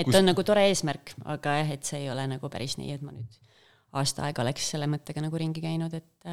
et 0.00 0.06
Kus- 0.08 0.16
on 0.16 0.30
nagu 0.30 0.46
tore 0.46 0.64
eesmärk, 0.70 1.14
aga 1.28 1.60
jah, 1.60 1.76
et 1.76 1.86
see 1.86 2.04
ei 2.06 2.10
ole 2.12 2.24
nagu 2.30 2.52
päris 2.52 2.78
nii, 2.80 2.96
et 2.96 3.04
ma 3.04 3.12
nüüd 3.14 3.49
aasta 3.98 4.28
aega 4.28 4.44
oleks 4.44 4.68
selle 4.74 4.86
mõttega 4.90 5.22
nagu 5.24 5.40
ringi 5.40 5.62
käinud, 5.64 5.94
et, 5.96 6.28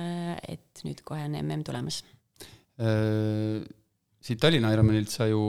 et 0.47 0.84
nüüd 0.86 1.01
kohe 1.08 1.26
on 1.26 1.39
mm 1.39 1.66
tulemas. 1.66 2.03
siit 4.22 4.41
Tallinna 4.41 4.72
Ironmanilt 4.74 5.10
sa 5.14 5.26
ju, 5.30 5.41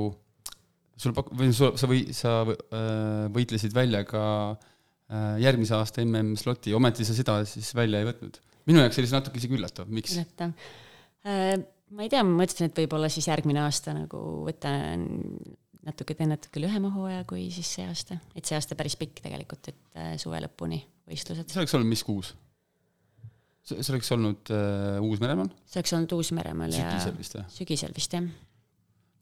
sul 0.97 1.15
pak-, 1.17 1.33
või 1.37 1.53
sul, 1.53 1.75
sa 1.81 1.91
või, 1.91 2.03
sa 2.17 2.41
äh, 2.49 3.29
võitlesid 3.35 3.77
välja 3.77 4.05
ka 4.09 4.25
äh, 4.55 5.37
järgmise 5.45 5.77
aasta 5.77 6.05
MM-sloti, 6.05 6.73
ometi 6.77 7.05
sa 7.05 7.17
seda 7.17 7.43
siis 7.49 7.75
välja 7.77 8.01
ei 8.01 8.09
võtnud. 8.09 8.41
minu 8.71 8.85
jaoks 8.85 9.01
oli 9.01 9.11
see 9.11 9.19
natuke 9.21 9.43
isegi 9.43 9.59
üllatav, 9.61 9.93
miks? 9.93 10.17
üllatav. 10.17 10.57
ma 11.29 12.05
ei 12.05 12.13
tea, 12.13 12.25
ma 12.25 12.43
mõtlesin, 12.43 12.71
et 12.71 12.85
võib-olla 12.85 13.13
siis 13.13 13.29
järgmine 13.29 13.61
aasta 13.67 13.93
nagu 13.97 14.21
võtan 14.49 15.05
natuke, 15.89 16.17
teen 16.17 16.33
natuke 16.33 16.61
lühema 16.63 16.91
hooaja 16.95 17.25
kui 17.29 17.49
siis 17.53 17.69
see 17.77 17.89
aasta, 17.89 18.19
et 18.37 18.49
see 18.49 18.57
aasta 18.57 18.77
päris 18.79 18.97
pikk 19.01 19.21
tegelikult, 19.25 19.73
et 19.73 20.01
äh, 20.01 20.15
suve 20.21 20.41
lõpuni 20.45 20.81
võistlused. 21.09 21.49
see 21.49 21.63
oleks 21.63 21.77
olnud 21.79 21.91
mis 21.91 22.05
kuus? 22.07 22.35
see 23.69 23.93
oleks 23.93 24.13
olnud 24.17 24.53
äh, 24.55 24.99
Uus-Meremaal, 25.05 25.51
see 25.69 25.83
oleks 25.83 25.95
olnud 25.99 26.17
Uus-Meremaal 26.17 26.73
ja 26.73 26.93
sügisel 26.93 27.19
vist 27.19 27.37
või? 27.37 27.47
sügisel 27.59 27.97
vist 27.97 28.17
jah, 28.17 28.29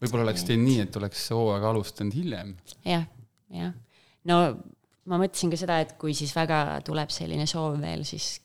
võib-olla 0.02 0.28
oleks 0.28 0.46
teinud 0.46 0.68
nii, 0.68 0.80
et 0.86 0.98
oleks 1.00 1.28
hooaega 1.34 1.72
alustanud 1.72 2.16
hiljem. 2.16 2.56
jah, 2.86 3.06
jah. 3.54 3.76
no 4.30 4.40
ma 5.10 5.20
mõtlesin 5.22 5.52
ka 5.52 5.60
seda, 5.60 5.80
et 5.84 5.94
kui 6.00 6.14
siis 6.16 6.34
väga 6.36 6.80
tuleb 6.86 7.12
selline 7.14 7.46
soov 7.50 7.78
veel, 7.82 8.04
siis 8.08 8.36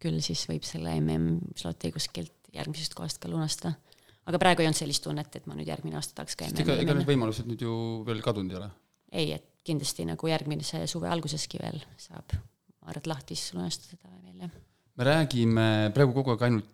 küll 0.00 0.20
siis 0.24 0.46
võib 0.48 0.64
selle 0.64 0.94
MM-sloti 1.00 1.92
kuskilt 1.94 2.52
järgmisest 2.54 2.96
kohast 2.98 3.20
ka 3.22 3.30
lunastada. 3.30 3.74
aga 4.28 4.40
praegu 4.42 4.62
ei 4.62 4.68
olnud 4.68 4.78
sellist 4.78 5.04
tunnet, 5.04 5.36
et 5.36 5.48
ma 5.48 5.56
nüüd 5.58 5.68
järgmine 5.70 5.98
aasta 5.98 6.16
tahaks 6.20 6.38
ka 6.38 6.48
sest 6.48 6.62
ega, 6.64 6.78
ega 6.82 6.96
need 6.96 7.08
võimalused 7.08 7.48
nüüd 7.50 7.64
ju 7.64 7.74
veel 8.06 8.22
kadunud 8.24 8.54
ei 8.54 8.60
ole. 8.60 8.70
ei, 9.12 9.32
et 9.38 9.46
kindlasti 9.66 10.06
nagu 10.08 10.30
järgmise 10.30 10.86
suve 10.90 11.10
alguseski 11.12 11.60
veel 11.62 11.82
saab, 12.00 12.32
et 12.96 13.06
lahti 13.06 13.36
siis 13.36 13.54
lunastada 13.54 13.96
seda 13.96 14.08
veel 14.24 14.44
jah. 14.46 14.50
me 14.96 15.04
räägime 15.04 15.66
praegu 15.94 16.12
kogu 16.16 16.32
aeg 16.34 16.42
ainult 16.48 16.68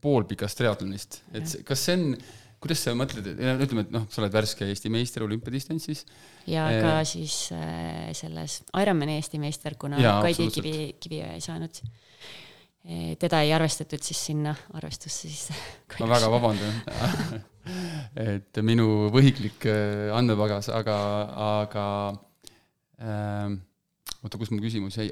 poolpikast 0.00 0.58
triatlonist, 0.60 1.22
et 1.34 1.46
see- 1.48 1.62
kas 1.66 1.80
see 1.86 1.94
on, 1.96 2.16
kuidas 2.60 2.82
sa 2.84 2.92
mõtled, 2.96 3.26
ütleme, 3.64 3.82
et 3.86 3.90
noh, 3.94 4.04
sa 4.12 4.22
oled 4.22 4.32
värske 4.32 4.64
Eesti 4.68 4.88
meister 4.92 5.24
olümpiadistantsis, 5.26 6.04
ja 6.46 6.68
Eh. 6.70 6.80
ka 6.82 6.92
siis 7.04 7.50
äh, 7.52 8.12
selles 8.16 8.62
Ironmani 8.80 9.16
Eesti 9.18 9.38
meister, 9.42 9.74
kuna 9.78 9.98
Jaa, 10.00 10.20
Kaidi. 10.22 10.50
Kivi, 10.50 10.74
Kiviõe 11.00 11.34
ei 11.34 11.40
saanud. 11.40 11.80
teda 13.18 13.40
ei 13.42 13.50
arvestatud 13.52 13.98
siis 14.02 14.20
sinna 14.28 14.52
arvestusse 14.78 15.28
siis. 15.28 15.48
ma 16.00 16.06
väga 16.06 16.28
vabandan, 16.30 16.76
et 18.36 18.60
minu 18.62 19.08
võhiklik 19.10 19.66
andmepagas, 20.14 20.68
aga, 20.70 20.96
aga 21.62 21.86
ähm, 23.02 23.56
oota, 24.26 24.40
kus 24.40 24.52
mu 24.52 24.60
küsimus 24.62 24.98
jäi? 25.00 25.10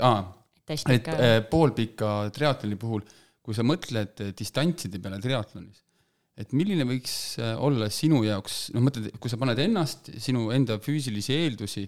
Tõesti 0.64 0.96
et 0.96 1.08
äh, 1.12 1.38
poolpika 1.50 2.30
triatloni 2.34 2.78
puhul, 2.80 3.04
kui 3.44 3.56
sa 3.56 3.64
mõtled 3.66 4.22
äh, 4.24 4.32
distantside 4.36 5.00
peale 5.02 5.20
triatlonis, 5.22 5.82
et 6.40 6.54
milline 6.56 6.86
võiks 6.88 7.16
äh, 7.42 7.52
olla 7.60 7.90
sinu 7.92 8.22
jaoks, 8.24 8.68
noh 8.74 8.86
mõtled, 8.86 9.12
kui 9.20 9.32
sa 9.32 9.40
paned 9.40 9.60
ennast, 9.60 10.08
sinu 10.24 10.48
enda 10.56 10.78
füüsilisi 10.82 11.36
eeldusi, 11.36 11.84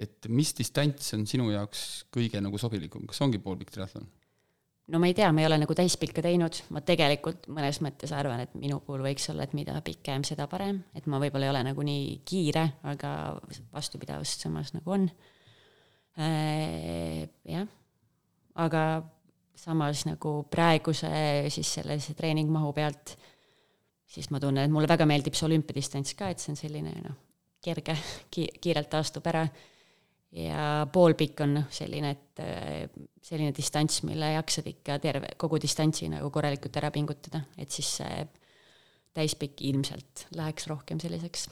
et 0.00 0.28
mis 0.32 0.52
distants 0.56 1.12
on 1.16 1.26
sinu 1.28 1.50
jaoks 1.52 2.06
kõige 2.12 2.40
nagu 2.44 2.60
sobilikum, 2.60 3.04
kas 3.08 3.20
ongi 3.24 3.40
poolpikk 3.42 3.74
triatlon? 3.76 4.08
no 4.86 5.00
ma 5.02 5.08
ei 5.10 5.14
tea, 5.18 5.32
ma 5.34 5.42
ei 5.42 5.48
ole 5.48 5.58
nagu 5.58 5.74
täispikka 5.76 6.22
teinud, 6.22 6.60
ma 6.74 6.82
tegelikult 6.86 7.48
mõnes 7.52 7.80
mõttes 7.82 8.12
arvan, 8.14 8.42
et 8.44 8.52
minu 8.58 8.78
puhul 8.84 9.02
võiks 9.06 9.26
olla, 9.32 9.46
et 9.46 9.54
mida 9.58 9.74
pikem, 9.84 10.24
seda 10.26 10.46
parem, 10.50 10.78
et 10.96 11.08
ma 11.10 11.20
võib-olla 11.22 11.48
ei 11.48 11.54
ole 11.54 11.64
nagu 11.70 11.86
nii 11.86 12.20
kiire, 12.28 12.68
aga 12.86 13.10
vastupidavust 13.74 14.46
samas 14.46 14.72
nagu 14.76 14.94
on. 14.94 15.08
jah, 16.16 17.66
aga 18.56 18.82
samas 19.56 20.04
nagu 20.08 20.38
praeguse 20.52 21.10
siis 21.52 21.76
sellise 21.78 22.14
treeningmahu 22.16 22.72
pealt, 22.76 23.16
siis 24.06 24.30
ma 24.32 24.40
tunnen, 24.40 24.64
et 24.64 24.72
mulle 24.72 24.88
väga 24.88 25.08
meeldib 25.08 25.36
see 25.36 25.48
olümpiadistants 25.48 26.14
ka, 26.18 26.30
et 26.30 26.42
see 26.42 26.52
on 26.54 26.60
selline 26.60 26.92
noh, 27.02 27.16
kerge, 27.64 27.96
kiirelt 28.30 28.92
taastub 28.92 29.26
ära. 29.32 29.46
Ja 30.36 30.86
poolpikk 30.92 31.40
on 31.44 31.54
noh, 31.56 31.68
selline, 31.72 32.10
et 32.12 32.40
äh, 32.44 33.04
selline 33.24 33.54
distants, 33.56 34.02
mille 34.04 34.32
jaksad 34.34 34.66
ikka 34.68 34.98
terve, 35.00 35.30
kogu 35.40 35.60
distantsi 35.62 36.10
nagu 36.12 36.28
korralikult 36.34 36.76
ära 36.76 36.90
pingutada, 36.92 37.40
et 37.56 37.72
siis 37.72 37.94
see 38.00 38.26
täispikk 39.16 39.62
ilmselt 39.64 40.26
läheks 40.36 40.68
rohkem 40.68 41.00
selliseks 41.00 41.46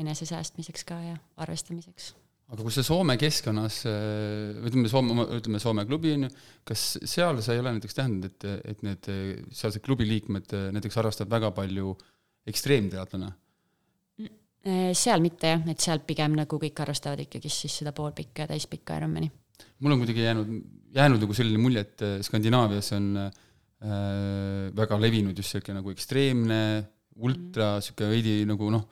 enesesäästmiseks 0.00 0.86
ka 0.88 0.96
ja 1.04 1.18
arvestamiseks. 1.42 2.14
Aga 2.50 2.64
kui 2.64 2.74
sa 2.74 2.82
Soome 2.82 3.14
keskkonnas, 3.20 3.82
ütleme 3.86 4.90
Soome, 4.90 5.26
ütleme 5.38 5.60
Soome 5.62 5.84
klubi 5.86 6.14
on 6.16 6.26
ju, 6.26 6.30
kas 6.66 6.86
seal 7.06 7.38
sa 7.44 7.54
ei 7.54 7.62
ole 7.62 7.76
näiteks 7.76 7.94
tähendanud, 7.94 8.32
et, 8.32 8.72
et 8.72 8.82
need 8.86 9.10
sealsed 9.54 9.84
klubi 9.84 10.08
liikmed 10.08 10.50
näiteks 10.74 10.98
harrastavad 10.98 11.36
väga 11.36 11.52
palju 11.60 11.94
ekstreemteadlane? 12.50 13.30
Äh, 14.60 14.90
seal 14.92 15.22
mitte 15.24 15.54
jah, 15.54 15.62
et 15.72 15.80
seal 15.80 16.02
pigem 16.04 16.34
nagu 16.36 16.58
kõik 16.60 16.82
harrastavad 16.82 17.22
ikkagi 17.22 17.48
siis 17.48 17.78
seda 17.80 17.94
poolpikka 17.96 18.44
ja 18.44 18.50
täispikka 18.50 18.98
Ironmani. 18.98 19.30
mul 19.80 19.94
on 19.94 20.02
kuidagi 20.02 20.26
jäänud, 20.26 20.50
jäänud 20.92 21.22
nagu 21.24 21.36
selline 21.36 21.60
mulje, 21.62 21.80
et 21.86 22.04
Skandinaavias 22.26 22.92
on 22.92 23.06
äh, 23.16 23.30
väga 24.76 24.98
levinud 25.00 25.38
just 25.38 25.54
niisugune 25.54 25.80
nagu 25.80 25.94
ekstreemne 25.94 26.60
ultra 27.24 27.78
sihuke 27.80 28.08
veidi 28.10 28.42
nagu 28.48 28.68
noh, 28.72 28.84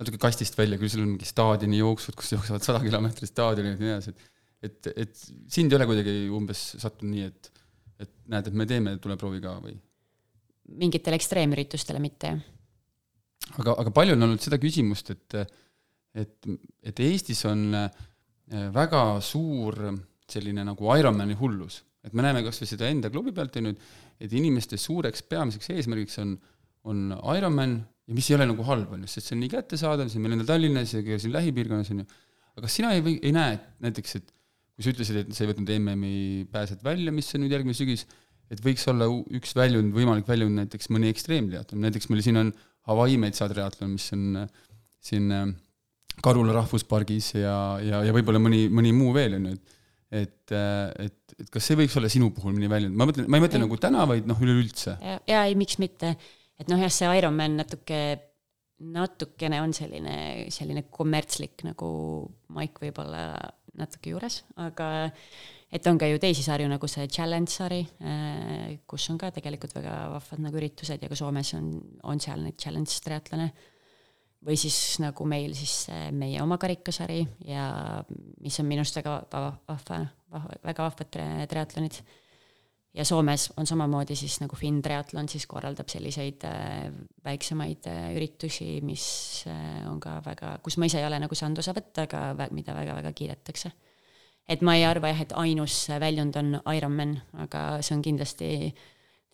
natuke 0.00 0.20
kastist 0.20 0.58
välja, 0.58 0.78
küll 0.80 0.92
seal 0.92 1.04
on 1.04 1.14
mingi 1.14 1.28
staadioni 1.28 1.78
jooksud, 1.80 2.16
kus 2.18 2.34
jooksevad 2.34 2.64
sada 2.64 2.82
kilomeetrit 2.84 3.30
staadionit 3.30 3.78
ja 3.78 3.84
nii 3.84 3.94
edasi, 3.94 4.12
et 4.12 4.32
et, 4.64 4.90
et 4.96 5.22
sind 5.52 5.72
ei 5.72 5.78
ole 5.78 5.86
kuidagi 5.88 6.14
umbes 6.32 6.62
sattunud 6.80 7.12
nii, 7.12 7.28
et, 7.28 7.50
et 8.04 8.12
näed, 8.32 8.50
et 8.50 8.56
me 8.56 8.66
teeme, 8.68 8.96
tule 9.02 9.18
proovi 9.20 9.42
ka 9.44 9.56
või? 9.62 9.76
mingitele 10.80 11.14
ekstreemüritustele 11.20 12.00
mitte, 12.02 12.32
jah. 12.32 13.52
aga, 13.60 13.76
aga 13.84 13.92
palju 13.94 14.16
on 14.16 14.26
olnud 14.26 14.42
seda 14.42 14.58
küsimust, 14.58 15.12
et, 15.14 15.36
et, 16.24 16.48
et 16.90 17.02
Eestis 17.06 17.44
on 17.46 17.68
äh, 17.78 18.00
väga 18.74 19.04
suur 19.22 19.78
selline 20.26 20.64
nagu 20.66 20.90
Ironmani 20.98 21.36
hullus, 21.38 21.84
et 22.02 22.16
me 22.18 22.24
näeme 22.26 22.42
kas 22.46 22.58
või 22.62 22.70
seda 22.72 22.90
enda 22.90 23.12
klubi 23.14 23.34
pealt, 23.36 23.60
on 23.60 23.70
ju, 23.70 23.76
et 24.26 24.34
inimeste 24.34 24.78
suureks 24.80 25.22
peamiseks 25.30 25.70
eesmärgiks 25.76 26.18
on, 26.24 26.34
on 26.90 27.06
Ironman 27.36 27.78
ja 28.06 28.14
mis 28.14 28.28
ei 28.30 28.36
ole 28.38 28.46
nagu 28.50 28.66
halb, 28.68 28.92
on 28.94 29.02
ju, 29.04 29.10
sest 29.10 29.30
see 29.30 29.36
on 29.36 29.42
nii 29.42 29.52
kättesaadav, 29.52 30.10
see 30.10 30.20
on 30.20 30.26
meil 30.26 30.36
endal 30.36 30.50
Tallinnas 30.52 30.94
ja 30.94 31.02
ka 31.06 31.18
siin 31.22 31.34
lähipiirkonnas, 31.34 31.90
on 31.94 32.04
ju, 32.04 32.06
aga 32.54 32.64
kas 32.66 32.78
sina 32.78 32.92
ei 32.94 33.02
või, 33.04 33.16
ei 33.26 33.34
näe, 33.34 33.56
et 33.58 33.88
näiteks, 33.88 34.16
et 34.20 34.30
kui 34.76 34.86
sa 34.86 34.92
ütlesid, 34.92 35.20
et 35.22 35.34
sa 35.34 35.44
ei 35.44 35.50
võtnud 35.50 35.72
MM-i 35.78 36.46
pääset 36.52 36.84
välja, 36.86 37.14
mis 37.14 37.32
on 37.34 37.44
nüüd 37.44 37.54
järgmine 37.56 37.76
sügis, 37.76 38.06
et 38.52 38.62
võiks 38.62 38.86
olla 38.92 39.08
üks 39.34 39.56
väljund, 39.58 39.94
võimalik 39.96 40.28
väljund 40.30 40.62
näiteks 40.62 40.90
mõni 40.94 41.10
ekstreemtriatlon, 41.10 41.82
näiteks 41.82 42.10
meil 42.12 42.22
siin 42.22 42.42
on 42.44 42.52
Hawaii 42.86 43.16
metsatriatlon, 43.18 43.96
mis 43.96 44.06
on 44.14 44.42
äh, 44.44 44.66
siin 45.02 45.32
äh, 45.34 45.48
Karula 46.22 46.54
rahvuspargis 46.56 47.34
ja, 47.40 47.56
ja, 47.82 48.04
ja 48.06 48.14
võib-olla 48.14 48.38
mõni, 48.40 48.68
mõni 48.72 48.94
muu 48.94 49.10
veel, 49.16 49.40
on 49.40 49.50
ju, 49.50 49.56
et 49.56 49.74
et, 50.10 50.52
äh, 50.54 51.06
et, 51.06 51.34
et 51.40 51.50
kas 51.52 51.66
see 51.66 51.78
võiks 51.78 51.96
olla 51.98 52.10
sinu 52.12 52.30
puhul 52.34 52.54
mõni 52.54 52.70
väljund, 52.70 52.96
ma 52.96 53.08
mõtlen, 53.08 53.26
ma 53.30 53.38
ei 53.38 53.44
mõtle 53.46 53.60
nagu 53.62 53.78
täna, 53.80 54.04
vaid 54.08 54.28
noh, 54.28 54.38
üleüldse. 54.42 54.96
ja, 55.02 55.18
ja 55.28 55.44
ei, 55.48 55.56
miks 55.58 55.80
mitte, 55.82 56.14
et 56.60 56.70
noh, 56.70 56.80
jah, 56.80 56.92
see 56.92 57.10
Ironman 57.18 57.58
natuke, 57.60 58.00
natukene 58.96 59.60
on 59.64 59.72
selline, 59.76 60.16
selline 60.52 60.86
kommertslik 60.92 61.64
nagu 61.66 61.88
maik 62.56 62.80
võib-olla 62.82 63.28
natuke 63.76 64.12
juures, 64.12 64.40
aga 64.60 64.88
et 65.72 65.86
on 65.90 65.98
ka 66.00 66.08
ju 66.08 66.20
teisi 66.22 66.44
sarju, 66.44 66.68
nagu 66.70 66.88
see 66.88 67.06
challenge 67.12 67.52
sari, 67.52 67.82
äh, 68.00 68.76
kus 68.88 69.08
on 69.12 69.20
ka 69.20 69.30
tegelikult 69.36 69.76
väga 69.76 69.96
vahvad 70.14 70.44
nagu 70.44 70.60
üritused 70.60 71.02
ja 71.02 71.10
ka 71.10 71.18
Soomes 71.18 71.52
on, 71.58 71.72
on 72.08 72.22
seal 72.22 72.44
neid 72.44 72.58
challenge 72.60 73.00
triatlone. 73.04 73.50
või 74.46 74.54
siis 74.60 75.00
nagu 75.02 75.24
meil 75.26 75.56
siis 75.58 75.88
meie 76.14 76.38
oma 76.42 76.54
karikasari 76.60 77.24
ja 77.48 77.64
mis 78.44 78.60
on 78.60 78.68
minu 78.68 78.84
arust 78.84 79.00
väga 79.00 79.14
vahva, 79.32 79.98
vahva, 80.30 80.58
väga 80.62 80.84
vahvad 80.86 81.16
triatlonid 81.50 81.98
ja 82.96 83.04
Soomes 83.04 83.50
on 83.56 83.66
samamoodi 83.66 84.16
siis 84.16 84.38
nagu 84.40 84.56
Finn 84.56 84.80
Triathlon 84.82 85.28
siis 85.28 85.46
korraldab 85.46 85.90
selliseid 85.92 86.44
äh, 86.48 86.86
väiksemaid 87.24 87.88
äh, 87.90 88.08
üritusi, 88.16 88.80
mis 88.82 89.44
äh, 89.50 89.84
on 89.90 90.00
ka 90.00 90.18
väga, 90.24 90.56
kus 90.64 90.78
ma 90.80 90.88
ise 90.88 91.00
ei 91.02 91.08
ole 91.08 91.20
nagu 91.20 91.36
saanud 91.36 91.60
osa 91.62 91.74
võtta, 91.76 92.06
aga 92.06 92.48
mida 92.56 92.74
väga-väga 92.76 93.12
kiidetakse. 93.12 93.72
et 94.48 94.62
ma 94.62 94.76
ei 94.78 94.84
arva 94.86 95.10
jah, 95.10 95.24
et 95.26 95.32
ainus 95.36 95.88
väljund 96.00 96.36
on 96.40 96.60
Ironman, 96.76 97.16
aga 97.42 97.82
see 97.82 97.96
on 97.96 98.02
kindlasti, 98.02 98.50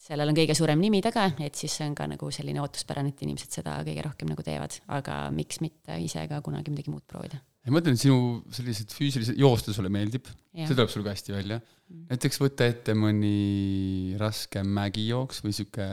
sellel 0.00 0.32
on 0.32 0.38
kõige 0.40 0.56
suurem 0.56 0.80
nimi 0.80 1.02
taga, 1.04 1.30
et 1.38 1.54
siis 1.54 1.76
see 1.76 1.86
on 1.86 1.94
ka 1.94 2.08
nagu 2.10 2.30
selline 2.32 2.64
ootuspärane, 2.64 3.12
et 3.12 3.22
inimesed 3.22 3.60
seda 3.60 3.78
kõige 3.86 4.08
rohkem 4.08 4.32
nagu 4.32 4.42
teevad, 4.42 4.80
aga 4.88 5.22
miks 5.30 5.60
mitte 5.62 6.00
ise 6.02 6.26
ka 6.28 6.40
kunagi 6.42 6.74
midagi 6.74 6.90
muud 6.90 7.06
proovida 7.06 7.44
ma 7.62 7.76
mõtlen, 7.76 7.94
et 7.94 8.02
sinu 8.02 8.18
sellised 8.54 8.92
füüsilised, 8.94 9.38
joosta 9.38 9.74
sulle 9.74 9.90
meeldib, 9.92 10.26
see 10.50 10.74
tuleb 10.74 10.90
sul 10.90 11.04
ka 11.06 11.14
hästi 11.14 11.34
välja 11.34 11.60
mm.. 11.60 12.06
näiteks 12.10 12.40
võtta 12.42 12.66
ette 12.70 12.94
mõni 12.98 14.14
raske 14.20 14.64
mägijooks 14.66 15.42
või 15.44 15.54
sihuke. 15.56 15.88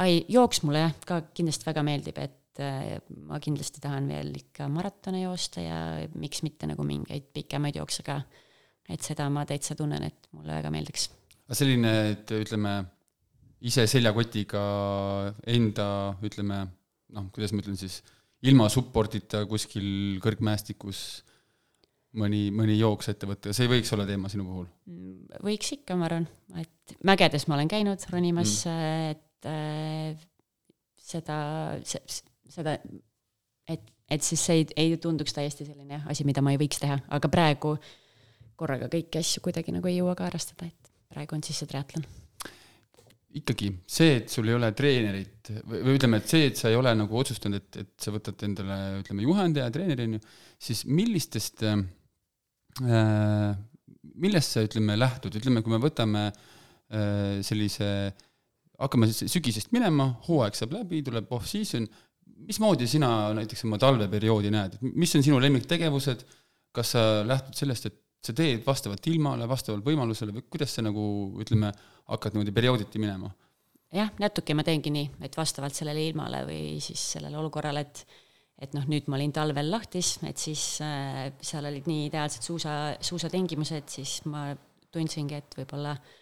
ai, 0.00 0.22
jooks 0.32 0.62
mulle 0.64 0.86
jah, 0.86 0.94
ka 1.08 1.20
kindlasti 1.36 1.68
väga 1.68 1.84
meeldib, 1.86 2.20
et 2.24 2.62
äh, 2.64 2.94
ma 3.28 3.40
kindlasti 3.42 3.82
tahan 3.84 4.08
veel 4.10 4.32
ikka 4.40 4.70
maratone 4.72 5.24
joosta 5.26 5.64
ja 5.64 5.80
miks 6.16 6.44
mitte 6.46 6.70
nagu 6.70 6.86
mingeid 6.88 7.28
pikemaid 7.36 7.80
jookse 7.82 8.06
ka. 8.06 8.22
et 8.90 9.04
seda 9.04 9.28
ma 9.32 9.44
täitsa 9.48 9.76
tunnen, 9.78 10.08
et 10.08 10.30
mulle 10.32 10.56
väga 10.56 10.72
meeldiks. 10.72 11.10
aga 11.44 11.58
selline, 11.58 11.94
et 12.14 12.32
ütleme, 12.38 12.78
ise 13.60 13.84
seljakotiga 13.92 14.62
enda, 15.52 15.90
ütleme, 16.24 16.64
noh, 17.12 17.28
kuidas 17.34 17.52
ma 17.52 17.60
ütlen 17.60 17.76
siis 17.76 18.00
ilma 18.48 18.68
supportita 18.72 19.42
kuskil 19.48 20.18
kõrgmäestikus 20.22 21.00
mõni, 22.20 22.48
mõni 22.54 22.76
jooks 22.78 23.12
ette 23.12 23.28
võtta, 23.28 23.54
see 23.54 23.66
ei 23.66 23.72
võiks 23.76 23.92
olla 23.94 24.06
teema 24.08 24.30
sinu 24.32 24.46
puhul? 24.48 24.66
võiks 25.44 25.74
ikka, 25.76 25.96
ma 25.98 26.08
arvan, 26.08 26.26
et 26.60 26.96
mägedes 27.06 27.46
ma 27.48 27.58
olen 27.58 27.70
käinud 27.70 28.06
ronimas 28.12 28.56
mm., 28.66 29.14
et 29.14 29.50
äh, 29.50 30.26
seda, 31.10 31.38
seda, 32.50 32.76
et, 33.70 33.92
et 34.10 34.26
siis 34.26 34.46
see 34.46 34.62
ei, 34.62 34.68
ei 34.84 34.96
tunduks 35.00 35.36
täiesti 35.36 35.68
selline 35.68 36.02
asi, 36.10 36.26
mida 36.28 36.44
ma 36.44 36.54
ei 36.54 36.60
võiks 36.60 36.80
teha, 36.82 36.98
aga 37.12 37.32
praegu 37.32 37.76
korraga 38.60 38.90
kõiki 38.92 39.20
asju 39.22 39.44
kuidagi 39.44 39.72
nagu 39.76 39.88
ei 39.88 40.00
jõua 40.00 40.16
ka 40.18 40.28
harrastada, 40.28 40.68
et 40.68 40.92
praegu 41.12 41.36
on 41.36 41.44
siis 41.46 41.62
see 41.62 41.70
triatlon 41.70 42.04
ikkagi 43.38 43.68
see, 43.86 44.16
et 44.18 44.32
sul 44.32 44.48
ei 44.50 44.56
ole 44.56 44.72
treenerit 44.74 45.52
või, 45.62 45.82
või 45.86 45.96
ütleme, 45.98 46.18
et 46.18 46.32
see, 46.32 46.48
et 46.50 46.58
sa 46.58 46.70
ei 46.70 46.78
ole 46.78 46.92
nagu 46.98 47.18
otsustanud, 47.20 47.60
et, 47.60 47.78
et 47.84 47.92
sa 48.02 48.12
võtad 48.14 48.42
endale, 48.46 48.78
ütleme, 49.04 49.22
juhendaja, 49.26 49.70
treeneri, 49.74 50.08
on 50.08 50.16
ju, 50.16 50.22
siis 50.66 50.82
millistest 50.90 51.62
äh,, 51.68 51.84
millest 54.20 54.56
sa, 54.56 54.64
ütleme, 54.66 54.98
lähtud, 54.98 55.38
ütleme, 55.38 55.62
kui 55.62 55.74
me 55.74 55.80
võtame 55.82 56.26
äh, 56.30 57.38
sellise, 57.46 57.88
hakkame 58.80 59.10
sügisest 59.12 59.70
minema, 59.76 60.10
hooaeg 60.26 60.58
saab 60.58 60.74
läbi, 60.80 61.02
tuleb 61.06 61.30
off-season, 61.36 61.86
mismoodi 62.48 62.88
sina 62.88 63.30
näiteks 63.36 63.66
oma 63.68 63.78
talveperioodi 63.80 64.52
näed, 64.54 64.78
et 64.78 65.00
mis 65.04 65.14
on 65.14 65.24
sinu 65.24 65.40
lemmiktegevused, 65.42 66.24
kas 66.74 66.94
sa 66.96 67.02
lähtud 67.26 67.58
sellest, 67.58 67.90
et 67.90 67.98
sa 68.20 68.34
teed 68.36 68.64
vastavalt 68.66 69.06
ilmale, 69.10 69.48
vastavalt 69.48 69.84
võimalusele 69.86 70.34
või 70.36 70.46
kuidas 70.52 70.74
sa 70.76 70.84
nagu 70.84 71.02
ütleme, 71.40 71.72
hakkad 72.10 72.34
niimoodi 72.34 72.56
periooditi 72.56 73.02
minema? 73.02 73.30
jah, 73.94 74.10
natuke 74.22 74.54
ma 74.54 74.62
teengi 74.66 74.92
nii, 74.94 75.06
et 75.26 75.36
vastavalt 75.38 75.74
sellele 75.74 76.04
ilmale 76.10 76.44
või 76.46 76.64
siis 76.84 77.02
sellele 77.16 77.38
olukorrale, 77.40 77.86
et 77.86 78.04
et 78.60 78.74
noh, 78.76 78.84
nüüd 78.84 79.06
ma 79.08 79.16
olin 79.16 79.32
talvel 79.32 79.70
lahtis, 79.72 80.18
et 80.28 80.36
siis 80.36 80.62
äh, 80.84 81.30
seal 81.40 81.64
olid 81.64 81.86
nii 81.88 82.10
ideaalsed 82.10 82.44
suusa, 82.44 82.74
suusatingimused, 83.00 83.86
siis 83.88 84.18
ma 84.28 84.50
tundsingi, 84.92 85.38
et 85.40 85.56
võib-olla 85.56 85.94
äh, 85.94 86.19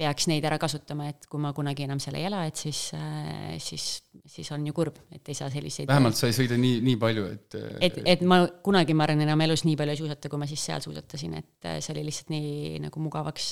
peaks 0.00 0.26
neid 0.30 0.44
ära 0.48 0.56
kasutama, 0.60 1.10
et 1.12 1.26
kui 1.28 1.40
ma 1.42 1.50
kunagi 1.56 1.84
enam 1.84 2.00
seal 2.00 2.16
ei 2.16 2.24
ela, 2.28 2.40
et 2.48 2.58
siis, 2.58 2.78
äh, 2.96 3.56
siis, 3.60 3.86
siis 4.28 4.48
on 4.54 4.64
ju 4.64 4.74
kurb, 4.76 4.96
et 5.12 5.28
ei 5.28 5.36
saa 5.36 5.50
selliseid 5.52 5.90
vähemalt 5.90 6.16
sa 6.16 6.30
ei 6.30 6.36
sõida 6.36 6.56
nii, 6.60 6.78
nii 6.86 6.96
palju, 7.00 7.26
et 7.34 7.56
äh, 7.58 7.66
et, 7.88 7.98
et 8.14 8.24
ma 8.28 8.40
kunagi, 8.64 8.96
ma 8.96 9.04
arvan, 9.06 9.24
enam 9.26 9.44
elus 9.44 9.66
nii 9.68 9.76
palju 9.80 9.96
ei 9.96 10.00
suusata, 10.00 10.32
kui 10.32 10.40
ma 10.40 10.48
siis 10.48 10.64
seal 10.70 10.84
suusatasin, 10.84 11.36
et 11.42 11.68
äh, 11.68 11.78
see 11.84 11.92
oli 11.94 12.06
lihtsalt 12.08 12.32
nii 12.32 12.80
nagu 12.86 13.04
mugavaks, 13.04 13.50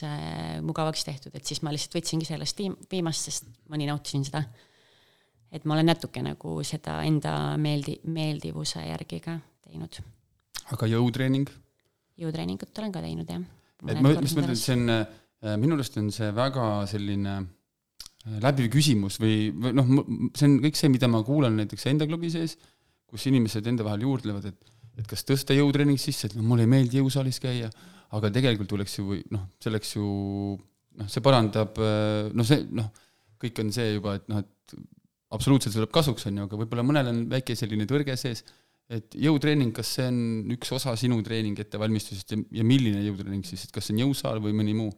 mugavaks 0.64 1.04
tehtud, 1.08 1.36
et 1.36 1.44
siis 1.48 1.60
ma 1.66 1.74
lihtsalt 1.74 1.98
võtsingi 2.00 2.28
sellest 2.28 2.64
viimast, 2.64 3.28
sest 3.28 3.52
ma 3.68 3.80
nii 3.80 3.90
nautisin 3.92 4.24
seda. 4.28 4.44
et 5.52 5.64
ma 5.64 5.76
olen 5.76 5.88
natuke 5.92 6.24
nagu 6.24 6.58
seda 6.64 6.98
enda 7.08 7.36
meeldi-, 7.60 8.00
meeldivuse 8.08 8.88
järgi 8.88 9.20
ka 9.24 9.38
teinud. 9.68 10.00
aga 10.72 10.92
jõutreening? 10.96 11.52
jõutreeningut 12.18 12.78
olen 12.80 12.92
ka 12.92 13.04
teinud, 13.04 13.28
jah. 13.28 13.48
et 13.84 14.00
ma, 14.00 14.16
mis 14.16 14.32
ma 14.36 14.46
ütlen, 14.46 14.58
see 14.58 14.80
on 14.80 15.00
minu 15.60 15.78
arust 15.78 15.98
on 16.00 16.10
see 16.14 16.30
väga 16.34 16.64
selline 16.90 17.34
äh, 17.38 18.38
läbiv 18.42 18.70
küsimus 18.74 19.20
või, 19.22 19.50
või 19.54 19.74
noh, 19.76 19.92
see 20.36 20.48
on 20.48 20.58
kõik 20.64 20.78
see, 20.78 20.90
mida 20.92 21.10
ma 21.10 21.22
kuulan 21.26 21.58
näiteks 21.60 21.86
enda 21.90 22.08
klubi 22.10 22.30
sees, 22.32 22.56
kus 23.08 23.28
inimesed 23.30 23.66
enda 23.70 23.86
vahel 23.86 24.06
juurdlevad, 24.08 24.50
et 24.50 24.74
et 24.98 25.06
kas 25.06 25.22
tõsta 25.22 25.54
jõutreening 25.54 26.00
sisse, 26.02 26.26
et 26.26 26.32
no 26.34 26.42
mulle 26.42 26.64
ei 26.66 26.70
meeldi 26.72 26.98
jõusaalis 26.98 27.36
käia, 27.38 27.68
aga 28.18 28.32
tegelikult 28.34 28.66
tuleks 28.72 28.96
ju 28.98 29.20
noh, 29.30 29.44
selleks 29.62 29.94
ju 29.94 30.06
noh, 30.98 31.06
see 31.06 31.22
parandab 31.22 31.78
äh, 31.78 32.32
noh, 32.34 32.46
see 32.46 32.64
noh, 32.74 32.88
kõik 33.38 33.60
on 33.62 33.70
see 33.74 33.92
juba, 33.92 34.16
et 34.18 34.26
noh, 34.32 34.42
et 34.42 34.74
absoluutselt 35.36 35.76
tuleb 35.76 35.92
kasuks, 35.94 36.26
on 36.26 36.40
ju, 36.40 36.48
aga 36.48 36.58
võib-olla 36.58 36.86
mõnel 36.86 37.12
on 37.12 37.20
väike 37.30 37.54
selline 37.58 37.86
tõrge 37.86 38.16
sees, 38.18 38.42
et 38.90 39.14
jõutreening, 39.20 39.70
kas 39.76 39.90
see 39.98 40.08
on 40.08 40.18
üks 40.56 40.72
osa 40.74 40.94
sinu 40.98 41.20
treeningi 41.22 41.62
ettevalmistusest 41.62 42.34
ja, 42.34 42.40
ja 42.60 42.66
milline 42.66 43.04
jõutreening 43.04 43.44
siis, 43.46 43.66
et 43.66 43.74
kas 43.74 43.86
see 43.86 43.94
on 43.94 44.06
jõusaal 44.06 44.42
või 44.42 44.56
mõni 44.56 44.74
muu? 44.78 44.90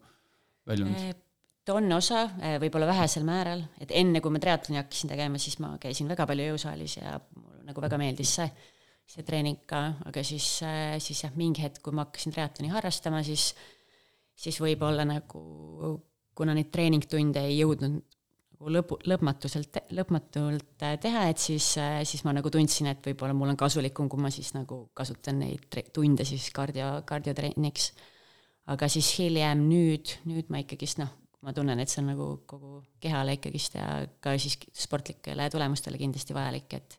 Väljunud? 0.67 0.97
Äh, 0.97 1.15
ta 1.65 1.77
on 1.77 1.91
osa, 1.95 2.25
äh, 2.41 2.57
võib-olla 2.61 2.89
vähesel 2.89 3.25
määral, 3.27 3.63
et 3.81 3.93
enne 3.95 4.21
kui 4.21 4.33
ma 4.33 4.41
triatloni 4.43 4.79
hakkasin 4.81 5.13
tegema, 5.13 5.41
siis 5.41 5.59
ma 5.63 5.73
käisin 5.81 6.09
väga 6.11 6.27
palju 6.29 6.51
jõusaalis 6.51 6.97
ja 6.99 7.17
mulle 7.37 7.65
nagu 7.67 7.83
väga 7.83 7.99
meeldis 8.01 8.35
see, 8.39 8.47
see 9.15 9.25
treening 9.27 9.65
ka, 9.69 9.83
aga 10.09 10.23
siis, 10.25 10.47
äh, 10.67 10.95
siis 11.03 11.25
jah, 11.25 11.35
mingi 11.37 11.65
hetk, 11.65 11.83
kui 11.85 11.95
ma 11.95 12.07
hakkasin 12.07 12.35
triatloni 12.35 12.71
harrastama, 12.73 13.23
siis, 13.27 13.51
siis 14.35 14.57
võib-olla 14.63 15.05
nagu 15.07 15.43
kuna 16.37 16.55
neid 16.57 16.71
treeningtunde 16.73 17.43
ei 17.49 17.59
jõudnud 17.59 17.99
nagu 18.61 18.71
lõpu, 18.71 18.97
lõpmatuselt, 19.09 19.81
lõpmatult 19.97 20.85
teha, 21.01 21.25
et 21.29 21.41
siis, 21.41 21.73
siis 22.07 22.23
ma 22.25 22.33
nagu 22.37 22.49
tundsin, 22.53 22.91
et 22.93 23.05
võib-olla 23.05 23.35
mul 23.37 23.51
on 23.53 23.59
kasulikum, 23.59 24.09
kui 24.09 24.21
ma 24.21 24.31
siis 24.33 24.53
nagu 24.55 24.83
kasutan 24.97 25.41
neid 25.41 25.81
tunde 25.93 26.25
siis 26.25 26.47
kardio, 26.55 27.01
kardiotreeniks 27.09 27.91
aga 28.71 28.87
siis 28.91 29.09
hiljem 29.17 29.65
nüüd, 29.69 30.15
nüüd 30.29 30.51
ma 30.53 30.61
ikkagist 30.61 31.01
noh, 31.01 31.11
ma 31.41 31.53
tunnen, 31.57 31.79
et 31.81 31.89
see 31.89 32.01
on 32.03 32.11
nagu 32.11 32.27
kogu 32.49 32.81
kehale 33.01 33.35
ikkagist 33.37 33.77
ja 33.79 33.87
ka 34.21 34.35
siis 34.39 34.59
sportlikele 34.77 35.49
tulemustele 35.53 35.99
kindlasti 36.01 36.37
vajalik, 36.37 36.77
et 36.77 36.97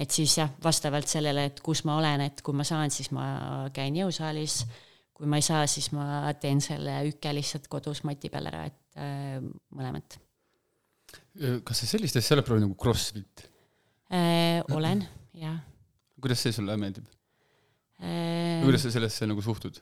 et 0.00 0.10
siis 0.14 0.32
jah, 0.38 0.48
vastavalt 0.64 1.10
sellele, 1.10 1.44
et 1.50 1.58
kus 1.60 1.82
ma 1.84 1.98
olen, 1.98 2.22
et 2.24 2.40
kui 2.46 2.56
ma 2.56 2.64
saan, 2.64 2.92
siis 2.94 3.10
ma 3.12 3.68
käin 3.74 3.98
jõusaalis, 3.98 4.62
kui 5.12 5.28
ma 5.28 5.36
ei 5.36 5.44
saa, 5.44 5.66
siis 5.68 5.90
ma 5.92 6.30
teen 6.40 6.62
selle 6.64 7.02
üke 7.10 7.34
lihtsalt 7.36 7.66
kodus 7.68 8.00
mati 8.08 8.30
peal 8.32 8.48
ära, 8.48 8.64
et 8.70 9.00
äh, 9.02 9.38
mõlemat 9.76 10.16
kas 11.66 11.82
sa 11.82 11.88
sellist 11.88 12.18
asja 12.18 12.36
oled 12.36 12.46
proovinud 12.46 12.70
nagu 12.70 12.78
Crossfit 12.80 13.44
äh,? 14.10 14.60
olen, 14.74 15.04
jah 15.38 15.60
kuidas 16.20 16.42
see 16.44 16.54
sulle 16.54 16.76
meeldib 16.80 17.06
äh,? 18.02 18.60
kuidas 18.64 18.86
sa 18.86 18.94
sellesse 18.94 19.28
nagu 19.30 19.42
suhtud? 19.44 19.80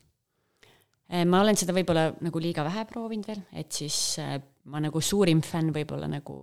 Äh, 1.08 1.24
ma 1.24 1.40
olen 1.40 1.56
seda 1.56 1.72
võib-olla 1.72 2.10
nagu 2.20 2.40
liiga 2.42 2.60
vähe 2.66 2.82
proovinud 2.90 3.28
veel, 3.30 3.40
et 3.56 3.72
siis 3.72 3.96
äh, 4.20 4.34
ma 4.68 4.80
nagu 4.84 5.00
suurim 5.00 5.40
fänn 5.40 5.72
võib-olla 5.72 6.04
nagu 6.10 6.34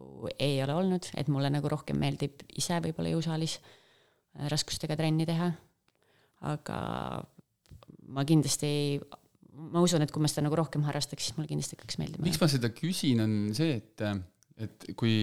ei 0.41 0.55
ole 0.65 0.73
olnud, 0.73 1.11
et 1.13 1.29
mulle 1.29 1.51
nagu 1.53 1.69
rohkem 1.69 1.99
meeldib 2.01 2.41
ise 2.57 2.79
võib-olla 2.81 3.11
jõusaalis 3.13 3.59
äh, 3.59 4.47
raskustega 4.49 4.97
trenni 4.97 5.27
teha. 5.29 5.51
aga 6.49 6.77
ma 8.15 8.23
kindlasti, 8.25 8.71
ma 9.69 9.83
usun, 9.85 10.01
et 10.01 10.11
kui 10.13 10.21
ma 10.21 10.29
seda 10.29 10.47
nagu 10.47 10.57
rohkem 10.57 10.83
harrastaks, 10.85 11.27
siis 11.27 11.37
mulle 11.37 11.49
kindlasti 11.49 11.77
hakkaks 11.77 12.01
meeldima. 12.01 12.25
miks 12.25 12.41
ma 12.41 12.49
seda 12.49 12.73
küsin, 12.73 13.21
on 13.21 13.37
see, 13.57 13.77
et, 13.77 14.03
et 14.65 14.89
kui 14.97 15.13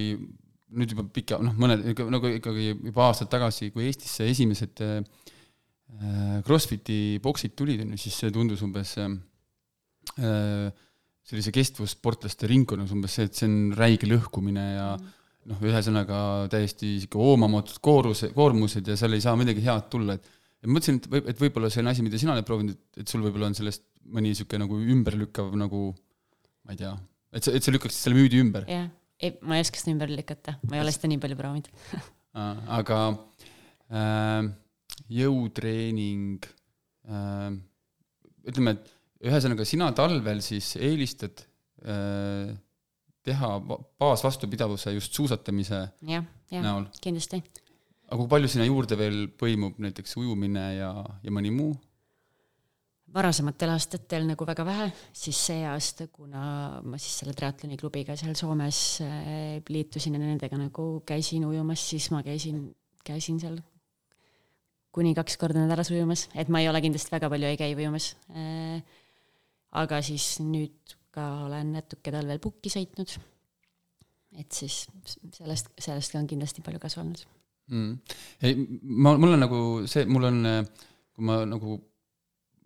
nüüd 0.72 0.94
juba 0.94 1.04
pika, 1.18 1.40
noh, 1.42 1.58
mõned 1.58 1.82
nagu 2.14 2.30
ikkagi 2.38 2.70
juba 2.76 3.08
aastad 3.08 3.30
tagasi, 3.34 3.72
kui 3.74 3.90
Eestisse 3.90 4.30
esimesed 4.30 4.86
äh, 4.86 5.02
Crossfiti 6.46 7.18
boksid 7.22 7.58
tulid, 7.58 7.82
on 7.82 7.92
ju, 7.96 8.02
siis 8.06 8.22
see 8.22 8.32
tundus 8.34 8.62
umbes 8.64 8.94
äh, 9.02 9.10
sellise 10.12 11.52
kestvussportlaste 11.54 12.48
ringkonnas 12.50 12.92
umbes 12.94 13.16
see, 13.16 13.28
et 13.28 13.38
see 13.38 13.48
on 13.48 13.58
räige 13.78 14.08
lõhkumine 14.10 14.64
ja 14.74 14.88
mm. 14.96 15.12
noh, 15.52 15.62
ühesõnaga 15.70 16.18
täiesti 16.52 16.96
sihuke 17.04 17.20
oomamatud 17.22 17.78
kooruse, 17.84 18.32
koormused 18.36 18.88
ja 18.90 18.98
seal 18.98 19.16
ei 19.16 19.24
saa 19.24 19.38
midagi 19.38 19.64
head 19.64 19.88
tulla, 19.92 20.18
et 20.18 20.26
ja 20.26 20.68
ma 20.68 20.76
mõtlesin, 20.76 20.98
et 21.00 21.08
võib, 21.10 21.30
et 21.32 21.44
võib-olla 21.46 21.70
see 21.72 21.82
on 21.84 21.92
asi, 21.92 22.04
mida 22.06 22.20
sina 22.20 22.34
oled 22.34 22.46
proovinud, 22.46 22.76
et, 22.76 23.02
et 23.04 23.14
sul 23.14 23.22
võib-olla 23.24 23.50
on 23.50 23.58
sellest 23.58 23.86
mõni 24.12 24.32
niisugune 24.32 24.64
nagu 24.64 24.78
ümberlükkav 24.94 25.54
nagu 25.58 25.84
ma 26.66 26.74
ei 26.74 26.82
tea, 26.82 26.92
et 27.34 27.46
sa, 27.46 27.54
et 27.54 27.64
sa 27.64 27.74
lükkaksid 27.74 28.08
selle 28.08 28.18
müüdi 28.18 28.42
ümber. 28.42 28.66
jah 28.70 28.90
ei, 29.22 29.36
ma 29.46 29.58
ei 29.58 29.64
oska 29.64 29.78
seda 29.78 29.94
ümber 29.94 30.10
lükata, 30.10 30.56
ma 30.68 30.78
ei 30.78 30.82
ole 30.82 30.94
seda 30.94 31.10
nii 31.10 31.20
palju 31.22 31.38
proovinud 31.38 31.70
aga 32.78 32.98
äh, 33.92 34.50
jõutreening 35.12 36.48
äh,, 37.06 37.52
ütleme, 38.48 38.76
et 38.76 38.90
ühesõnaga 39.22 39.66
sina 39.68 39.90
talvel 39.96 40.42
siis 40.44 40.74
eelistad 40.80 41.44
äh, 41.86 42.52
teha 43.22 43.50
baasvastupidavuse 43.62 44.94
just 44.96 45.14
suusatamise 45.14 45.84
ja, 46.08 46.22
ja, 46.50 46.62
näol? 46.64 46.88
kindlasti. 47.02 47.42
aga 48.08 48.18
kui 48.18 48.30
palju 48.34 48.50
sinna 48.50 48.66
juurde 48.66 48.98
veel 48.98 49.24
põimub 49.38 49.78
näiteks 49.82 50.18
ujumine 50.20 50.66
ja, 50.80 50.92
ja 51.22 51.34
mõni 51.34 51.54
muu? 51.54 51.72
varasematel 53.12 53.74
aastatel 53.74 54.24
nagu 54.24 54.46
väga 54.48 54.64
vähe, 54.64 54.86
siis 55.12 55.36
see 55.50 55.66
aasta, 55.68 56.06
kuna 56.08 56.80
ma 56.80 57.00
siis 57.00 57.18
selle 57.20 57.34
triatloni 57.36 57.76
klubiga 57.80 58.16
seal 58.16 58.32
Soomes 58.38 58.78
äh, 59.04 59.58
liitusin 59.68 60.16
ja 60.16 60.22
nendega 60.22 60.58
nagu 60.58 60.86
käisin 61.06 61.44
ujumas, 61.46 61.84
siis 61.92 62.08
ma 62.14 62.22
käisin, 62.24 62.64
käisin 63.04 63.38
seal 63.42 63.60
kuni 64.92 65.14
kaks 65.16 65.38
korda 65.40 65.60
nädalas 65.60 65.92
ujumas, 65.92 66.26
et 66.36 66.50
ma 66.52 66.60
ei 66.60 66.68
ole 66.68 66.80
kindlasti 66.84 67.12
väga 67.12 67.30
palju 67.32 67.48
ei 67.48 67.60
käi 67.60 67.70
ujumas. 67.76 68.12
Äh, 68.32 68.80
aga 69.80 70.00
siis 70.04 70.36
nüüd 70.44 70.96
ka 71.12 71.26
olen 71.46 71.74
natuke 71.76 72.12
talvel 72.14 72.40
pukki 72.42 72.72
sõitnud. 72.72 73.14
et 74.40 74.48
siis 74.56 74.86
sellest, 75.36 75.68
sellest 75.76 76.14
on 76.16 76.26
kindlasti 76.28 76.64
palju 76.64 76.80
kasu 76.80 77.02
olnud. 77.02 77.24
Mm.. 77.72 77.98
ei, 78.42 78.56
ma, 78.82 79.14
mul 79.20 79.36
on 79.36 79.42
nagu 79.44 79.58
see, 79.88 80.06
mul 80.08 80.24
on, 80.28 80.38
kui 81.14 81.24
ma 81.28 81.42
nagu 81.48 81.76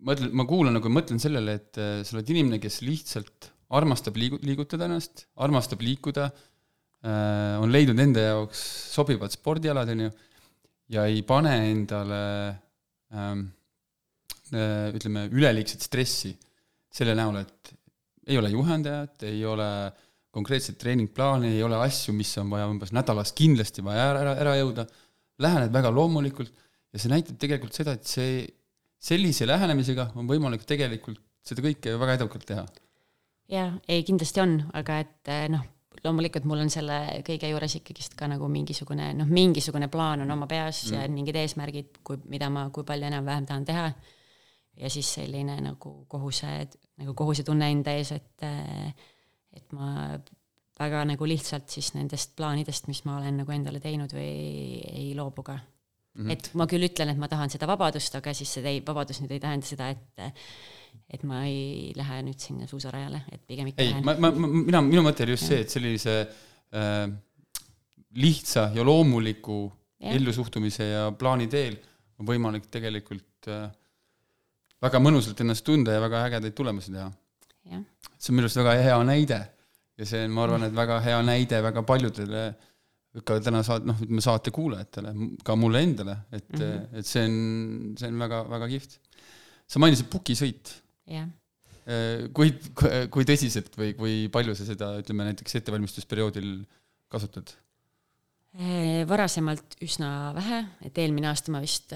mõtlen, 0.07 0.31
ma 0.35 0.45
kuulan 0.47 0.75
nagu, 0.77 0.91
mõtlen 0.91 1.21
sellele, 1.21 1.57
et 1.59 1.79
äh, 1.81 1.99
sa 2.07 2.17
oled 2.17 2.31
inimene, 2.33 2.59
kes 2.63 2.81
lihtsalt 2.85 3.51
armastab 3.77 4.17
liigu-, 4.19 4.39
liigutada 4.47 4.87
ennast, 4.87 5.27
armastab 5.43 5.83
liikuda 5.83 6.29
äh,, 6.31 7.57
on 7.61 7.71
leidnud 7.73 7.99
enda 8.03 8.25
jaoks 8.29 8.63
sobivad 8.93 9.35
spordialad, 9.35 9.91
on 9.93 10.07
ju, 10.07 10.11
ja 10.95 11.05
ei 11.11 11.21
pane 11.27 11.53
endale 11.67 12.23
ähm, 13.11 13.47
äh, 14.55 14.89
ütleme, 14.95 15.27
üleliigset 15.35 15.83
stressi 15.83 16.33
selle 16.97 17.15
näol, 17.17 17.41
et 17.43 17.73
ei 18.27 18.37
ole 18.39 18.51
juhendajat, 18.51 19.23
ei 19.29 19.43
ole 19.47 19.67
konkreetset 20.33 20.77
treeningplaani, 20.81 21.53
ei 21.55 21.63
ole 21.65 21.79
asju, 21.81 22.13
mis 22.13 22.33
on 22.41 22.49
vaja 22.51 22.67
umbes 22.69 22.91
nädalas 22.95 23.33
kindlasti 23.37 23.85
vaja 23.85 24.09
ära, 24.11 24.23
ära, 24.25 24.33
ära 24.43 24.55
jõuda, 24.59 24.85
lähened 25.41 25.73
väga 25.73 25.91
loomulikult 25.93 26.51
ja 26.93 27.01
see 27.01 27.11
näitab 27.13 27.39
tegelikult 27.41 27.77
seda, 27.77 27.95
et 27.97 28.09
see 28.09 28.43
sellise 29.07 29.47
lähenemisega 29.47 30.11
on 30.17 30.29
võimalik 30.29 30.65
tegelikult 30.67 31.21
seda 31.47 31.63
kõike 31.63 31.95
väga 32.01 32.17
edukalt 32.19 32.45
teha. 32.49 32.65
jaa, 33.53 33.71
ei 33.87 34.03
kindlasti 34.03 34.41
on, 34.43 34.57
aga 34.75 34.99
et 35.05 35.31
eh, 35.31 35.45
noh, 35.53 35.63
loomulikult 36.03 36.45
mul 36.49 36.65
on 36.65 36.71
selle 36.73 36.97
kõige 37.25 37.49
juures 37.51 37.77
ikkagist 37.79 38.17
ka 38.17 38.27
nagu 38.29 38.49
mingisugune 38.51 39.11
noh, 39.17 39.29
mingisugune 39.29 39.89
plaan 39.93 40.25
on 40.25 40.33
oma 40.35 40.47
peas 40.49 40.83
mm. 40.89 40.97
ja 40.97 41.07
mingid 41.13 41.39
eesmärgid, 41.43 42.01
kui, 42.05 42.19
mida 42.31 42.49
ma, 42.53 42.67
kui 42.73 42.85
palju 42.87 43.09
enam-vähem 43.09 43.47
tahan 43.49 43.67
teha. 43.67 43.87
Ja 44.77 44.89
siis 44.93 45.09
selline 45.19 45.57
nagu 45.63 45.93
kohuse, 46.09 46.51
nagu 47.01 47.13
kohusetunne 47.17 47.71
enda 47.73 47.95
ees, 47.97 48.11
et, 48.15 48.45
et 49.57 49.73
ma 49.77 50.17
väga 50.77 51.03
nagu 51.09 51.27
lihtsalt 51.29 51.69
siis 51.73 51.93
nendest 51.95 52.35
plaanidest, 52.37 52.89
mis 52.91 53.03
ma 53.07 53.17
olen 53.17 53.41
nagu 53.41 53.53
endale 53.53 53.81
teinud 53.83 54.13
või 54.13 54.27
ei, 54.27 54.81
ei 54.91 55.07
loobu 55.17 55.45
ka 55.45 55.57
mm. 55.57 56.23
-hmm. 56.23 56.33
et 56.33 56.49
ma 56.53 56.67
küll 56.69 56.85
ütlen, 56.87 57.13
et 57.13 57.21
ma 57.21 57.29
tahan 57.31 57.53
seda 57.53 57.69
vabadust, 57.69 58.15
aga 58.19 58.33
siis 58.37 58.57
see 58.57 58.65
ei, 58.69 58.83
vabadus 58.85 59.21
nüüd 59.23 59.33
ei 59.33 59.43
tähenda 59.43 59.65
seda, 59.65 59.89
et 59.89 60.27
et 61.13 61.23
ma 61.23 61.43
ei 61.45 61.93
lähe 61.95 62.21
nüüd 62.25 62.41
sinna 62.41 62.67
suusarajale, 62.67 63.21
et 63.31 63.41
pigem 63.47 63.69
ikka 63.71 63.83
ei, 63.83 63.93
ma, 64.03 64.15
ma, 64.19 64.31
ma, 64.31 64.47
mina, 64.49 64.81
minu 64.83 65.03
mõte 65.05 65.23
oli 65.23 65.35
just 65.35 65.47
ja. 65.47 65.49
see, 65.53 65.65
et 65.65 65.73
sellise 65.73 66.15
äh, 66.73 67.03
lihtsa 68.17 68.71
ja 68.75 68.85
loomuliku 68.85 69.59
ellusuhtumise 69.97 70.89
ja 70.89 71.03
plaani 71.17 71.47
teel 71.49 71.77
on 72.17 72.27
võimalik 72.29 72.67
tegelikult 72.73 73.49
äh, 73.53 73.69
väga 74.81 75.01
mõnusalt 75.01 75.39
ennast 75.41 75.65
tunda 75.65 75.95
ja 75.95 76.01
väga 76.03 76.23
ägedaid 76.29 76.55
tulemusi 76.55 76.91
teha. 76.93 77.11
see 78.17 78.31
on 78.31 78.37
minu 78.37 78.47
arust 78.47 78.61
väga 78.61 78.73
hea 78.81 78.97
näide 79.03 79.39
ja 79.97 80.05
see 80.05 80.23
on, 80.25 80.31
ma 80.31 80.43
arvan, 80.45 80.63
et 80.67 80.75
väga 80.75 80.99
hea 81.03 81.21
näide 81.25 81.61
väga 81.65 81.83
paljudele 81.83 82.43
äh, 82.47 82.67
ka 83.25 83.37
täna 83.43 83.63
saad, 83.65 83.87
noh, 83.87 83.97
ütleme 84.03 84.23
saate 84.23 84.53
kuulajatele, 84.53 85.13
ka 85.45 85.55
mulle 85.59 85.81
endale, 85.85 86.17
et 86.31 86.49
mm, 86.51 86.61
-hmm. 86.61 86.87
et 86.99 87.09
see 87.09 87.25
on, 87.25 87.35
see 87.99 88.09
on 88.11 88.23
väga, 88.25 88.43
väga 88.49 88.69
kihvt. 88.73 88.97
sa 89.67 89.79
mainisid 89.83 90.09
pukisõit. 90.11 90.73
jah 91.07 91.27
yeah.. 91.87 92.27
kui, 92.35 92.51
kui 93.11 93.23
tõsiselt 93.27 93.77
või 93.79 93.93
kui 93.95 94.17
palju 94.31 94.55
sa 94.55 94.67
seda, 94.67 94.97
ütleme 95.01 95.29
näiteks 95.29 95.55
ettevalmistusperioodil 95.61 96.59
kasutad? 97.07 97.55
varasemalt 99.07 99.75
üsna 99.85 100.33
vähe, 100.33 100.63
et 100.81 100.97
eelmine 100.97 101.29
aasta 101.29 101.51
ma 101.53 101.61
vist 101.61 101.93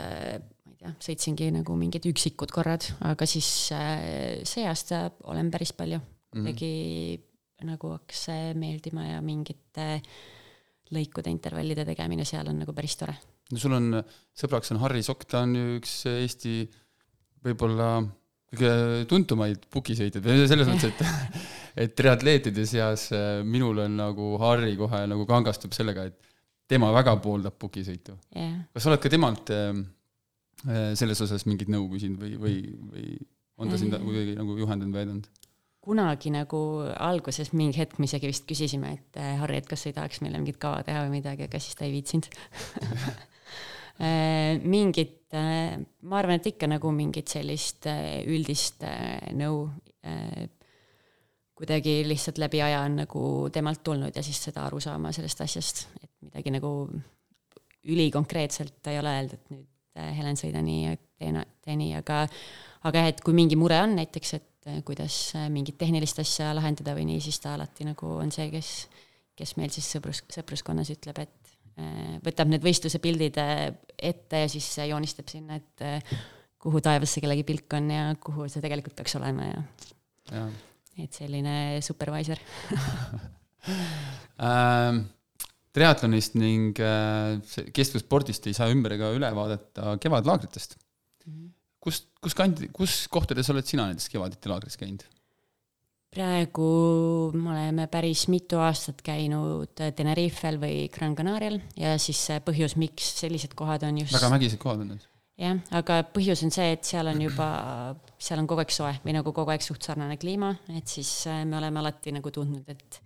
ma 0.81 0.89
ei 0.89 0.97
tea, 0.97 1.07
sõitsingi 1.07 1.51
nagu 1.53 1.75
mingid 1.77 2.05
üksikud 2.09 2.51
korrad, 2.53 2.87
aga 3.05 3.27
siis 3.29 3.47
see 3.69 4.67
aasta 4.67 5.07
olen 5.29 5.51
päris 5.53 5.73
palju 5.77 5.99
kuidagi 6.31 6.73
mm 6.73 7.21
-hmm. 7.21 7.67
nagu 7.69 7.91
hakkas 7.93 8.27
meeldima 8.57 9.07
ja 9.11 9.21
mingite 9.21 9.87
äh, 9.93 10.11
lõikude 10.95 11.31
intervallide 11.31 11.85
tegemine 11.87 12.25
seal 12.27 12.49
on 12.51 12.61
nagu 12.61 12.75
päris 12.75 12.97
tore. 12.99 13.15
no 13.51 13.59
sul 13.59 13.75
on, 13.75 13.99
sõbraks 14.37 14.73
on 14.73 14.81
Harri 14.83 15.03
Sokk, 15.05 15.27
ta 15.29 15.43
on 15.45 15.55
ju 15.57 15.77
üks 15.79 15.93
Eesti 16.11 16.55
võib-olla 17.45 17.93
kõige 18.51 19.05
tuntumaid 19.09 19.63
pukisõitjaid 19.71 20.25
või 20.25 20.49
selles 20.49 20.69
mõttes, 20.69 20.91
et 20.91 21.39
et 21.85 21.95
triatleetide 21.95 22.65
seas 22.67 23.07
äh, 23.15 23.39
minul 23.47 23.79
on 23.85 23.95
nagu 24.01 24.33
Harri 24.41 24.75
kohe 24.79 25.05
nagu 25.07 25.25
kangastub 25.29 25.75
sellega, 25.75 26.09
et 26.11 26.33
tema 26.71 26.91
väga 26.95 27.15
pooldab 27.23 27.55
pukisõitu 27.59 28.17
yeah.. 28.35 28.63
kas 28.71 28.83
sa 28.83 28.91
oled 28.91 29.03
ka 29.03 29.11
temalt 29.11 29.53
äh, 29.55 29.71
äh, 29.71 29.83
selles 30.61 31.21
osas 31.23 31.47
mingit 31.49 31.71
nõu 31.73 31.87
küsinud 31.89 32.21
või, 32.21 32.35
või, 32.37 32.57
või 32.91 33.05
on 33.61 33.71
ta 33.71 33.79
sind 33.81 33.95
kuidagi 33.97 34.35
nagu 34.37 34.57
juhendanud 34.59 34.93
või 34.93 35.05
aidanud? 35.05 35.29
kunagi 35.81 36.29
nagu 36.33 36.59
alguses 37.01 37.51
mingi 37.57 37.81
hetk 37.81 37.97
me 37.97 38.05
isegi 38.05 38.29
vist 38.29 38.45
küsisime, 38.49 38.93
et 38.99 39.17
äh, 39.17 39.33
Harri, 39.41 39.57
et 39.61 39.69
kas 39.69 39.81
sa 39.83 39.89
ei 39.89 39.97
tahaks 39.97 40.21
meile 40.21 40.37
mingit 40.37 40.59
kava 40.61 40.83
teha 40.85 41.01
või 41.07 41.17
midagi, 41.17 41.47
aga 41.49 41.61
siis 41.61 41.77
ta 41.77 41.87
ei 41.87 41.95
viitsinud 41.95 42.27
äh, 44.05 44.61
mingit, 44.61 45.23
äh, 45.33 45.79
ma 46.05 46.19
arvan, 46.21 46.37
et 46.37 46.51
ikka 46.53 46.69
nagu 46.69 46.93
mingit 46.93 47.33
sellist 47.33 47.89
üldist 47.89 48.85
nõu 49.37 49.65
kuidagi 51.61 51.99
lihtsalt 52.07 52.39
läbi 52.41 52.61
aja 52.65 52.85
on 52.85 53.01
nagu 53.03 53.23
temalt 53.53 53.83
tulnud 53.85 54.15
ja 54.17 54.23
siis 54.25 54.39
seda 54.49 54.63
arusaama 54.65 55.11
sellest 55.13 55.43
asjast, 55.45 55.83
et 56.01 56.13
midagi 56.29 56.53
nagu 56.53 56.71
ülikonkreetselt 57.89 58.79
ta 58.85 58.93
ei 58.93 59.01
ole 59.01 59.17
öelnud, 59.17 59.37
et 59.37 59.53
nüüd 59.53 59.67
Helen, 59.95 60.37
sõida 60.39 60.61
nii 60.63 60.95
tee, 61.21 61.45
tee 61.65 61.77
nii, 61.77 61.93
aga 61.99 62.23
aga 62.87 63.03
jah, 63.03 63.11
et 63.13 63.21
kui 63.25 63.35
mingi 63.37 63.57
mure 63.59 63.77
on 63.83 63.95
näiteks, 63.99 64.33
et 64.39 64.69
äh, 64.69 64.81
kuidas 64.87 65.17
äh, 65.37 65.47
mingit 65.53 65.77
tehnilist 65.81 66.21
asja 66.23 66.51
lahendada 66.57 66.95
või 66.97 67.07
nii, 67.11 67.21
siis 67.23 67.39
ta 67.43 67.55
alati 67.57 67.87
nagu 67.87 68.15
on 68.21 68.33
see, 68.33 68.49
kes, 68.53 68.73
kes 69.37 69.55
meil 69.59 69.73
siis 69.73 69.89
sõprus, 69.95 70.23
sõpruskonnas 70.33 70.91
ütleb, 70.95 71.21
et 71.23 71.55
äh, 71.77 72.17
võtab 72.25 72.51
need 72.51 72.65
võistluse 72.65 73.01
pildid 73.03 73.39
ette 73.41 74.45
ja 74.45 74.51
siis 74.51 74.73
joonistab 74.89 75.29
sinna, 75.31 75.61
et 75.61 75.85
kuhu 76.61 76.81
taevasse 76.83 77.23
kellegi 77.23 77.45
pilk 77.45 77.77
on 77.77 77.93
ja 77.93 78.09
kuhu 78.21 78.49
see 78.51 78.63
tegelikult 78.63 78.97
peaks 78.97 79.15
olema 79.17 79.47
ja, 79.47 79.63
ja. 80.33 80.43
et 81.01 81.17
selline 81.17 81.55
supervisor 81.85 82.41
ähm, 84.45 85.05
triatlonist 85.75 86.35
ning 86.39 86.79
äh, 86.83 87.39
kestvusspordist 87.75 88.47
ei 88.49 88.57
saa 88.57 88.71
ümber 88.73 88.97
ega 88.97 89.13
üle 89.15 89.31
vaadata 89.35 89.95
kevadlaagritest. 90.03 90.77
-hmm. 90.77 91.49
kus, 91.79 92.03
kus 92.21 92.37
kandi, 92.37 92.69
kus 92.75 93.05
kohtades 93.11 93.49
oled 93.53 93.67
sina 93.67 93.87
näiteks 93.89 94.09
kevaditi 94.11 94.51
laagris 94.51 94.77
käinud? 94.77 95.07
praegu 96.11 97.31
me 97.31 97.53
oleme 97.53 97.85
päris 97.87 98.25
mitu 98.27 98.59
aastat 98.59 98.99
käinud 99.05 99.79
Tenerifel 99.95 100.57
või 100.59 100.89
Gran 100.91 101.15
Canarial 101.15 101.55
ja 101.79 101.95
siis 102.03 102.19
põhjus, 102.43 102.75
miks 102.75 103.13
sellised 103.21 103.55
kohad 103.55 103.85
on 103.87 104.01
just 104.03 104.17
väga 104.17 104.31
mägised 104.33 104.59
kohad 104.59 104.83
on 104.83 104.91
need. 104.91 105.05
jah, 105.39 105.61
aga 105.79 106.01
põhjus 106.11 106.43
on 106.43 106.51
see, 106.51 106.73
et 106.75 106.83
seal 106.87 107.07
on 107.07 107.21
juba, 107.23 107.47
seal 108.19 108.43
on 108.43 108.49
kogu 108.51 108.65
aeg 108.65 108.75
soe 108.75 108.91
või 109.05 109.15
nagu 109.15 109.31
kogu 109.37 109.55
aeg 109.55 109.63
suht 109.63 109.87
sarnane 109.87 110.19
kliima, 110.19 110.51
et 110.75 110.91
siis 110.91 111.13
äh, 111.31 111.45
me 111.47 111.61
oleme 111.61 111.79
alati 111.79 112.11
nagu 112.17 112.33
tundnud, 112.35 112.67
et 112.67 112.99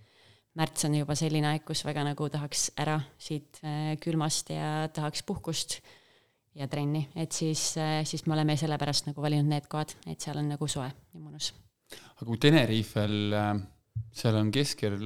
märts 0.60 0.88
on 0.88 0.96
juba 0.96 1.16
selline 1.20 1.52
aeg, 1.52 1.66
kus 1.68 1.84
väga 1.88 2.06
nagu 2.08 2.30
tahaks 2.32 2.70
ära 2.82 2.98
siit 3.22 3.60
äh, 3.66 3.96
külmast 4.02 4.52
ja 4.54 4.88
tahaks 4.94 5.26
puhkust 5.28 5.80
ja 6.56 6.70
trenni, 6.72 7.04
et 7.20 7.36
siis, 7.36 7.74
äh, 7.82 8.00
siis 8.08 8.24
me 8.28 8.36
oleme 8.38 8.56
sellepärast 8.60 9.10
nagu 9.10 9.24
valinud 9.24 9.50
need 9.52 9.68
kohad, 9.72 9.96
et 10.08 10.24
seal 10.24 10.40
on 10.40 10.54
nagu 10.54 10.70
soe 10.72 10.88
ja 10.88 11.20
mõnus. 11.20 11.52
aga 11.92 12.28
kui 12.30 12.40
Tenerifel, 12.42 13.18
äh, 13.36 13.52
seal 14.16 14.40
on 14.40 14.52
keskel 14.56 14.98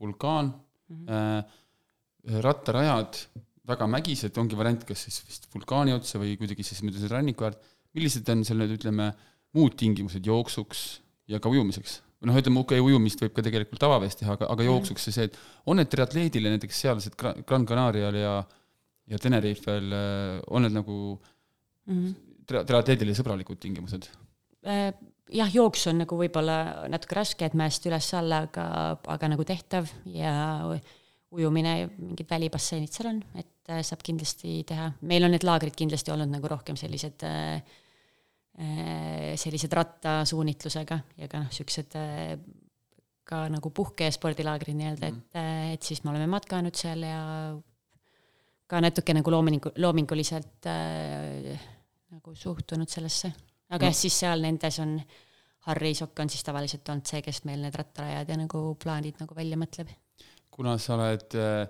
vulkaan 0.00 0.52
mm, 0.88 1.06
-hmm. 1.06 2.40
rattarajad, 2.42 3.18
väga 3.66 3.86
mägised, 3.86 4.38
ongi 4.38 4.56
variant, 4.56 4.84
kas 4.84 5.06
siis 5.06 5.22
vist 5.26 5.48
vulkaani 5.54 5.94
otsa 5.94 6.18
või 6.20 6.36
kuidagi 6.38 6.62
siis 6.62 6.82
mööda 6.82 7.00
seda 7.00 7.16
ranniku 7.16 7.46
äärt, 7.48 7.62
millised 7.94 8.28
on 8.28 8.44
seal 8.44 8.58
need, 8.58 8.74
ütleme, 8.78 9.12
muud 9.54 9.76
tingimused 9.78 10.26
jooksuks 10.26 11.00
ja 11.30 11.40
ka 11.40 11.48
ujumiseks? 11.48 12.03
Noh, 12.24 12.36
ütleme 12.40 12.60
okei 12.62 12.80
okay,, 12.80 12.84
ujumist 12.92 13.22
võib 13.24 13.34
ka 13.36 13.44
tegelikult 13.46 13.80
tavavees 13.82 14.18
teha, 14.20 14.36
aga, 14.38 14.48
aga 14.54 14.66
jooksuks 14.66 15.08
see, 15.10 15.28
et 15.28 15.38
on 15.66 15.80
need 15.80 15.90
triatleedile 15.92 16.54
näiteks 16.54 16.84
sealsed 16.84 17.16
Gran 17.18 17.66
Canarial 17.68 18.20
ja 18.20 18.36
ja 19.10 19.18
Tenerifel, 19.20 19.90
äh, 19.92 20.38
on 20.48 20.64
need 20.64 20.72
nagu 20.72 20.94
mm 21.86 21.96
-hmm. 21.96 22.14
triatleedile 22.46 23.12
sõbralikud 23.12 23.60
tingimused? 23.60 24.08
Äh, 24.66 24.94
jah, 25.28 25.54
jooksu 25.54 25.90
on 25.90 25.98
nagu 26.04 26.16
võib-olla 26.16 26.88
natuke 26.88 27.18
raske, 27.18 27.44
et 27.44 27.54
mäest 27.54 27.86
üles-alla, 27.86 28.44
aga, 28.48 28.96
aga 29.06 29.28
nagu 29.28 29.44
tehtav 29.44 29.90
ja 30.06 30.32
ujumine, 31.30 31.90
mingid 31.98 32.30
välibasseinid 32.30 32.92
seal 32.92 33.10
on, 33.10 33.22
et 33.34 33.68
äh, 33.68 33.82
saab 33.82 34.02
kindlasti 34.02 34.62
teha. 34.64 34.92
meil 35.00 35.24
on 35.24 35.30
need 35.30 35.44
laagrid 35.44 35.76
kindlasti 35.76 36.10
olnud 36.10 36.30
nagu 36.30 36.48
rohkem 36.48 36.76
sellised 36.76 37.22
Äh, 37.22 37.62
sellised 38.54 39.72
rattasuunitlusega 39.74 40.98
ja 41.18 41.28
ka 41.30 41.40
noh, 41.42 41.50
siuksed 41.50 41.96
äh, 41.98 42.36
ka 43.26 43.46
nagu 43.50 43.72
puhke- 43.74 44.06
ja 44.06 44.14
spordilaagrid 44.14 44.76
nii-öelda, 44.78 45.08
et, 45.10 45.14
mhm. 45.14 45.38
äh, 45.40 45.72
et 45.74 45.82
siis 45.82 46.04
me 46.04 46.12
oleme 46.12 46.28
matkanud 46.30 46.76
seal 46.76 47.02
ja 47.06 47.20
ka 48.70 48.80
natuke 48.80 49.16
nagu 49.16 49.32
loomingu, 49.32 49.74
loominguliselt 49.82 50.68
äh, 50.70 51.66
nagu 52.14 52.34
suhtunud 52.34 52.88
sellesse. 52.88 53.32
aga 53.70 53.80
no. 53.80 53.90
jah, 53.90 53.96
siis 53.96 54.18
seal 54.22 54.44
nendes 54.44 54.78
on, 54.84 54.98
Harri 55.64 55.94
Sokk 55.96 56.20
on 56.20 56.28
siis 56.28 56.44
tavaliselt 56.44 56.88
olnud 56.92 57.08
see, 57.08 57.22
kes 57.24 57.40
meil 57.48 57.62
need 57.64 57.74
rattarajad 57.74 58.28
ja 58.28 58.36
nagu 58.36 58.60
plaanid 58.80 59.16
nagu 59.22 59.34
välja 59.34 59.56
mõtleb. 59.56 59.88
kuna 60.54 60.76
sa 60.78 60.94
oled 60.98 61.34
äh, 61.40 61.64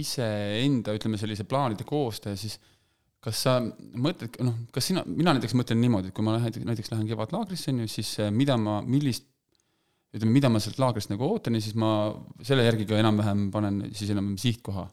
iseenda, 0.00 0.96
ütleme 0.96 1.20
sellise 1.20 1.44
plaanide 1.48 1.84
koostaja, 1.86 2.36
siis 2.36 2.56
äh, 2.56 2.77
kas 3.24 3.40
sa 3.44 3.56
mõtled, 3.98 4.38
noh, 4.46 4.54
kas 4.74 4.90
sina, 4.90 5.02
mina 5.06 5.34
näiteks 5.36 5.56
mõtlen 5.58 5.80
niimoodi, 5.82 6.10
et 6.10 6.16
kui 6.16 6.26
ma 6.26 6.36
lähen, 6.36 6.54
näiteks 6.68 6.92
lähen 6.92 7.08
kevadlaagrisse, 7.08 7.72
on 7.72 7.82
ju, 7.82 7.90
siis 7.90 8.12
äh, 8.22 8.30
mida 8.34 8.56
ma, 8.60 8.78
millist, 8.86 9.26
ütleme, 10.14 10.32
mida 10.36 10.50
ma 10.52 10.60
sealt 10.62 10.78
laagrist 10.80 11.10
nagu 11.12 11.26
ootan 11.26 11.58
ja 11.58 11.62
siis 11.62 11.74
ma 11.78 11.90
selle 12.46 12.64
järgi 12.64 12.86
ka 12.88 13.00
enam-vähem 13.00 13.48
panen 13.54 13.82
siis 13.92 14.12
enam 14.14 14.36
sihtkoha. 14.40 14.86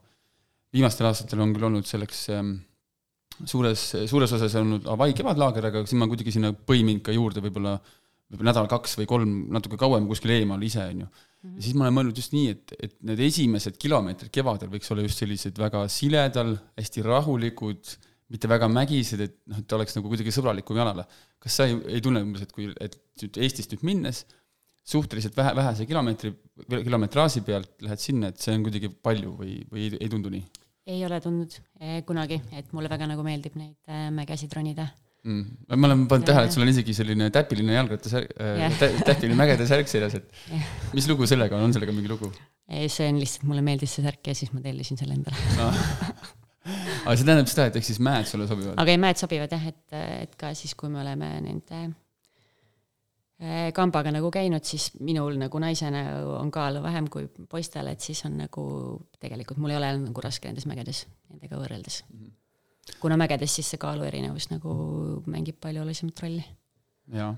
viimastel 0.75 1.07
aastatel 1.07 1.39
on 1.45 1.53
küll 1.55 1.69
olnud 1.69 1.87
selleks 1.87 2.25
ähm, 2.35 2.57
suures, 3.47 3.83
suures 4.09 4.33
osas 4.35 4.57
olnud 4.59 4.89
Hawaii 4.89 5.15
kevadlaager, 5.15 5.69
aga 5.69 5.85
siis 5.85 5.99
ma 6.01 6.09
kuidagi 6.11 6.33
sinna 6.35 6.51
põimin 6.51 6.99
ka 7.05 7.15
juurde 7.15 7.43
võib-olla 7.45 7.77
võib-olla 8.25 8.51
nädal-kaks 8.51 8.97
või 8.99 9.07
kolm 9.09 9.33
natuke 9.53 9.77
kauem 9.79 10.07
kuskil 10.09 10.33
eemal 10.35 10.63
ise, 10.65 10.83
on 10.89 11.05
ju. 11.05 11.07
ja 11.45 11.61
siis 11.61 11.75
ma 11.77 11.85
olen 11.85 11.95
mõelnud 11.99 12.19
just 12.19 12.33
nii, 12.33 12.49
et, 12.55 12.73
et 12.87 12.95
need 13.05 13.21
esimesed 13.27 13.77
kilomeetrid 13.81 14.33
kevadel 14.33 14.71
võiks 14.71 14.91
olla 14.91 15.05
just 15.05 15.21
sellised 15.21 15.61
väga 15.61 15.85
siledal, 15.93 16.55
hästi 16.79 17.05
rahulikud 17.05 17.93
mitte 18.33 18.49
väga 18.49 18.69
mägised, 18.71 19.21
et 19.21 19.37
noh, 19.51 19.59
et 19.61 19.77
oleks 19.77 19.95
nagu 19.97 20.09
kuidagi 20.09 20.33
sõbralikum 20.33 20.79
jalale. 20.79 21.05
kas 21.41 21.59
sa 21.59 21.67
ei, 21.69 21.77
ei 21.97 22.01
tunne 22.01 22.23
umbes, 22.25 22.45
et 22.45 22.51
kui, 22.55 22.71
et 22.81 22.97
nüüd 23.21 23.39
Eestist 23.45 23.75
nüüd 23.75 23.85
minnes 23.85 24.23
suhteliselt 24.85 25.37
vähe, 25.37 25.53
vähese 25.57 25.87
kilomeetri, 25.89 26.31
kilometraaži 26.69 27.41
pealt 27.45 27.81
lähed 27.85 28.01
sinna, 28.01 28.29
et 28.29 28.41
see 28.41 28.53
on 28.53 28.65
kuidagi 28.65 28.89
palju 28.89 29.33
või, 29.39 29.57
või 29.71 29.87
ei, 29.87 29.97
ei 30.01 30.11
tundu 30.11 30.33
nii? 30.33 30.45
ei 30.93 31.01
ole 31.05 31.17
tundnud 31.21 31.55
eh, 31.81 32.03
kunagi, 32.05 32.37
et 32.53 32.69
mulle 32.77 32.89
väga 32.91 33.07
nagu 33.09 33.25
meeldib 33.25 33.57
neid 33.57 33.89
eh, 33.89 34.07
mägesid 34.13 34.53
ronida 34.53 34.85
mm.. 35.25 35.73
ma 35.73 35.89
olen 35.89 36.05
pannud 36.11 36.29
tähele, 36.29 36.49
et 36.49 36.53
sul 36.53 36.65
on 36.65 36.69
isegi 36.69 36.93
selline 36.97 37.31
täpiline 37.33 37.77
jalgrattasärk 37.79 38.35
äh,, 38.37 38.79
täpiline 39.01 39.37
mägede 39.39 39.65
särk 39.69 39.89
seljas, 39.89 40.19
et 40.19 40.29
yeah. 40.53 40.69
mis 40.93 41.09
lugu 41.09 41.25
sellega 41.29 41.57
on, 41.57 41.65
on 41.69 41.77
sellega 41.77 41.95
mingi 41.95 42.11
lugu? 42.11 42.29
see 42.69 43.09
on 43.09 43.21
lihtsalt, 43.21 43.49
mulle 43.49 43.65
meeldis 43.65 43.97
see 43.97 44.05
särk 44.05 44.29
ja 44.29 44.37
siis 44.37 44.53
ma 44.53 44.61
tellisin 44.65 45.01
selle 45.01 45.17
endale 45.17 45.41
aga 46.65 47.13
see 47.13 47.27
tähendab 47.27 47.49
seda, 47.49 47.67
et 47.69 47.77
ehk 47.79 47.85
siis 47.85 47.99
mäed 48.03 48.27
sulle 48.29 48.47
sobivad? 48.49 48.73
aga 48.81 48.93
ei, 48.93 49.01
mäed 49.01 49.19
sobivad 49.21 49.53
jah, 49.53 49.67
et, 49.71 49.83
et 50.25 50.35
ka 50.39 50.51
siis, 50.57 50.73
kui 50.77 50.89
me 50.91 51.01
oleme 51.03 51.29
nende 51.45 51.81
eh, 53.39 53.69
kambaga 53.75 54.13
nagu 54.15 54.31
käinud, 54.33 54.65
siis 54.65 54.89
minul 55.05 55.37
nagu 55.41 55.61
naisena 55.61 56.05
on 56.39 56.51
kaalu 56.53 56.81
vähem 56.85 57.09
kui 57.13 57.29
poistel, 57.51 57.91
et 57.93 58.05
siis 58.05 58.23
on 58.27 58.39
nagu 58.41 58.65
tegelikult 59.21 59.61
mul 59.61 59.75
ei 59.75 59.81
ole 59.81 59.91
nagu 60.07 60.25
raske 60.25 60.49
nendes 60.49 60.67
mägedes 60.69 61.05
nendega 61.29 61.61
võrreldes 61.61 62.01
mm. 62.07 62.19
-hmm. 62.19 62.99
kuna 63.03 63.19
mägedes 63.21 63.59
siis 63.59 63.73
see 63.73 63.81
kaalu 63.81 64.07
erinevus 64.09 64.49
nagu 64.53 64.71
mängib 65.29 65.61
palju 65.61 65.85
olulisemat 65.85 66.25
rolli. 66.25 66.45
jaa, 67.13 67.31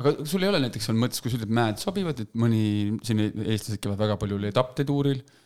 aga 0.00 0.16
sul 0.24 0.42
ei 0.42 0.54
ole 0.54 0.64
näiteks 0.64 0.88
olnud 0.88 1.06
mõttes, 1.06 1.20
kui 1.20 1.30
sa 1.30 1.36
ütled, 1.36 1.52
mäed 1.52 1.84
sobivad, 1.84 2.20
et 2.24 2.32
mõni, 2.32 2.96
siin 3.04 3.26
eestlased 3.28 3.82
käivad 3.82 4.00
väga 4.06 4.16
palju 4.24 4.40
etapptetuuril 4.48 5.20
Äh, 5.20 5.43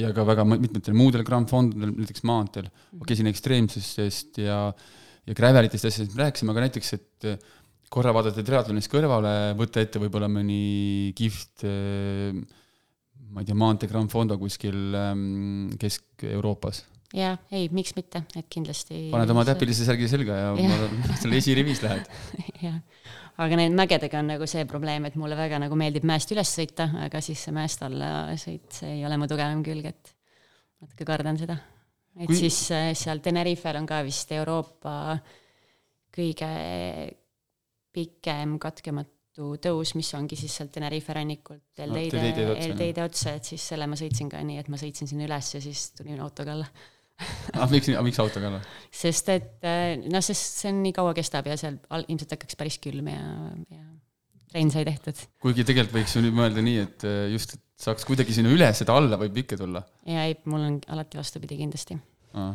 ja 0.00 0.12
ka 0.16 0.24
väga 0.26 0.46
mitmetel 0.48 0.96
muudel 0.96 1.24
Grand 1.26 1.50
Fondidel, 1.50 1.92
näiteks 1.98 2.24
maanteel, 2.28 2.70
okei 2.70 3.02
okay,, 3.02 3.18
siin 3.18 3.30
ekstreemsustest 3.30 4.40
ja, 4.44 4.58
ja 5.28 5.36
gravelitest 5.36 5.90
asjadest 5.90 6.16
me 6.16 6.24
rääkisime, 6.24 6.54
aga 6.54 6.64
näiteks, 6.66 6.92
et 6.96 7.28
äh, 7.28 7.52
korra 7.92 8.14
vaadata 8.16 8.44
triatlonist 8.46 8.90
kõrvale, 8.92 9.34
võtta 9.58 9.84
ette 9.84 10.00
võib-olla 10.02 10.30
mõni 10.32 11.12
kihvt 11.18 11.66
äh, 11.68 12.40
ma 13.34 13.42
ei 13.42 13.48
tea, 13.48 13.58
maantee 13.58 13.90
Grand 13.90 14.10
Fondo 14.12 14.38
kuskil 14.40 14.94
ähm, 14.96 15.70
Kesk-Euroopas. 15.80 16.84
jaa, 17.14 17.36
ei, 17.54 17.68
miks 17.74 17.94
mitte, 17.98 18.24
et 18.38 18.48
kindlasti 18.50 19.08
paned 19.12 19.30
oma 19.34 19.44
täpilise 19.46 19.86
särgi 19.86 20.08
selga 20.10 20.38
ja, 20.40 20.54
ja. 20.58 20.78
seal 21.20 21.36
esirivis 21.36 21.84
lähed 21.84 22.08
jah 22.64 22.80
aga 23.42 23.58
need 23.58 23.74
mägedega 23.74 24.20
on 24.20 24.28
nagu 24.34 24.46
see 24.50 24.66
probleem, 24.70 25.08
et 25.08 25.16
mulle 25.18 25.38
väga 25.38 25.58
nagu 25.62 25.78
meeldib 25.78 26.06
mäest 26.06 26.30
üles 26.34 26.50
sõita, 26.54 26.86
aga 27.06 27.22
siis 27.24 27.46
see 27.46 27.54
mäest 27.54 27.82
alla 27.86 28.10
sõit, 28.40 28.68
see 28.78 28.98
ei 28.98 29.06
ole 29.06 29.18
mu 29.20 29.28
tugevam 29.30 29.64
külg, 29.66 29.88
et 29.90 30.14
natuke 30.84 31.08
kardan 31.08 31.40
seda. 31.40 31.58
et 32.18 32.28
Kui... 32.30 32.38
siis 32.44 32.60
äh, 32.74 32.92
seal 32.98 33.22
Tenerifel 33.24 33.80
on 33.80 33.88
ka 33.90 34.02
vist 34.06 34.30
Euroopa 34.36 35.18
kõige 36.14 36.50
pikem 37.94 38.58
katkematu 38.62 39.54
tõus, 39.62 39.96
mis 39.98 40.12
ongi 40.14 40.38
siis 40.38 40.54
sealt 40.54 40.70
Tenerife 40.74 41.14
rannikult 41.14 41.82
Eldeide 41.82 42.22
no,, 42.46 42.54
Eldeide 42.54 43.02
otsa, 43.02 43.34
et 43.38 43.50
siis 43.50 43.62
selle 43.72 43.88
ma 43.90 43.98
sõitsin 43.98 44.30
ka 44.30 44.42
nii, 44.46 44.60
et 44.62 44.70
ma 44.70 44.78
sõitsin 44.78 45.10
sinna 45.10 45.26
üles 45.26 45.54
ja 45.56 45.62
siis 45.62 45.88
tulin 45.98 46.22
autoga 46.22 46.54
alla 46.54 46.68
aga 47.54 47.70
miks, 47.74 47.90
miks 48.08 48.22
autoga 48.22 48.50
alla? 48.50 48.62
sest 48.94 49.30
et 49.34 49.68
noh, 50.06 50.22
sest 50.24 50.62
see 50.62 50.72
on 50.72 50.82
nii 50.84 50.94
kaua 50.96 51.14
kestab 51.16 51.48
ja 51.50 51.58
seal 51.60 51.78
ilmselt 52.04 52.36
hakkaks 52.36 52.58
päris 52.58 52.80
külm 52.82 53.10
ja, 53.12 53.22
ja 53.70 53.84
trenn 54.54 54.70
sai 54.70 54.84
tehtud. 54.86 55.24
kuigi 55.42 55.66
tegelikult 55.66 55.98
võiks 55.98 56.14
ju 56.14 56.22
nüüd 56.24 56.36
mõelda 56.36 56.62
nii, 56.64 56.84
et 56.84 57.06
äh, 57.08 57.24
just, 57.34 57.56
et 57.56 57.84
saaks 57.84 58.06
kuidagi 58.06 58.36
sinna 58.36 58.52
üles, 58.54 58.78
seda 58.78 58.94
alla 58.98 59.18
võib 59.20 59.42
ikka 59.42 59.58
tulla. 59.60 59.82
ja 60.06 60.28
ei, 60.28 60.38
mul 60.50 60.68
on 60.68 60.78
alati 60.94 61.18
vastupidi 61.18 61.58
kindlasti. 61.58 61.98
no 62.38 62.54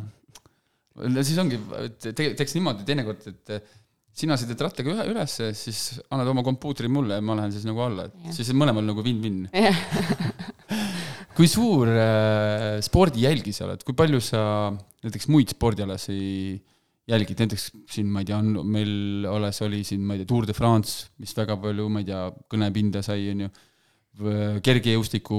siis 1.26 1.36
ongi, 1.42 1.60
te-, 2.00 2.32
teeks 2.38 2.56
niimoodi 2.56 2.88
teinekord, 2.88 3.28
et 3.30 3.54
äh, 3.56 3.76
sina 4.20 4.36
sõidad 4.40 4.64
rattaga 4.66 4.94
ühe 4.94 5.06
ülesse, 5.12 5.52
siis 5.56 6.00
annad 6.10 6.32
oma 6.32 6.44
kompuutri 6.46 6.90
mulle 6.92 7.20
ja 7.20 7.24
ma 7.24 7.36
lähen 7.38 7.52
siis 7.54 7.68
nagu 7.68 7.84
alla, 7.84 8.08
et 8.08 8.30
ja. 8.30 8.36
siis 8.40 8.52
mõlemal 8.56 8.86
nagu 8.86 9.04
win-win 9.04 9.44
kui 11.40 11.48
suur 11.48 11.88
äh, 11.88 12.82
spordijälgi 12.84 13.54
sa 13.56 13.64
oled, 13.64 13.80
kui 13.86 13.96
palju 13.96 14.18
sa 14.20 14.42
näiteks 15.00 15.30
muid 15.32 15.54
spordialasi 15.54 16.18
jälgid, 17.08 17.38
näiteks 17.40 17.62
siin, 17.88 18.10
ma 18.12 18.20
ei 18.20 18.28
tea, 18.28 18.36
on 18.36 18.66
meil 18.68 19.24
alles 19.30 19.62
oli 19.64 19.80
siin, 19.86 20.02
ma 20.04 20.14
ei 20.14 20.20
tea, 20.20 20.28
Tour 20.28 20.44
de 20.44 20.52
France, 20.54 21.08
mis 21.22 21.32
väga 21.38 21.56
palju, 21.62 21.86
ma 21.88 22.02
ei 22.02 22.08
tea, 22.10 22.26
kõnepinda 22.52 23.00
sai, 23.06 23.30
on 23.32 23.46
ju, 23.46 23.48
kergejõustiku 24.66 25.38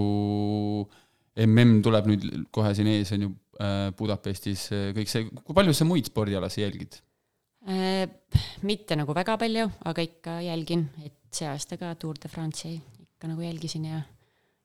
mm 1.46 1.84
tuleb 1.86 2.10
nüüd 2.10 2.26
kohe 2.52 2.74
siin 2.76 2.90
ees, 2.92 3.14
on 3.14 3.28
ju, 3.28 3.30
äh, 3.62 3.84
Budapestis, 3.98 4.66
kõik 4.98 5.12
see, 5.12 5.30
kui 5.38 5.58
palju 5.58 5.76
sa 5.78 5.86
muid 5.88 6.10
spordialasid 6.10 6.66
jälgid? 6.66 6.98
Äh, 7.70 8.10
mitte 8.66 8.98
nagu 8.98 9.14
väga 9.14 9.38
palju, 9.38 9.68
aga 9.86 10.08
ikka 10.08 10.40
jälgin, 10.48 10.88
et 11.06 11.14
see 11.30 11.46
aasta 11.46 11.78
ka 11.78 11.94
Tour 12.02 12.18
de 12.18 12.34
France'i 12.34 12.74
ikka 13.06 13.30
nagu 13.30 13.46
jälgisin 13.46 13.86
ja 13.86 14.02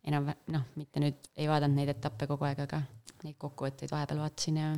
enam 0.06 0.30
noh, 0.52 0.68
mitte 0.78 1.02
nüüd 1.02 1.30
ei 1.36 1.48
vaadanud 1.50 1.80
neid 1.80 1.92
etappe 1.96 2.28
kogu 2.30 2.46
aeg, 2.48 2.62
aga 2.66 2.82
neid 3.24 3.36
kokkuvõtteid 3.40 3.92
vahepeal 3.92 4.22
vaatasin 4.22 4.60
ja 4.60 4.70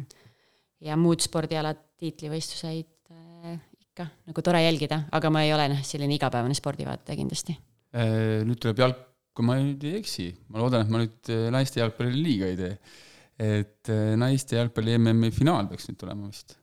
ja 0.84 0.96
muud 0.98 1.22
spordialad, 1.24 1.80
tiitlivõistluseid 1.98 3.10
äh, 3.10 3.58
ikka 3.82 4.06
nagu 4.30 4.44
tore 4.46 4.62
jälgida, 4.62 5.02
aga 5.14 5.32
ma 5.34 5.42
ei 5.46 5.52
ole 5.54 5.66
noh, 5.72 5.82
selline 5.86 6.14
igapäevane 6.14 6.54
spordivaataja 6.54 7.18
kindlasti. 7.18 7.56
Äh, 7.98 8.44
nüüd 8.46 8.60
tuleb 8.62 8.84
jalg, 8.84 9.00
kui 9.34 9.46
ma 9.46 9.58
nüüd 9.58 9.84
ei 9.88 9.98
eksi, 9.98 10.30
ma 10.52 10.62
loodan, 10.62 10.86
et 10.86 10.94
ma 10.94 11.02
nüüd 11.02 11.32
äh, 11.34 11.48
naiste 11.54 11.82
jalgpallile 11.82 12.22
liiga 12.22 12.52
ei 12.52 12.58
tee. 12.62 12.80
et 13.38 13.86
naiste 14.18 14.56
jalgpalli 14.56 14.96
MM-i 14.98 15.28
finaal 15.30 15.68
peaks 15.70 15.84
nüüd 15.86 15.98
tulema 16.00 16.26
vist. 16.26 16.56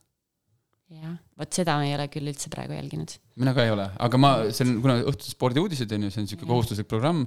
Jah, 0.94 1.14
vot 1.38 1.60
seda 1.60 1.78
ma 1.78 1.86
ei 1.86 1.94
ole 1.96 2.08
küll 2.12 2.30
üldse 2.30 2.50
praegu 2.52 2.76
jälginud. 2.76 3.16
mina 3.42 3.54
ka 3.56 3.64
ei 3.66 3.72
ole, 3.74 3.88
aga 4.06 4.20
ma, 4.22 4.32
see 4.50 4.66
on, 4.66 4.76
kuna 4.84 4.98
õhtused 5.02 5.34
spordiuudised 5.34 5.96
on 5.96 6.06
ju, 6.06 6.12
see 6.12 6.22
on 6.22 6.28
niisugune 6.28 6.52
kohustuslik 6.52 6.90
programm, 6.90 7.24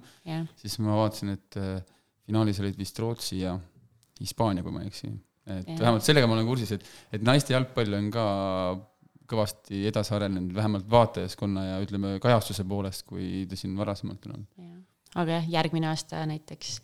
siis 0.60 0.78
ma 0.84 1.00
vaatasin, 1.02 1.36
et 1.36 1.60
finaalis 2.30 2.62
olid 2.64 2.78
vist 2.80 3.02
Rootsi 3.02 3.42
ja 3.42 3.58
Hispaania, 4.20 4.64
kui 4.64 4.76
ma 4.76 4.84
ei 4.84 4.92
eksi 4.92 5.12
et 5.50 5.68
ja. 5.68 5.80
vähemalt 5.80 6.06
sellega 6.06 6.30
ma 6.30 6.38
olen 6.38 6.48
kursis, 6.50 6.76
et, 6.76 6.88
et 7.16 7.26
naiste 7.26 7.56
jalgpall 7.56 7.98
on 7.98 8.10
ka 8.14 8.26
kõvasti 9.30 9.84
edasi 9.90 10.14
arenenud, 10.18 10.54
vähemalt 10.56 10.88
vaatajaskonna 10.90 11.66
ja 11.66 11.76
ütleme, 11.84 12.16
kajastuse 12.22 12.66
poolest, 12.70 13.06
kui 13.10 13.46
ta 13.50 13.58
siin 13.60 13.76
varasemalt 13.78 14.26
on 14.28 14.38
olnud. 14.38 14.80
aga 15.22 15.40
jah, 15.40 15.52
järgmine 15.60 15.92
aasta 15.92 16.24
näiteks 16.30 16.80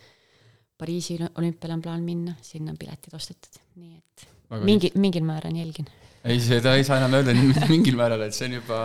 Pariisi 0.75 1.15
olümpiale 1.39 1.77
on 1.77 1.81
plaan 1.81 2.01
minna, 2.03 2.33
sinna 2.43 2.73
on 2.73 2.77
piletid 2.77 3.13
ostetud, 3.15 3.61
nii 3.79 3.93
et 3.95 4.25
Väga 4.51 4.67
mingi, 4.67 4.89
mingil 4.99 5.23
määral 5.23 5.55
jälgin. 5.55 5.87
Ei, 6.25 6.41
seda 6.43 6.75
ei 6.77 6.85
saa 6.87 6.99
enam 7.01 7.15
öelda 7.19 7.35
mingil 7.73 7.97
määral, 7.99 8.25
et 8.25 8.35
see 8.35 8.49
on 8.49 8.57
juba, 8.59 8.81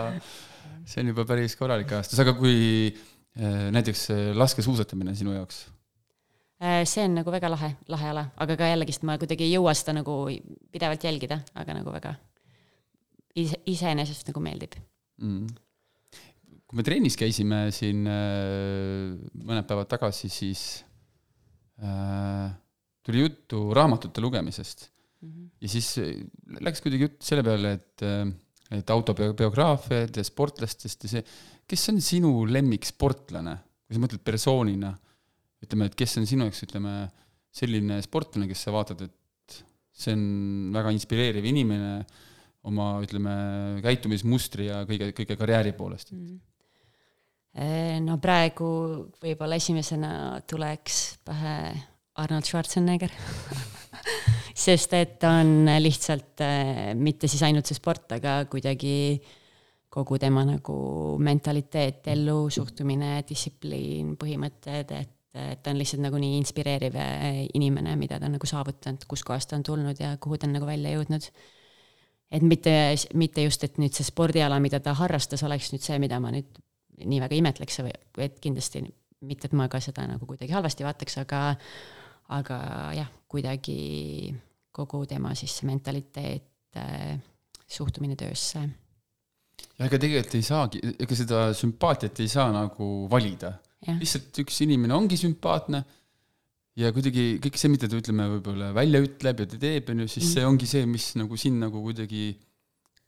see 0.87 1.03
on 1.03 1.11
juba 1.13 1.25
päris 1.29 1.57
korralik 1.59 1.91
ajastus, 1.91 2.21
aga 2.23 2.35
kui 2.37 2.55
äh, 2.89 3.69
näiteks 3.75 4.03
äh, 4.13 4.23
laskesuusatamine 4.37 5.15
sinu 5.17 5.35
jaoks? 5.35 5.63
Äh, 6.61 6.83
see 6.89 7.07
on 7.07 7.17
nagu 7.17 7.33
väga 7.33 7.49
lahe, 7.51 7.73
lahe 7.89 8.11
ala, 8.13 8.27
aga 8.41 8.57
ka 8.59 8.69
jällegist 8.69 9.05
ma 9.07 9.17
kuidagi 9.21 9.47
ei 9.47 9.55
jõua 9.55 9.73
seda 9.77 9.97
nagu 9.97 10.23
pidevalt 10.73 11.07
jälgida, 11.09 11.41
aga 11.57 11.79
nagu 11.79 11.93
väga 11.93 12.13
ise, 13.41 13.57
iseenesest 13.69 14.29
nagu 14.29 14.43
meeldib. 14.43 14.77
Mm.. 15.21 15.49
kui 16.65 16.79
me 16.79 16.85
trennis 16.87 17.17
käisime 17.19 17.65
siin 17.75 18.05
mõned 18.07 19.67
päevad 19.69 19.89
tagasi, 19.91 20.29
siis 20.33 20.61
äh, 21.81 22.53
tuli 23.05 23.25
juttu 23.25 23.73
raamatute 23.73 24.21
lugemisest. 24.21 24.90
-hmm. 25.21 25.49
ja 25.61 25.71
siis 25.71 25.89
läks 26.61 26.83
kuidagi 26.83 27.07
jutt 27.07 27.21
selle 27.25 27.43
peale, 27.45 27.73
et, 27.77 28.05
äh, 28.05 28.25
et 28.79 28.89
autobiograafiad 28.89 30.17
ja 30.17 30.25
sportlastest 30.25 31.07
ja 31.07 31.15
see, 31.15 31.23
kes 31.67 31.89
on 31.93 32.01
sinu 32.03 32.33
lemmiksportlane, 32.49 33.55
kui 33.85 33.97
sa 33.97 34.03
mõtled 34.03 34.23
persoonina 34.25 34.91
ütleme, 35.61 35.87
et 35.87 35.97
kes 35.97 36.17
on 36.17 36.27
sinu 36.27 36.47
jaoks, 36.47 36.63
ütleme, 36.65 36.93
selline 37.53 37.99
sportlane, 38.01 38.47
kes 38.49 38.63
sa 38.65 38.73
vaatad, 38.73 39.03
et 39.05 39.57
see 40.01 40.15
on 40.15 40.71
väga 40.73 40.93
inspireeriv 40.95 41.45
inimene 41.51 41.91
oma, 42.69 42.93
ütleme, 43.03 43.33
käitumismustri 43.83 44.69
ja 44.69 44.81
kõige, 44.89 45.11
kõige 45.17 45.37
karjääri 45.37 45.75
poolest 45.77 46.13
mm.? 46.15 46.39
no 48.05 48.15
praegu 48.23 48.67
võib-olla 49.19 49.57
esimesena 49.59 50.39
tuleks 50.47 51.01
pähe 51.27 51.55
Arnold 52.21 52.47
Schwarzenegger 52.47 53.11
sest 54.61 54.93
et 54.97 55.15
ta 55.21 55.37
on 55.41 55.69
lihtsalt 55.81 56.43
äh, 56.45 56.91
mitte 56.97 57.29
siis 57.31 57.43
ainult 57.47 57.69
see 57.69 57.77
sport, 57.77 58.11
aga 58.17 58.41
kuidagi 58.51 59.21
kogu 59.91 60.17
tema 60.21 60.43
nagu 60.47 60.75
mentaliteet, 61.19 62.05
ellu 62.13 62.45
suhtumine, 62.53 63.17
distsipliin, 63.27 64.15
põhimõtted, 64.19 64.95
et 64.99 65.17
et 65.31 65.61
ta 65.63 65.71
on 65.71 65.77
lihtsalt 65.79 66.01
nagu 66.03 66.19
nii 66.19 66.33
inspireeriv 66.41 66.95
äh, 66.99 67.45
inimene, 67.55 67.93
mida 67.95 68.17
ta 68.19 68.27
on 68.27 68.33
nagu 68.35 68.47
saavutanud, 68.47 69.05
kuskohast 69.07 69.47
ta 69.47 69.55
on 69.55 69.63
tulnud 69.63 69.99
ja 69.99 70.17
kuhu 70.19 70.35
ta 70.35 70.47
on 70.47 70.57
nagu 70.57 70.67
välja 70.67 70.91
jõudnud. 70.91 71.29
et 72.31 72.43
mitte, 72.43 72.73
mitte 73.15 73.43
just, 73.43 73.63
et 73.63 73.79
nüüd 73.79 73.95
see 73.95 74.03
spordiala, 74.07 74.59
mida 74.59 74.81
ta 74.83 74.93
harrastas, 74.99 75.43
oleks 75.47 75.71
nüüd 75.71 75.87
see, 75.87 75.99
mida 76.03 76.19
ma 76.19 76.33
nüüd 76.35 76.59
nii 76.99 77.21
väga 77.23 77.39
imetleks 77.39 77.79
või 77.79 77.95
et 78.27 78.39
kindlasti 78.43 78.83
mitte, 79.21 79.47
et 79.47 79.55
ma 79.55 79.69
ka 79.71 79.79
seda 79.79 80.03
nagu 80.09 80.27
kuidagi 80.27 80.51
halvasti 80.51 80.83
vaataks, 80.83 81.17
aga 81.23 81.41
aga 82.31 82.59
jah, 82.95 83.11
kuidagi 83.31 83.79
kogu 84.71 85.03
tema 85.09 85.33
siis 85.35 85.61
mentaliteet, 85.67 86.47
äh, 86.79 87.17
suhtumine 87.67 88.15
töösse. 88.19 88.63
ega 89.81 89.97
tegelikult 89.97 90.35
ei 90.37 90.45
saagi, 90.45 90.79
ega 90.99 91.15
seda 91.17 91.49
sümpaatiat 91.57 92.19
ei 92.23 92.31
saa 92.31 92.51
nagu 92.53 93.07
valida 93.11 93.55
lihtsalt 93.81 94.37
üks 94.43 94.61
inimene 94.65 94.93
ongi 94.93 95.17
sümpaatne 95.17 95.81
ja 96.79 96.91
kuidagi 96.95 97.39
kõik 97.43 97.57
see, 97.59 97.71
mida 97.73 97.89
ta 97.89 97.97
ütleme, 97.99 98.27
võib-olla 98.35 98.69
välja 98.75 99.01
ütleb 99.03 99.41
ja 99.43 99.47
ta 99.49 99.59
teeb, 99.61 99.89
on 99.91 100.03
ju, 100.03 100.11
siis 100.11 100.27
mm. 100.27 100.33
see 100.35 100.45
ongi 100.47 100.69
see, 100.69 100.85
mis 100.89 101.07
nagu 101.19 101.39
sind 101.39 101.61
nagu 101.63 101.81
kuidagi 101.83 102.27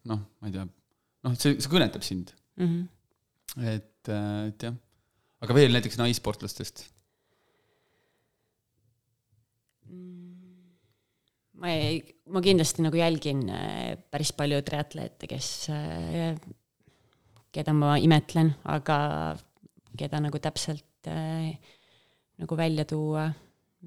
noh, 0.09 0.23
ma 0.41 0.49
ei 0.49 0.55
tea, 0.55 0.65
noh, 1.27 1.37
see, 1.37 1.55
see 1.61 1.71
kõnetab 1.71 2.05
sind 2.05 2.33
mm. 2.57 2.65
-hmm. 2.65 3.69
et, 3.75 4.09
äh, 4.09 4.41
et 4.49 4.67
jah, 4.67 4.75
aga 5.45 5.59
veel 5.59 5.77
näiteks 5.77 6.01
naissportlastest 6.01 6.87
mm. 9.87 10.22
Ma 11.63 11.71
ei, 11.71 12.01
ma 12.35 12.41
kindlasti 12.43 12.83
nagu 12.83 12.99
jälgin 12.99 13.45
äh, 13.47 13.95
päris 14.11 14.33
palju 14.35 14.59
triatleete, 14.67 15.29
kes, 15.31 15.47
äh, 15.71 16.35
keda 17.55 17.75
ma 17.77 17.95
imetlen, 18.03 18.51
aga 18.73 18.97
keda 19.95 20.19
nagu 20.25 20.41
täpselt 20.43 21.07
äh, 21.07 21.55
nagu 22.43 22.59
välja 22.59 22.83
tuua, 22.89 23.29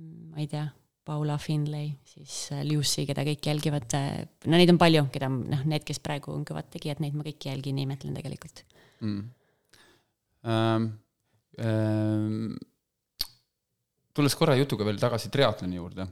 ma 0.00 0.40
ei 0.40 0.48
tea, 0.48 0.64
Paula 1.06 1.36
Finlay, 1.38 1.92
siis 2.08 2.48
Lucy, 2.66 3.04
keda 3.06 3.22
kõik 3.28 3.44
jälgivad 3.46 3.92
no 3.94 4.56
neid 4.58 4.72
on 4.72 4.80
palju, 4.80 5.04
keda 5.14 5.28
noh, 5.30 5.60
need, 5.68 5.84
kes 5.86 6.00
praegu 6.02 6.32
on 6.32 6.42
kõvad 6.48 6.72
tegijad, 6.72 6.98
neid 7.04 7.14
ma 7.14 7.22
kõiki 7.28 7.52
jälgin 7.52 7.78
ja 7.78 7.86
imetlen 7.86 8.16
tegelikult. 8.16 8.64
Mm.. 9.04 9.20
Ähm, 10.50 10.88
ähm, 11.62 12.56
tulles 14.16 14.34
korra 14.38 14.56
jutuga 14.58 14.86
veel 14.88 14.98
tagasi 15.02 15.30
triatloni 15.34 15.78
juurde 15.78 16.06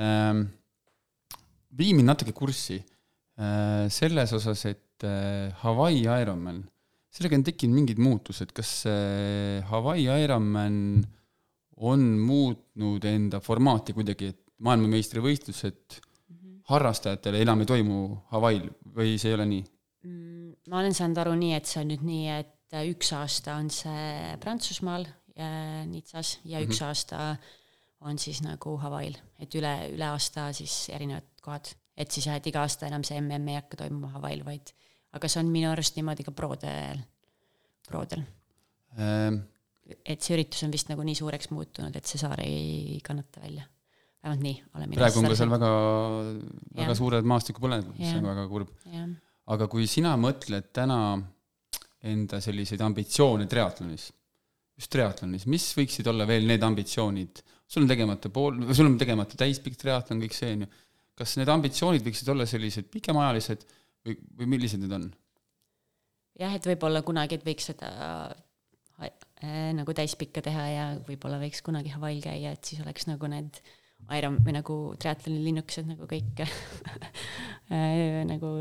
ähm,, 0.00 0.44
vii 1.78 1.94
mind 1.96 2.12
natuke 2.12 2.34
kurssi 2.36 2.78
äh, 2.78 3.88
selles 3.92 4.32
osas, 4.36 4.66
et 4.68 5.06
äh, 5.06 5.52
Hawaii 5.62 6.04
Ironman 6.04 6.62
sellega 7.12 7.36
on 7.36 7.44
tekkinud 7.44 7.76
mingid 7.76 7.98
muutused, 8.00 8.54
kas 8.56 8.86
Hawaii 9.68 10.06
Ironman 10.24 10.76
on 11.84 12.06
muutnud 12.16 13.04
enda 13.04 13.40
formaati 13.44 13.92
kuidagi, 13.92 14.30
et 14.32 14.40
maailmameistrivõistlused 14.64 15.98
-hmm. 15.98 16.60
harrastajatele 16.70 17.42
enam 17.44 17.60
ei 17.60 17.68
toimu 17.68 17.98
Hawaii'l 18.32 18.70
või 18.96 19.16
see 19.18 19.32
ei 19.32 19.38
ole 19.38 19.46
nii 19.50 19.64
mm,? 20.04 20.52
ma 20.70 20.80
olen 20.80 20.94
saanud 20.96 21.20
aru 21.24 21.34
nii, 21.38 21.56
et 21.58 21.68
see 21.68 21.82
on 21.82 21.90
nüüd 21.92 22.06
nii, 22.06 22.28
et 22.38 22.78
üks 22.88 23.12
aasta 23.16 23.58
on 23.60 23.68
see 23.72 24.36
Prantsusmaal 24.40 25.04
äh, 25.04 25.82
Nitsas 25.90 26.38
ja 26.44 26.62
üks 26.62 26.78
mm 26.78 26.84
-hmm. 26.84 26.88
aasta 26.88 27.36
on 28.00 28.18
siis 28.18 28.42
nagu 28.42 28.76
Hawaii'l, 28.82 29.18
et 29.38 29.54
üle, 29.54 29.74
üle 29.94 30.06
aasta 30.10 30.52
siis 30.52 30.88
erinevad 30.90 31.28
kohad, 31.44 31.72
et 31.98 32.14
siis 32.14 32.28
jah, 32.28 32.38
et 32.38 32.46
iga 32.48 32.62
aasta 32.64 32.88
enam 32.88 33.04
see 33.06 33.20
mm 33.20 33.50
ei 33.52 33.58
hakka 33.58 33.82
toimuma 33.84 34.12
Hawaii'l, 34.16 34.44
vaid 34.46 34.72
aga 35.16 35.28
see 35.28 35.42
on 35.42 35.50
minu 35.52 35.70
arust 35.72 35.98
niimoodi 35.98 36.26
ka 36.26 36.34
prodel, 36.36 37.02
prodel 37.88 38.24
ähm.. 38.96 39.42
et 40.04 40.22
see 40.22 40.36
üritus 40.36 40.64
on 40.66 40.72
vist 40.74 40.90
nagu 40.92 41.04
nii 41.06 41.18
suureks 41.18 41.52
muutunud, 41.52 41.96
et 41.96 42.08
see 42.08 42.20
saar 42.20 42.40
ei 42.44 42.98
kannata 43.04 43.44
välja. 43.44 43.66
vähemalt 44.22 44.46
nii 44.46 44.56
olen 44.76 44.90
mina 44.92 45.02
praegu 45.02 45.20
on 45.20 45.28
ka 45.28 45.36
seal 45.42 45.52
väga, 45.52 45.70
väga 46.80 46.96
suured 46.98 47.30
maastikupõlemised, 47.34 47.94
mis 47.98 48.16
on 48.16 48.32
väga 48.32 48.48
kurb. 48.48 48.74
aga 49.52 49.68
kui 49.68 49.86
sina 49.90 50.16
mõtled 50.20 50.72
täna 50.72 50.98
enda 52.02 52.40
selliseid 52.42 52.82
ambitsioone 52.82 53.46
triatlonis, 53.50 54.08
just 54.78 54.90
triatlonis, 54.90 55.46
mis 55.50 55.68
võiksid 55.76 56.08
olla 56.10 56.26
veel 56.26 56.48
need 56.48 56.62
ambitsioonid, 56.66 57.42
sul 57.70 57.84
on 57.84 57.92
tegemata 57.92 58.30
pool, 58.32 58.58
sul 58.74 58.88
on 58.88 58.96
tegemata 58.98 59.38
täispikk 59.38 59.78
triatlon, 59.78 60.22
kõik 60.24 60.34
see, 60.36 60.56
on 60.56 60.64
ju, 60.64 60.70
kas 61.22 61.36
need 61.38 61.50
ambitsioonid 61.52 62.04
võiksid 62.06 62.30
olla 62.34 62.46
sellised 62.50 62.88
pikemaajalised 62.92 63.66
või, 64.06 64.16
või 64.40 64.54
millised 64.56 64.82
need 64.82 64.94
on? 64.98 65.10
jah, 66.40 66.56
et 66.56 66.66
võib-olla 66.66 67.04
kunagi, 67.06 67.38
et 67.38 67.46
võiks 67.46 67.68
seda 67.70 67.92
äh, 69.02 69.70
nagu 69.76 69.94
täispikka 69.96 70.42
teha 70.44 70.66
ja 70.70 70.88
võib-olla 71.06 71.40
võiks 71.42 71.62
kunagi 71.64 71.92
Hawaii'l 71.94 72.24
käia, 72.24 72.54
et 72.54 72.66
siis 72.66 72.82
oleks 72.84 73.08
nagu 73.10 73.30
need 73.30 73.62
Iron 74.16 74.40
või 74.42 74.56
nagu 74.56 74.76
triatloni 74.98 75.44
linnukesed 75.44 75.86
nagu 75.86 76.08
kõik 76.10 76.42
äh, 76.42 78.24
nagu 78.32 78.52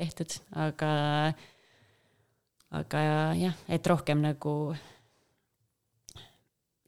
tehtud, 0.00 0.38
aga, 0.64 0.92
aga 2.80 3.02
jah, 3.36 3.58
et 3.68 3.92
rohkem 3.92 4.22
nagu 4.24 4.54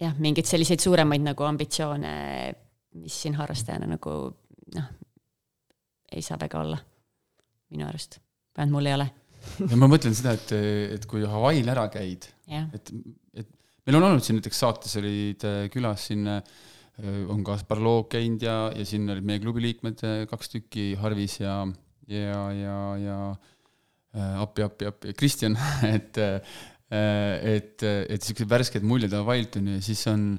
jah, 0.00 0.16
mingeid 0.16 0.48
selliseid 0.48 0.80
suuremaid 0.80 1.24
nagu 1.26 1.44
ambitsioone, 1.44 2.14
mis 3.00 3.20
siin 3.24 3.36
harrastajana 3.38 3.88
nagu 3.90 4.16
noh, 4.76 4.88
ei 6.10 6.22
saa 6.24 6.38
väga 6.40 6.60
olla 6.60 6.78
minu 7.70 7.86
arust, 7.86 8.18
vähemalt 8.56 8.76
mul 8.76 8.90
ei 8.90 8.96
ole. 8.98 9.08
Ja 9.70 9.78
ma 9.80 9.88
mõtlen 9.88 10.14
seda, 10.16 10.34
et, 10.36 10.52
et 10.96 11.06
kui 11.08 11.22
Hawaii'l 11.24 11.70
ära 11.72 11.86
käid, 11.92 12.26
et, 12.50 12.90
et 13.38 13.48
meil 13.86 13.98
on 13.98 14.08
olnud 14.10 14.24
siin 14.24 14.38
näiteks 14.38 14.60
saates 14.62 14.98
olid 15.00 15.46
äh, 15.48 15.62
külas 15.72 16.08
siin, 16.10 16.26
äh, 16.28 16.42
on 17.32 17.40
Kaspar 17.46 17.80
Loog 17.80 18.10
käinud 18.12 18.42
ja, 18.44 18.56
ja 18.76 18.84
siin 18.86 19.08
olid 19.08 19.26
meie 19.26 19.40
klubi 19.42 19.64
liikmed 19.64 20.04
äh, 20.04 20.18
kaks 20.30 20.52
tükki, 20.52 20.90
Harvis 21.00 21.38
ja, 21.40 21.62
ja, 22.10 22.44
ja, 22.52 22.76
ja 23.00 23.18
appi, 24.42 24.66
appi, 24.66 24.90
appi, 24.90 25.14
Kristjan 25.16 25.54
et, 25.94 26.18
et, 26.90 27.84
et 27.86 28.24
siuksed 28.26 28.50
värsked 28.50 28.84
muljed 28.86 29.14
Hawaii'lt 29.14 29.60
on 29.60 29.70
ju 29.70 29.76
ja 29.78 29.84
siis 29.86 30.02
on 30.10 30.32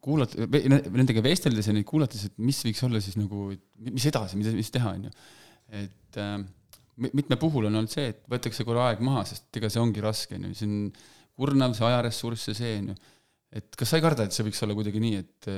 kuulata, 0.00 0.46
nendega 0.48 1.22
vesteldes 1.24 1.68
ja 1.68 1.74
neid 1.76 1.86
kuulates, 1.88 2.22
et 2.28 2.38
mis 2.40 2.60
võiks 2.64 2.80
olla 2.86 3.02
siis 3.04 3.18
nagu, 3.20 3.50
mis 3.90 4.06
edasi, 4.08 4.38
mida, 4.40 4.52
mis 4.56 4.72
teha, 4.72 4.94
on 4.96 5.08
ju. 5.08 5.14
et 5.80 6.20
äh, 6.20 6.36
mitme 7.08 7.36
puhul 7.40 7.68
on 7.68 7.80
olnud 7.80 7.92
see, 7.92 8.10
et 8.14 8.22
võetakse 8.30 8.64
korra 8.68 8.90
aeg 8.90 9.02
maha, 9.04 9.26
sest 9.28 9.60
ega 9.60 9.70
see 9.72 9.82
ongi 9.82 10.04
raske, 10.04 10.38
on 10.38 10.48
ju, 10.48 10.54
see 10.56 10.68
on 10.70 10.78
kurnav, 11.40 11.74
see 11.76 11.88
ajaressurss 11.88 12.50
ja 12.50 12.56
see, 12.56 12.78
on 12.80 12.92
ju. 12.92 12.96
et 13.60 13.76
kas 13.82 13.92
sa 13.92 14.00
ei 14.00 14.06
karda, 14.06 14.26
et 14.26 14.36
see 14.36 14.46
võiks 14.46 14.64
olla 14.66 14.78
kuidagi 14.78 15.04
nii, 15.04 15.20
et 15.24 15.52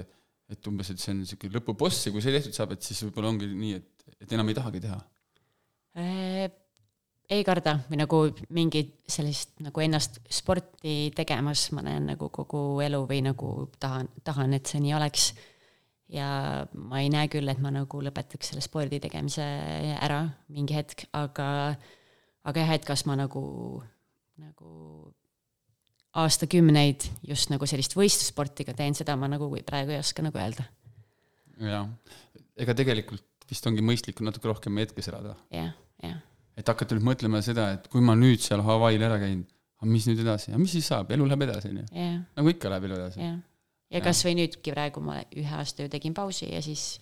et 0.52 0.68
umbes, 0.68 0.90
et 0.92 1.00
see 1.00 1.14
on 1.14 1.22
niisugune 1.22 1.54
lõpuboss 1.54 2.02
ja 2.04 2.12
kui 2.12 2.20
see 2.20 2.34
tehtud 2.34 2.52
saab, 2.52 2.74
et 2.74 2.84
siis 2.84 2.98
võib-olla 3.06 3.30
ongi 3.30 3.46
nii, 3.48 3.78
et, 3.78 4.16
et 4.20 4.34
enam 4.36 4.50
ei 4.50 4.58
tahagi 4.58 4.82
teha 4.84 4.98
äh,? 5.96 6.61
Ei 7.30 7.44
karda 7.46 7.78
või 7.88 8.00
nagu 8.00 8.18
mingi 8.54 8.82
sellist 9.08 9.54
nagu 9.64 9.80
ennast 9.84 10.18
sporti 10.30 11.12
tegemas 11.16 11.68
ma 11.76 11.84
näen 11.86 12.10
nagu 12.12 12.28
kogu 12.34 12.80
elu 12.84 13.02
või 13.08 13.22
nagu 13.24 13.52
tahan, 13.80 14.10
tahan, 14.24 14.54
et 14.58 14.68
see 14.68 14.82
nii 14.82 14.94
oleks 14.98 15.30
ja 16.12 16.28
ma 16.74 17.00
ei 17.00 17.10
näe 17.12 17.30
küll, 17.32 17.48
et 17.48 17.60
ma 17.62 17.72
nagu 17.72 18.02
lõpetaks 18.04 18.52
selle 18.52 18.64
spordi 18.64 19.00
tegemise 19.02 19.44
ära 19.96 20.22
mingi 20.52 20.76
hetk, 20.76 21.06
aga, 21.16 21.48
aga 22.48 22.64
jah, 22.64 22.74
et 22.76 22.86
kas 22.88 23.06
ma 23.08 23.16
nagu, 23.18 23.42
nagu 24.40 24.70
aastakümneid 26.20 27.06
just 27.28 27.52
nagu 27.52 27.68
sellist 27.68 27.96
võistlussporti 27.96 28.66
ka 28.68 28.76
teen, 28.76 28.96
seda 28.98 29.16
ma 29.16 29.30
nagu 29.32 29.48
praegu 29.64 29.94
ei 29.94 30.02
oska 30.02 30.24
nagu 30.24 30.40
öelda. 30.40 30.66
jah, 31.62 31.88
ega 32.60 32.76
tegelikult 32.76 33.48
vist 33.48 33.66
ongi 33.68 33.84
mõistlik 33.84 34.20
natuke 34.24 34.50
rohkem 34.50 34.76
hetkes 34.82 35.08
elada. 35.12 35.36
jah, 35.54 35.72
jah. 36.04 36.20
Et 36.56 36.68
hakata 36.68 36.98
nüüd 36.98 37.06
mõtlema 37.06 37.40
seda, 37.44 37.70
et 37.76 37.88
kui 37.92 38.04
ma 38.04 38.16
nüüd 38.18 38.42
seal 38.44 38.62
Hawaii'l 38.64 39.06
ära 39.08 39.18
käin, 39.22 39.46
mis 39.88 40.04
nüüd 40.06 40.20
edasi, 40.22 40.52
mis 40.60 40.76
siis 40.76 40.86
saab, 40.92 41.10
elu 41.14 41.24
läheb 41.26 41.48
edasi, 41.48 41.72
on 41.72 41.80
ju. 41.82 42.10
nagu 42.36 42.52
ikka 42.52 42.70
läheb 42.70 42.90
elu 42.90 43.00
edasi. 43.00 43.24
jah 43.24 43.40
ja 43.92 44.00
kasvõi 44.04 44.36
nüüdki 44.38 44.72
praegu 44.74 45.02
ma 45.04 45.18
ühe 45.36 45.58
aasta 45.58 45.84
ju 45.84 45.92
tegin 45.92 46.14
pausi 46.16 46.48
ja 46.50 46.62
siis 46.64 46.96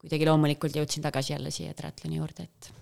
kuidagi 0.00 0.26
loomulikult 0.28 0.76
jõudsin 0.76 1.04
tagasi 1.04 1.34
jälle 1.34 1.52
siia 1.54 1.74
triatloni 1.76 2.18
juurde, 2.20 2.46
et 2.46 2.72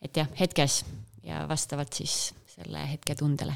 et 0.00 0.22
jah, 0.22 0.30
hetkes 0.38 0.80
ja 1.26 1.44
vastavalt 1.48 1.92
siis 1.92 2.30
selle 2.48 2.86
hetke 2.88 3.14
tundele. 3.18 3.52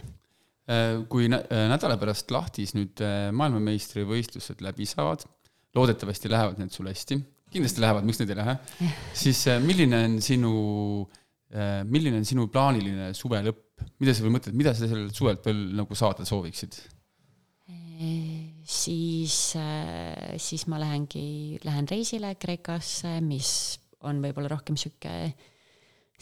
Äh, 0.69 1.01
kui 1.09 1.29
äh, 1.29 1.65
nädala 1.71 1.97
pärast 2.01 2.31
lahtis 2.33 2.75
nüüd 2.77 3.01
äh, 3.05 3.31
maailmameistrivõistlused 3.37 4.61
läbi 4.65 4.87
saavad, 4.89 5.25
loodetavasti 5.77 6.31
lähevad 6.33 6.61
need 6.61 6.73
sul 6.73 6.89
hästi, 6.89 7.19
kindlasti 7.55 7.85
lähevad, 7.85 8.07
miks 8.09 8.21
need 8.21 8.33
ei 8.35 8.41
lähe, 8.41 8.57
siis 9.17 9.45
milline 9.63 10.03
on 10.09 10.19
sinu, 10.25 10.55
milline 11.91 12.19
on 12.19 12.27
sinu 12.27 12.49
plaaniline 12.53 13.13
suve 13.17 13.41
lõpp, 13.47 13.87
mida 14.03 14.15
sa 14.15 14.27
veel 14.27 14.35
mõtled, 14.35 14.59
mida 14.59 14.75
sa 14.75 14.89
sellelt 14.91 15.15
suvelt 15.17 15.47
veel 15.47 15.65
nagu 15.79 15.99
saada 15.99 16.27
sooviksid? 16.29 16.81
siis, 18.65 19.57
äh, 19.57 20.37
siis 20.37 20.67
ma 20.67 20.79
lähengi, 20.81 21.59
lähen 21.65 21.89
reisile 21.91 22.35
Kreekasse, 22.41 23.19
mis 23.25 23.79
on 24.05 24.23
võib-olla 24.25 24.51
rohkem 24.53 24.77
sihuke 24.81 25.13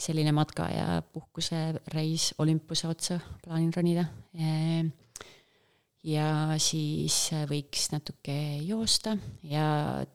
selline 0.03 0.33
matka 0.35 0.67
ja 0.71 0.87
puhkusereis 1.13 2.33
Olümpuse 2.43 2.89
otsa 2.89 3.19
plaanin 3.43 3.71
ronida. 3.75 4.05
Ja 6.03 6.55
siis 6.61 7.15
võiks 7.49 7.87
natuke 7.93 8.35
joosta 8.65 9.15
ja 9.47 9.65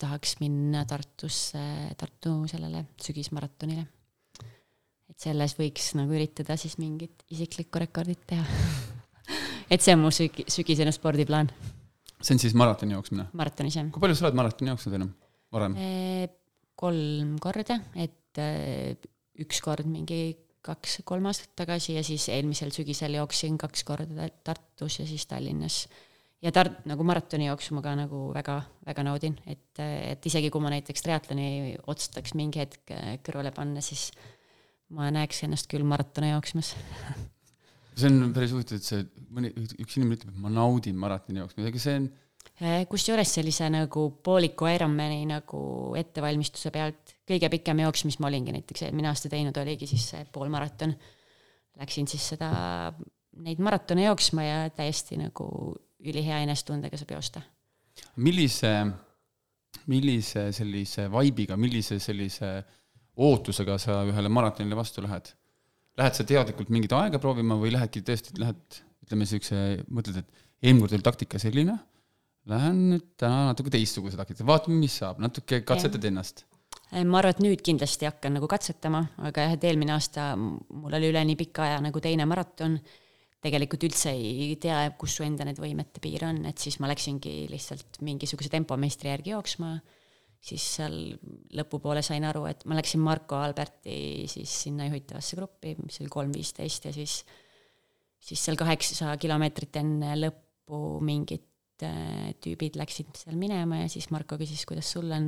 tahaks 0.01 0.37
minna 0.43 0.85
Tartusse, 0.89 1.63
Tartu 1.99 2.43
sellele 2.51 2.85
sügismaratonile. 3.03 3.87
et 5.09 5.19
selles 5.19 5.57
võiks 5.59 5.95
nagu 5.99 6.13
üritada 6.13 6.59
siis 6.61 6.77
mingit 6.79 7.25
isiklikku 7.33 7.81
rekordit 7.81 8.27
teha 8.29 8.45
et 9.73 9.85
see 9.85 9.97
on 9.97 10.05
mu 10.05 10.13
sügi-, 10.15 10.47
sügisene 10.53 10.93
spordiplaan. 10.95 11.49
see 12.21 12.37
on 12.37 12.43
siis 12.43 12.57
maratoni 12.59 12.97
jooksmine? 12.97 13.31
maratonis, 13.33 13.81
jah. 13.81 13.89
kui 13.93 14.05
palju 14.05 14.19
sa 14.19 14.29
oled 14.29 14.39
maratoni 14.43 14.75
jooksnud 14.75 14.99
enam, 15.01 15.15
varem? 15.55 15.79
kolm 16.79 17.39
korda, 17.43 17.81
et 17.99 18.39
üks 19.43 19.63
kord 19.65 19.89
mingi 19.89 20.37
kaks-kolm 20.69 21.31
aastat 21.31 21.55
tagasi 21.59 21.97
ja 21.97 22.05
siis 22.07 22.29
eelmisel 22.33 22.73
sügisel 22.75 23.17
jooksin 23.19 23.59
kaks 23.61 23.85
korda 23.89 24.29
Tartus 24.45 25.01
ja 25.01 25.07
siis 25.09 25.27
Tallinnas. 25.27 25.87
ja 26.43 26.53
Tart-, 26.55 26.85
nagu 26.89 27.07
maratoni 27.07 27.49
jooksu 27.49 27.75
ma 27.79 27.83
ka 27.85 27.95
nagu 27.99 28.29
väga, 28.35 28.61
väga 28.87 29.07
naudin, 29.07 29.39
et, 29.47 29.81
et 29.81 30.29
isegi 30.31 30.53
kui 30.55 30.63
ma 30.63 30.73
näiteks 30.75 31.03
triatloni 31.07 31.77
otsustaks 31.87 32.37
mingi 32.39 32.63
hetk 32.63 32.95
kõrvale 33.27 33.55
panna, 33.57 33.83
siis 33.85 34.11
ma 34.95 35.11
näeks 35.15 35.43
ennast 35.49 35.69
küll 35.71 35.85
maratoni 35.89 36.31
jooksmas 36.35 36.75
see 37.99 38.11
on 38.13 38.33
päris 38.35 38.55
huvitav, 38.55 38.79
et 38.79 38.87
see 38.87 39.05
mõni, 39.35 39.53
üks 39.83 39.99
inimene 39.99 40.19
ütleb, 40.19 40.33
et 40.33 40.41
ma 40.43 40.53
naudin 40.53 40.99
maratoni 41.01 41.43
jooksmist, 41.43 41.69
aga 41.71 41.83
see 41.83 41.97
on 41.99 42.09
äh, 42.63 42.81
kusjuures 42.91 43.35
sellise 43.39 43.69
nagu 43.73 44.09
pooliku 44.25 44.69
Ironmani 44.71 45.25
nagu 45.31 45.61
ettevalmistuse 45.99 46.73
pealt 46.75 47.18
kõige 47.29 47.51
pikem 47.53 47.83
jooks, 47.85 48.05
mis 48.09 48.19
ma 48.23 48.31
olingi 48.31 48.55
näiteks 48.55 48.87
eelmine 48.87 49.11
aasta 49.11 49.31
teinud, 49.33 49.57
oligi 49.61 49.89
siis 49.91 50.07
see 50.13 50.25
poolmaraton. 50.33 50.95
Läksin 51.79 52.09
siis 52.11 52.25
seda, 52.33 52.49
neid 53.45 53.61
maratone 53.63 54.09
jooksma 54.09 54.47
ja 54.47 54.57
täiesti 54.75 55.19
nagu 55.21 55.47
ülihea 56.03 56.41
enesetundega 56.47 56.99
saab 56.99 57.15
joosta. 57.17 57.43
millise, 58.23 58.73
millise 59.91 60.49
sellise 60.55 61.09
vibe'iga, 61.11 61.57
millise 61.59 61.99
sellise 62.03 62.51
ootusega 63.19 63.79
sa 63.83 64.03
ühele 64.07 64.31
maratonile 64.31 64.79
vastu 64.79 65.03
lähed? 65.03 65.35
lähed 65.99 66.15
sa 66.15 66.27
teadlikult 66.27 66.69
mingit 66.71 66.93
aega 66.95 67.19
proovima 67.19 67.57
või 67.59 67.73
lähedki 67.75 68.05
tõesti, 68.07 68.37
lähed 68.39 68.83
ütleme 69.03 69.25
niisuguse, 69.25 69.63
mõtled, 69.91 70.21
et 70.23 70.45
eelmine 70.63 70.85
kord 70.85 70.95
oli 70.95 71.07
taktika 71.09 71.41
selline, 71.43 71.75
lähen 72.49 72.85
nüüd 72.93 73.09
täna 73.19 73.49
natuke 73.51 73.73
teistsuguse 73.75 74.19
taktika, 74.19 74.47
vaatame, 74.47 74.79
mis 74.79 74.95
saab, 75.01 75.19
natuke 75.23 75.65
katsetad 75.67 76.07
ja. 76.07 76.13
ennast 76.13 76.45
ma 76.89 77.21
arvan, 77.21 77.35
et 77.35 77.43
nüüd 77.45 77.63
kindlasti 77.65 78.09
hakkan 78.09 78.39
nagu 78.39 78.49
katsetama, 78.49 79.03
aga 79.29 79.45
jah, 79.45 79.59
et 79.59 79.67
eelmine 79.69 79.93
aasta 79.93 80.31
mul 80.39 80.95
oli 80.97 81.11
üle 81.11 81.21
nii 81.29 81.37
pika 81.37 81.67
aja 81.67 81.83
nagu 81.85 82.01
teine 82.01 82.25
maraton, 82.29 82.79
tegelikult 83.45 83.85
üldse 83.87 84.15
ei 84.17 84.57
tea, 84.61 84.81
kus 84.99 85.19
su 85.19 85.27
enda 85.27 85.47
need 85.47 85.61
võimete 85.63 86.03
piir 86.03 86.25
on, 86.27 86.41
et 86.49 86.59
siis 86.59 86.79
ma 86.83 86.91
läksingi 86.91 87.47
lihtsalt 87.53 88.01
mingisuguse 88.07 88.51
tempomeistri 88.55 89.13
järgi 89.13 89.35
jooksma. 89.37 89.77
Siis 90.49 90.65
seal 90.79 90.95
lõpupoole 91.59 92.01
sain 92.07 92.23
aru, 92.25 92.45
et 92.47 92.63
ma 92.71 92.77
läksin 92.79 93.03
Marko 93.03 93.41
Alberti 93.43 94.25
siis 94.31 94.53
sinna 94.65 94.87
juhitavasse 94.87 95.35
gruppi, 95.39 95.75
mis 95.83 95.99
oli 95.99 96.11
kolm 96.15 96.35
viisteist 96.35 96.87
ja 96.87 96.93
siis, 96.95 97.21
siis 98.23 98.45
seal 98.47 98.59
kaheksa 98.59 99.17
kilomeetrit 99.19 99.81
enne 99.83 100.15
lõppu 100.21 101.01
mingid 101.03 101.83
äh, 101.87 102.31
tüübid 102.39 102.79
läksid 102.79 103.19
seal 103.19 103.39
minema 103.39 103.83
ja 103.83 103.91
siis 103.91 104.13
Marko 104.15 104.39
küsis, 104.39 104.63
kuidas 104.67 104.95
sul 104.95 105.11
on 105.15 105.27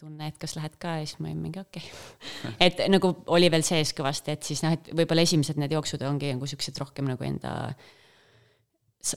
tunne, 0.00 0.30
et 0.30 0.38
kas 0.40 0.56
lähed 0.58 0.76
ka 0.80 0.98
ja 1.00 1.06
siis 1.06 1.20
ma 1.20 1.30
olin 1.30 1.40
mingi 1.44 1.62
okei 1.62 1.84
okay. 1.84 2.52
et 2.66 2.84
nagu 2.90 3.12
oli 3.36 3.50
veel 3.52 3.64
sees 3.66 3.94
kõvasti, 3.96 4.36
et 4.36 4.50
siis 4.50 4.64
noh, 4.66 4.76
et 4.76 4.92
võib-olla 4.92 5.24
esimesed 5.28 5.60
need 5.60 5.76
jooksud 5.76 6.04
ongi 6.08 6.34
nagu 6.34 6.50
siuksed 6.50 6.80
rohkem 6.82 7.08
nagu 7.12 7.26
enda 7.26 7.56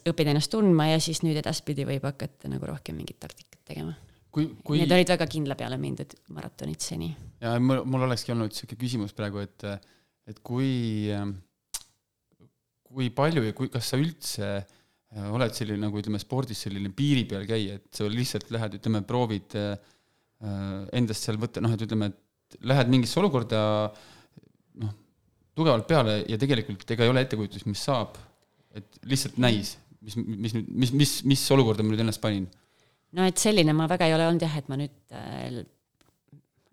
õpid 0.08 0.32
ennast 0.32 0.52
tundma 0.54 0.94
ja 0.94 1.04
siis 1.04 1.24
nüüd 1.26 1.42
edaspidi 1.42 1.88
võib 1.88 2.06
hakata 2.08 2.52
nagu 2.52 2.68
rohkem 2.70 3.00
mingit 3.00 3.20
taktikat 3.24 3.64
tegema 3.68 3.96
kui, 4.34 4.50
kui 4.66 4.82
Need 4.82 4.94
olid 4.96 5.12
väga 5.14 5.28
kindla 5.30 5.58
peale 5.60 5.78
mindud 5.82 6.16
maratonid 6.36 6.84
seni. 6.84 7.12
ja 7.44 7.56
mul, 7.62 7.84
mul 7.86 8.08
olekski 8.08 8.34
olnud 8.34 8.54
niisugune 8.54 8.80
küsimus 8.82 9.16
praegu, 9.18 9.44
et, 9.44 9.66
et 10.30 10.40
kui, 10.46 11.12
kui 12.90 13.12
palju 13.16 13.46
ja 13.48 13.56
kui, 13.58 13.70
kas 13.74 13.92
sa 13.94 14.00
üldse 14.02 14.50
äh, 14.58 15.28
oled 15.30 15.54
selline 15.56 15.86
nagu 15.86 16.02
ütleme, 16.02 16.22
spordis 16.22 16.66
selline 16.66 16.94
piiri 16.96 17.28
peal 17.30 17.46
käija, 17.50 17.80
et 17.80 17.90
sa 17.94 18.10
lihtsalt 18.10 18.50
lähed, 18.54 18.80
ütleme, 18.80 19.04
proovid 19.08 19.58
äh, 19.60 19.76
endast 20.44 21.28
seal 21.28 21.38
võtta, 21.40 21.62
noh, 21.64 21.72
et 21.76 21.86
ütleme, 21.86 22.10
et 22.12 22.58
lähed 22.68 22.92
mingisse 22.92 23.20
olukorda 23.22 23.62
noh, 24.82 24.96
tugevalt 25.56 25.88
peale 25.90 26.20
ja 26.30 26.40
tegelikult 26.42 26.90
ega 26.96 27.06
ei 27.06 27.14
ole 27.14 27.24
ettekujutust, 27.26 27.68
mis 27.70 27.84
saab, 27.86 28.18
et 28.76 29.00
lihtsalt 29.10 29.40
näis, 29.42 29.76
mis, 30.02 30.18
mis 30.18 30.58
nüüd, 30.58 30.70
mis, 30.84 30.94
mis, 31.04 31.16
mis 31.30 31.46
olukorda 31.56 31.86
ma 31.86 31.94
nüüd 31.94 32.04
ennast 32.04 32.22
panin. 32.24 32.50
No 33.14 33.26
et 33.30 33.38
selline 33.42 33.76
ma 33.78 33.88
väga 33.90 34.10
ei 34.10 34.16
ole 34.16 34.28
olnud 34.28 34.44
jah, 34.44 34.56
et 34.58 34.70
ma 34.72 34.78
nüüd 34.80 35.14
äh, 35.14 35.62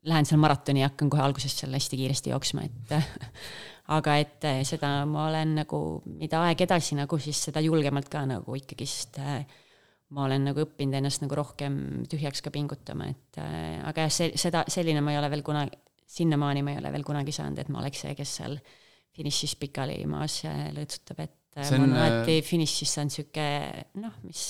lähen 0.08 0.28
seal 0.28 0.40
maratoni 0.40 0.82
ja 0.82 0.88
hakkan 0.88 1.10
kohe 1.12 1.22
algusest 1.24 1.62
seal 1.62 1.76
hästi 1.76 1.98
kiiresti 2.00 2.32
jooksma, 2.32 2.64
et 2.64 2.94
aga 3.98 4.16
et 4.22 4.46
äh, 4.48 4.62
seda 4.68 4.94
ma 5.08 5.26
olen 5.28 5.58
nagu, 5.62 5.80
mida 6.20 6.44
aeg 6.46 6.64
edasi 6.64 6.96
nagu, 6.98 7.20
siis 7.20 7.42
seda 7.50 7.62
julgemalt 7.64 8.08
ka 8.12 8.24
nagu 8.28 8.56
ikkagist 8.56 9.20
äh, 9.20 9.42
ma 10.16 10.26
olen 10.26 10.48
nagu 10.50 10.64
õppinud 10.64 10.98
ennast 10.98 11.22
nagu 11.24 11.38
rohkem 11.38 11.76
tühjaks 12.10 12.42
ka 12.44 12.52
pingutama, 12.54 13.08
et 13.12 13.40
äh, 13.42 13.78
aga 13.86 14.06
jah, 14.06 14.14
see, 14.14 14.32
seda, 14.40 14.64
selline 14.70 15.02
ma 15.04 15.14
ei 15.14 15.20
ole 15.20 15.30
veel 15.32 15.44
kunagi, 15.46 15.78
sinnamaani 16.10 16.64
ma 16.66 16.74
ei 16.74 16.80
ole 16.82 16.92
veel 16.96 17.06
kunagi 17.06 17.34
saanud, 17.34 17.60
et 17.62 17.70
ma 17.70 17.82
oleks 17.82 18.02
see, 18.06 18.16
kes 18.18 18.34
seal 18.40 18.58
finišis 19.16 19.56
pikali 19.60 20.00
maas 20.10 20.40
lõõtsutab, 20.74 21.22
et 21.26 21.62
see 21.62 21.78
on, 21.78 21.86
ma 21.86 21.92
olen 21.92 22.02
alati 22.02 22.40
finišis 22.46 22.96
saanud 22.98 23.14
sihuke 23.14 23.46
noh, 24.02 24.18
mis 24.26 24.42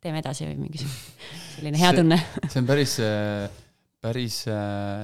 teeme 0.00 0.20
edasi 0.22 0.48
või 0.48 0.60
mingi 0.66 0.84
selline 1.56 1.80
hea 1.80 1.96
tunne. 1.96 2.20
see 2.46 2.60
on 2.62 2.68
päris 2.68 2.96
päris 4.00 4.44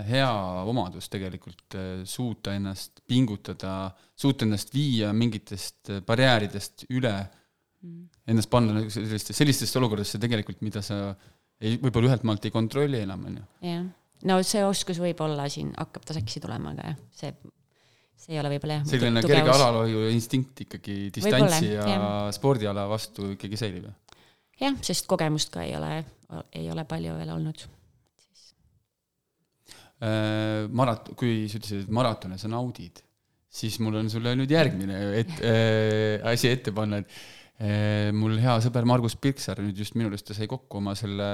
hea 0.09 0.28
omadus 0.64 1.11
tegelikult, 1.12 1.76
suuta 2.09 2.55
ennast 2.57 3.03
pingutada, 3.09 3.90
suuta 4.16 4.47
ennast 4.47 4.72
viia 4.72 5.12
mingitest 5.12 5.92
barjääridest 6.07 6.86
üle 6.97 7.12
ennast 8.27 8.51
panna 8.53 8.79
nagu 8.79 8.93
sellistesse, 8.93 9.37
sellistesse 9.37 9.79
olukordadesse 9.81 10.20
tegelikult, 10.22 10.62
mida 10.66 10.83
sa 10.85 11.11
ei, 11.61 11.77
võib-olla 11.83 12.12
ühelt 12.12 12.27
maalt 12.29 12.49
ei 12.49 12.55
kontrolli 12.55 13.03
enam, 13.05 13.29
on 13.29 13.39
ju. 13.39 13.45
jah, 13.68 13.85
no 14.31 14.41
see 14.47 14.64
oskus 14.66 15.01
võib-olla 15.03 15.47
siin 15.53 15.70
hakkab 15.77 16.09
tasakesi 16.09 16.43
tulema, 16.45 16.74
aga 16.74 16.91
jah, 16.91 16.99
see, 17.20 17.55
see 18.24 18.35
ei 18.35 18.43
ole 18.43 18.57
võib-olla 18.57 18.81
jah. 18.81 18.91
selline 18.91 19.24
kerge 19.27 19.55
alalhoiu 19.55 20.09
instinkt 20.14 20.66
ikkagi 20.66 20.99
distantsi 21.14 21.72
ja 21.77 21.87
jah. 21.93 22.11
spordiala 22.35 22.89
vastu 22.91 23.33
ikkagi 23.37 23.61
säilib, 23.61 23.89
jah? 23.91 24.20
jah, 24.66 24.83
sest 24.91 25.09
kogemust 25.11 25.55
ka 25.55 25.64
ei 25.66 25.77
ole, 25.79 26.01
ei 26.57 26.70
ole 26.72 26.89
palju 26.89 27.16
veel 27.20 27.35
olnud 27.39 27.68
Äh, 29.97 30.66
marat-, 30.77 31.14
kui 31.16 31.47
sa 31.49 31.57
ütlesid, 31.57 31.87
et 31.87 31.93
maratone 31.97 32.37
sa 32.37 32.51
naudid, 32.53 32.99
siis 33.49 33.79
mul 33.81 33.95
on 34.03 34.11
sulle 34.12 34.35
nüüd 34.37 34.51
järgmine 34.53 34.99
et, 35.22 35.31
äh, 35.41 36.27
asi 36.29 36.51
ette 36.53 36.74
panna, 36.77 36.99
et 37.01 37.14
mul 38.12 38.36
hea 38.42 38.59
sõber 38.61 38.84
Margus 38.88 39.14
Pirksaar 39.16 39.62
nüüd 39.64 39.78
just 39.80 39.94
minu 39.96 40.11
arust 40.11 40.26
ta 40.28 40.34
sai 40.36 40.48
kokku 40.50 40.76
oma 40.82 40.92
selle 40.98 41.30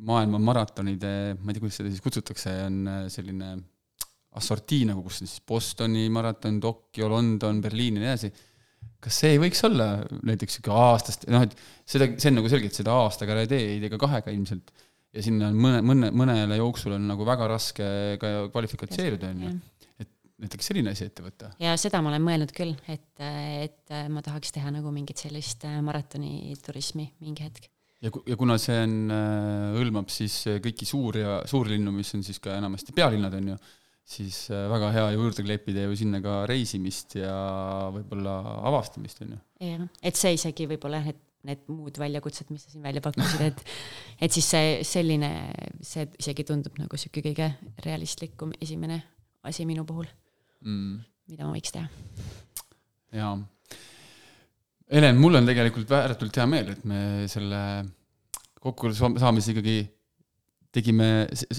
maailma 0.00 0.40
maratonide, 0.40 1.12
ma 1.36 1.50
ei 1.50 1.56
tea, 1.56 1.62
kuidas 1.62 1.78
seda 1.80 1.90
siis 1.92 2.04
kutsutakse, 2.04 2.54
on 2.66 2.78
äh, 2.88 3.02
selline 3.12 3.50
assortii 4.40 4.86
nagu, 4.88 5.02
kus 5.04 5.20
on 5.20 5.28
siis 5.28 5.42
Bostoni 5.48 6.06
maraton, 6.12 6.56
Tokyo, 6.62 7.10
London, 7.12 7.60
Berliin 7.64 7.98
ja 7.98 8.04
nii 8.04 8.10
edasi. 8.12 8.32
kas 9.02 9.18
see 9.18 9.34
ei 9.34 9.40
võiks 9.42 9.60
olla 9.66 9.86
näiteks 10.26 10.56
sihuke 10.56 10.72
aastast, 10.78 11.26
noh, 11.30 11.44
et 11.44 11.52
seda, 11.90 12.06
see 12.16 12.30
on 12.30 12.38
nagu 12.38 12.50
selgelt 12.50 12.76
seda 12.76 12.94
aastaga 13.02 13.36
ei 13.42 13.50
tee, 13.50 13.60
ei 13.74 13.82
tee 13.82 13.90
ka 13.92 13.98
kahega 14.00 14.32
ilmselt 14.32 14.72
ja 15.12 15.24
sinna 15.26 15.50
on 15.50 15.58
mõne, 15.58 15.82
mõne, 15.84 16.10
mõnele 16.14 16.58
jooksul 16.60 16.96
on 16.96 17.08
nagu 17.10 17.26
väga 17.26 17.48
raske 17.50 17.86
ka 18.22 18.32
kvalifikatseeruda, 18.54 19.32
on 19.34 19.44
ju. 19.44 19.52
Näiteks 20.42 20.70
selline 20.72 20.94
asi 20.94 21.06
ette 21.08 21.24
võtta. 21.24 21.52
ja 21.62 21.74
seda 21.80 22.02
ma 22.02 22.10
olen 22.12 22.24
mõelnud 22.24 22.54
küll, 22.56 22.74
et, 22.90 23.10
et 23.22 23.94
ma 24.12 24.22
tahaks 24.24 24.54
teha 24.54 24.72
nagu 24.74 24.92
mingit 24.94 25.22
sellist 25.22 25.66
äh, 25.68 25.78
maratoniturismi 25.84 27.06
mingi 27.22 27.46
hetk. 27.46 27.68
ja, 28.02 28.10
ja 28.10 28.38
kuna 28.38 28.58
see 28.60 28.78
on, 28.86 28.96
äh, 29.14 29.68
hõlmab 29.78 30.10
siis 30.12 30.42
kõiki 30.64 30.88
suur- 30.88 31.20
ja 31.20 31.38
suurlinnu, 31.48 31.94
mis 31.94 32.12
on 32.18 32.26
siis 32.26 32.42
ka 32.42 32.56
enamasti 32.58 32.94
pealinnad, 32.96 33.36
on 33.38 33.52
ju, 33.54 33.58
siis 34.16 34.44
äh, 34.50 34.66
väga 34.72 34.92
hea 34.96 35.10
juurde 35.16 35.44
kleepida 35.46 35.86
ju 35.86 35.98
sinna 35.98 36.22
ka 36.24 36.42
reisimist 36.50 37.18
ja 37.20 37.34
võib-olla 37.94 38.38
avastamist, 38.72 39.22
on 39.26 39.36
ju. 39.36 39.44
jah, 39.68 39.86
et 40.02 40.18
see 40.18 40.34
isegi 40.38 40.66
võib-olla, 40.74 41.04
et 41.12 41.28
need 41.42 41.62
muud 41.66 41.96
väljakutsed, 41.98 42.52
mis 42.54 42.62
sa 42.62 42.70
siin 42.70 42.84
välja 42.84 43.02
pakkusid, 43.02 43.40
et 43.48 43.62
et 44.22 44.34
siis 44.34 44.46
see 44.46 44.74
selline, 44.86 45.30
see 45.82 46.06
isegi 46.22 46.46
tundub 46.46 46.76
nagu 46.78 46.94
niisugune 46.98 47.32
kõige 47.32 47.48
realistlikum 47.86 48.54
esimene 48.62 49.00
asi 49.42 49.66
minu 49.66 49.82
puhul 49.86 50.06
mm., 50.64 51.00
mida 51.32 51.46
ma 51.46 51.56
võiks 51.56 51.74
teha. 51.74 51.88
jaa. 53.18 53.34
Helen, 54.92 55.16
mul 55.16 55.40
on 55.40 55.48
tegelikult 55.48 55.92
ääretult 55.96 56.36
hea 56.36 56.46
meel, 56.46 56.72
et 56.74 56.84
me 56.84 57.26
selle 57.32 57.60
kokku 58.62 58.92
saamise 58.92 59.54
ikkagi 59.54 59.78
tegime, 60.72 61.08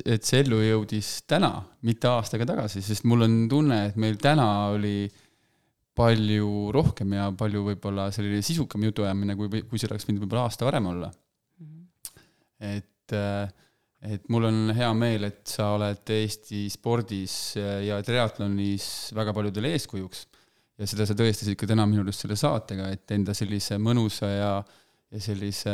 et 0.05 0.25
see 0.25 0.41
ellu 0.41 0.59
jõudis 0.61 1.23
täna, 1.29 1.51
mitte 1.85 2.09
aastaga 2.09 2.45
tagasi, 2.49 2.81
sest 2.85 3.05
mul 3.09 3.25
on 3.25 3.35
tunne, 3.49 3.79
et 3.89 3.97
meil 4.01 4.17
täna 4.21 4.47
oli 4.73 4.95
äh, 5.05 5.23
palju 5.97 6.71
rohkem 6.73 7.13
ja 7.17 7.27
palju 7.37 7.63
võib-olla 7.67 8.07
selline 8.13 8.41
sisukam 8.45 8.85
jutuajamine, 8.89 9.35
kui, 9.37 9.61
kui 9.69 9.81
see 9.81 9.89
oleks 9.89 10.07
võinud 10.07 10.25
võib-olla 10.25 10.47
aasta 10.47 10.65
varem 10.67 10.89
olla 10.89 11.09
mm. 11.09 11.67
-hmm. 11.67 12.71
et, 12.73 13.17
et 14.03 14.25
mul 14.31 14.49
on 14.49 14.73
hea 14.75 14.89
meel, 14.97 15.27
et 15.29 15.47
sa 15.47 15.69
oled 15.77 16.11
Eesti 16.15 16.65
spordis 16.71 17.55
ja 17.55 18.01
triatlonis 18.03 18.85
väga 19.15 19.33
paljudele 19.35 19.73
eeskujuks. 19.77 20.25
ja 20.79 20.89
seda 20.89 21.05
sa 21.07 21.15
tõestasid 21.15 21.55
ka 21.59 21.69
täna 21.69 21.85
minu 21.87 22.01
arust 22.03 22.25
selle 22.25 22.35
saatega, 22.39 22.89
et 22.91 23.11
enda 23.15 23.35
sellise 23.37 23.77
mõnusa 23.79 24.29
ja, 24.31 24.53
ja 25.13 25.21
sellise 25.21 25.73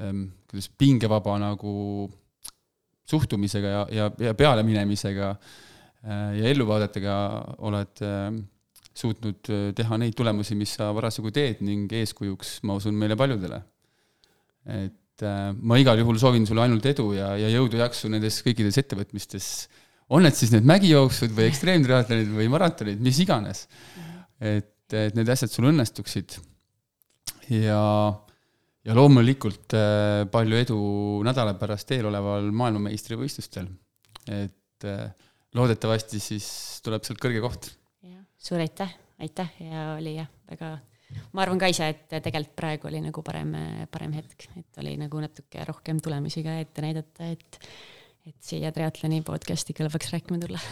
ähm, 0.00 0.28
kuidas 0.48 0.70
pingevaba 0.78 1.36
nagu 1.42 1.74
suhtumisega 3.10 3.74
ja, 3.74 3.84
ja, 3.92 4.08
ja 4.30 4.34
pealeminemisega 4.38 5.30
äh, 5.34 6.28
ja 6.38 6.50
elluvaadetega 6.54 7.16
oled 7.66 8.04
äh, 8.06 8.28
suutnud 8.94 9.52
teha 9.74 9.98
neid 9.98 10.14
tulemusi, 10.16 10.54
mis 10.56 10.76
sa 10.78 10.92
parasjagu 10.94 11.34
teed 11.34 11.64
ning 11.66 11.90
eeskujuks, 11.98 12.60
ma 12.64 12.78
usun, 12.78 12.94
meile 12.96 13.18
paljudele. 13.18 13.58
et 14.70 15.00
äh, 15.22 15.52
ma 15.54 15.78
igal 15.80 16.00
juhul 16.00 16.18
soovin 16.20 16.46
sulle 16.48 16.64
ainult 16.64 16.86
edu 16.90 17.12
ja, 17.16 17.34
ja 17.38 17.50
jõudu-jaksu 17.52 18.10
nendes 18.12 18.40
kõikides 18.46 18.80
ettevõtmistes, 18.82 19.48
on 20.14 20.26
need 20.26 20.36
siis 20.36 20.52
need 20.54 20.66
mägijooksud 20.68 21.32
või 21.36 21.48
ekstreemtriatlonid 21.50 22.32
või 22.34 22.48
maratonid, 22.52 23.00
mis 23.04 23.20
iganes. 23.22 23.66
et, 24.40 24.92
et 24.92 25.14
need 25.16 25.30
asjad 25.32 25.52
sul 25.52 25.70
õnnestuksid 25.70 26.36
ja, 27.54 27.84
ja 28.84 28.98
loomulikult 28.98 29.76
äh, 29.78 30.24
palju 30.32 30.60
edu 30.60 30.80
nädala 31.24 31.54
pärast 31.60 31.94
eeloleval 31.96 32.50
maailmameistrivõistlustel. 32.50 33.70
et 34.32 34.84
loodetavasti 35.54 36.18
siis 36.20 36.46
tuleb 36.84 37.04
sealt 37.06 37.22
kõrge 37.22 37.40
koht 37.40 37.70
suur 38.44 38.60
aitäh, 38.60 38.90
aitäh 39.24 39.52
ja 39.64 39.94
oli 39.96 40.18
jah, 40.18 40.28
väga, 40.50 40.74
ma 41.34 41.44
arvan 41.44 41.60
ka 41.60 41.68
ise, 41.70 41.88
et 41.90 42.16
tegelikult 42.22 42.56
praegu 42.58 42.88
oli 42.90 43.02
nagu 43.04 43.24
parem, 43.26 43.52
parem 43.92 44.14
hetk, 44.16 44.46
et 44.60 44.80
oli 44.82 44.94
nagu 45.00 45.20
natuke 45.22 45.66
rohkem 45.68 46.00
tulemusi 46.02 46.44
ka 46.46 46.56
ette 46.62 46.84
näidata, 46.84 47.30
et, 47.34 47.58
et 48.30 48.36
siia 48.44 48.72
triatloni 48.74 49.22
podcast'i 49.26 49.76
kõlbaks 49.76 50.14
rääkima 50.14 50.42
tulla. 50.44 50.62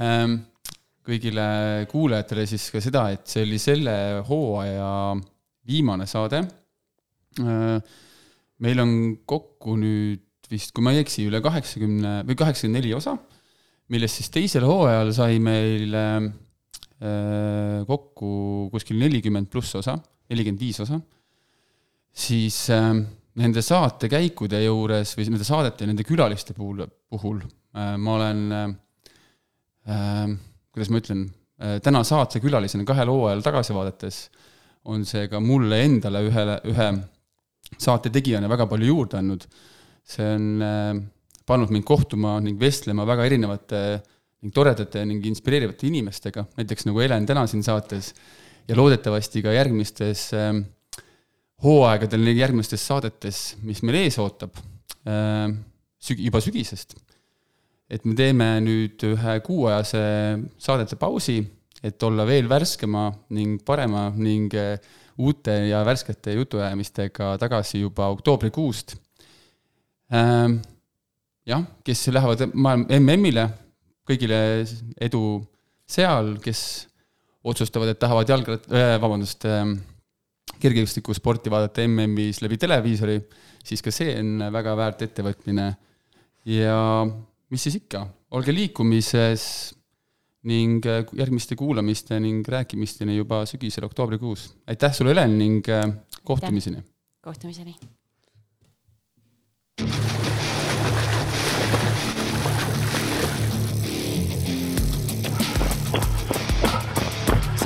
Ähm, 0.00 0.38
kõigile 1.04 1.42
kuulajatele 1.90 2.46
siis 2.48 2.70
ka 2.72 2.80
seda, 2.80 3.02
et 3.12 3.26
see 3.28 3.42
oli 3.44 3.58
selle 3.60 3.92
hooaja 4.24 4.86
viimane 5.68 6.06
saade. 6.08 6.40
Äh, 7.44 7.98
meil 8.64 8.80
on 8.80 8.94
kokku 9.28 9.74
nüüd 9.76 10.48
vist, 10.48 10.72
kui 10.72 10.86
ma 10.86 10.94
ei 10.96 11.02
eksi, 11.02 11.26
üle 11.28 11.42
kaheksakümne 11.44 12.14
või 12.24 12.38
kaheksakümmend 12.40 12.80
neli 12.80 12.94
osa 12.96 13.12
millest 13.90 14.20
siis 14.20 14.30
teisel 14.32 14.66
hooajal 14.68 15.12
sai 15.14 15.38
meil 15.42 15.94
äh, 15.96 16.18
kokku 17.00 18.68
kuskil 18.72 18.98
nelikümmend 19.00 19.48
pluss 19.48 19.72
osa, 19.78 19.94
nelikümmend 20.28 20.60
viis 20.60 20.82
osa, 20.84 20.98
siis 22.12 22.58
äh, 22.74 22.92
nende 23.38 23.62
saatekäikude 23.64 24.60
juures 24.64 25.14
või 25.16 25.28
nende 25.30 25.46
saadete 25.46 25.84
ja 25.84 25.90
nende 25.90 26.06
külaliste 26.06 26.54
puhul, 26.56 26.84
puhul 27.10 27.40
äh, 27.44 27.94
ma 28.00 28.16
olen 28.16 28.42
äh, 28.56 28.66
äh, 29.88 30.32
kuidas 30.74 30.90
ma 30.90 31.02
ütlen 31.02 31.24
äh,, 31.60 31.78
täna 31.84 32.02
saatekülalisena 32.06 32.86
kahel 32.88 33.12
hooajal 33.12 33.44
tagasi 33.46 33.76
vaadates 33.76 34.24
on 34.90 35.04
see 35.06 35.28
ka 35.30 35.40
mulle 35.44 35.82
endale 35.84 36.24
ühele, 36.26 36.58
ühe 36.72 36.90
saate 37.78 38.10
tegijana 38.12 38.48
väga 38.50 38.66
palju 38.70 38.90
juurde 38.90 39.20
andnud. 39.20 39.46
see 40.10 40.26
on 40.34 40.62
äh, 40.64 40.94
pannud 41.46 41.70
mind 41.70 41.86
kohtuma 41.86 42.38
ning 42.42 42.58
vestlema 42.58 43.06
väga 43.06 43.26
erinevate 43.28 43.82
ning 44.40 44.54
toredate 44.54 45.02
ning 45.04 45.24
inspireerivate 45.28 45.88
inimestega, 45.88 46.46
näiteks 46.56 46.86
nagu 46.88 47.02
Helen 47.02 47.26
täna 47.28 47.44
siin 47.50 47.64
saates 47.66 48.14
ja 48.68 48.76
loodetavasti 48.78 49.42
ka 49.44 49.52
järgmistes 49.52 50.30
äh, 50.36 50.54
hooaegadel, 51.64 52.32
järgmistes 52.38 52.86
saadetes, 52.86 53.42
mis 53.66 53.82
meil 53.84 54.00
ees 54.04 54.16
ootab 54.22 54.56
äh,, 55.04 55.50
süg-, 56.00 56.24
juba 56.24 56.40
sügisest. 56.44 56.96
et 57.90 58.04
me 58.06 58.14
teeme 58.14 58.46
nüüd 58.62 59.02
ühe 59.08 59.32
kuuajase 59.42 60.00
saadete 60.62 60.96
pausi, 60.96 61.40
et 61.82 62.02
olla 62.06 62.22
veel 62.28 62.46
värskema 62.48 63.08
ning 63.34 63.60
parema 63.66 64.08
ning 64.14 64.54
äh, 64.54 64.76
uute 65.20 65.52
ja 65.68 65.82
värskete 65.84 66.36
jutuajamistega 66.38 67.34
tagasi 67.42 67.82
juba 67.82 68.08
oktoobrikuust 68.14 68.94
äh, 70.14 70.60
jah, 71.50 71.66
kes 71.84 72.06
lähevad 72.14 72.46
maailma 72.54 73.00
MM-ile, 73.00 73.48
kõigile 74.10 74.40
edu 75.00 75.24
seal, 75.90 76.36
kes 76.42 76.62
otsustavad, 77.46 77.92
et 77.92 78.00
tahavad 78.00 78.28
jalgrat- 78.30 78.68
äh,, 78.72 78.96
vabandust 79.00 79.46
äh,, 79.48 79.64
kergejõustikusporti 80.60 81.52
vaadata 81.52 81.84
MM-is 81.86 82.42
läbi 82.44 82.58
televiisori, 82.60 83.16
siis 83.64 83.82
ka 83.84 83.92
see 83.94 84.12
on 84.20 84.50
väga 84.52 84.74
väärt 84.76 85.04
ettevõtmine. 85.06 85.68
ja 86.50 86.78
mis 87.52 87.62
siis 87.66 87.76
ikka, 87.80 88.06
olge 88.36 88.52
liikumises 88.54 89.44
ning 90.48 90.84
äh, 90.88 91.04
järgmiste 91.16 91.56
kuulamiste 91.56 92.16
ning 92.20 92.46
rääkimisteni 92.48 93.16
juba 93.16 93.44
sügisel 93.46 93.84
oktoobrikuus. 93.84 94.50
aitäh 94.66 94.94
sulle, 94.94 95.14
Helen, 95.14 95.38
ning 95.38 95.68
äh, 95.68 95.88
kohtumiseni! 96.24 96.84
kohtumiseni! 97.20 97.76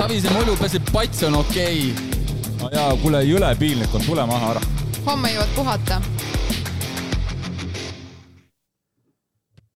Savise 0.05 0.29
mulju 0.29 0.53
peseb 0.59 0.89
pats 0.93 1.23
on 1.25 1.35
okei 1.39 1.77
okay.. 1.89 2.49
no 2.59 2.67
jaa, 2.69 2.91
kuule, 3.01 3.23
jõle 3.25 3.47
piinlik 3.57 3.95
on, 3.97 4.03
tule 4.05 4.21
maha 4.29 4.51
ära. 4.53 4.61
homme 5.07 5.31
jõuad 5.33 5.55
puhata 5.55 5.97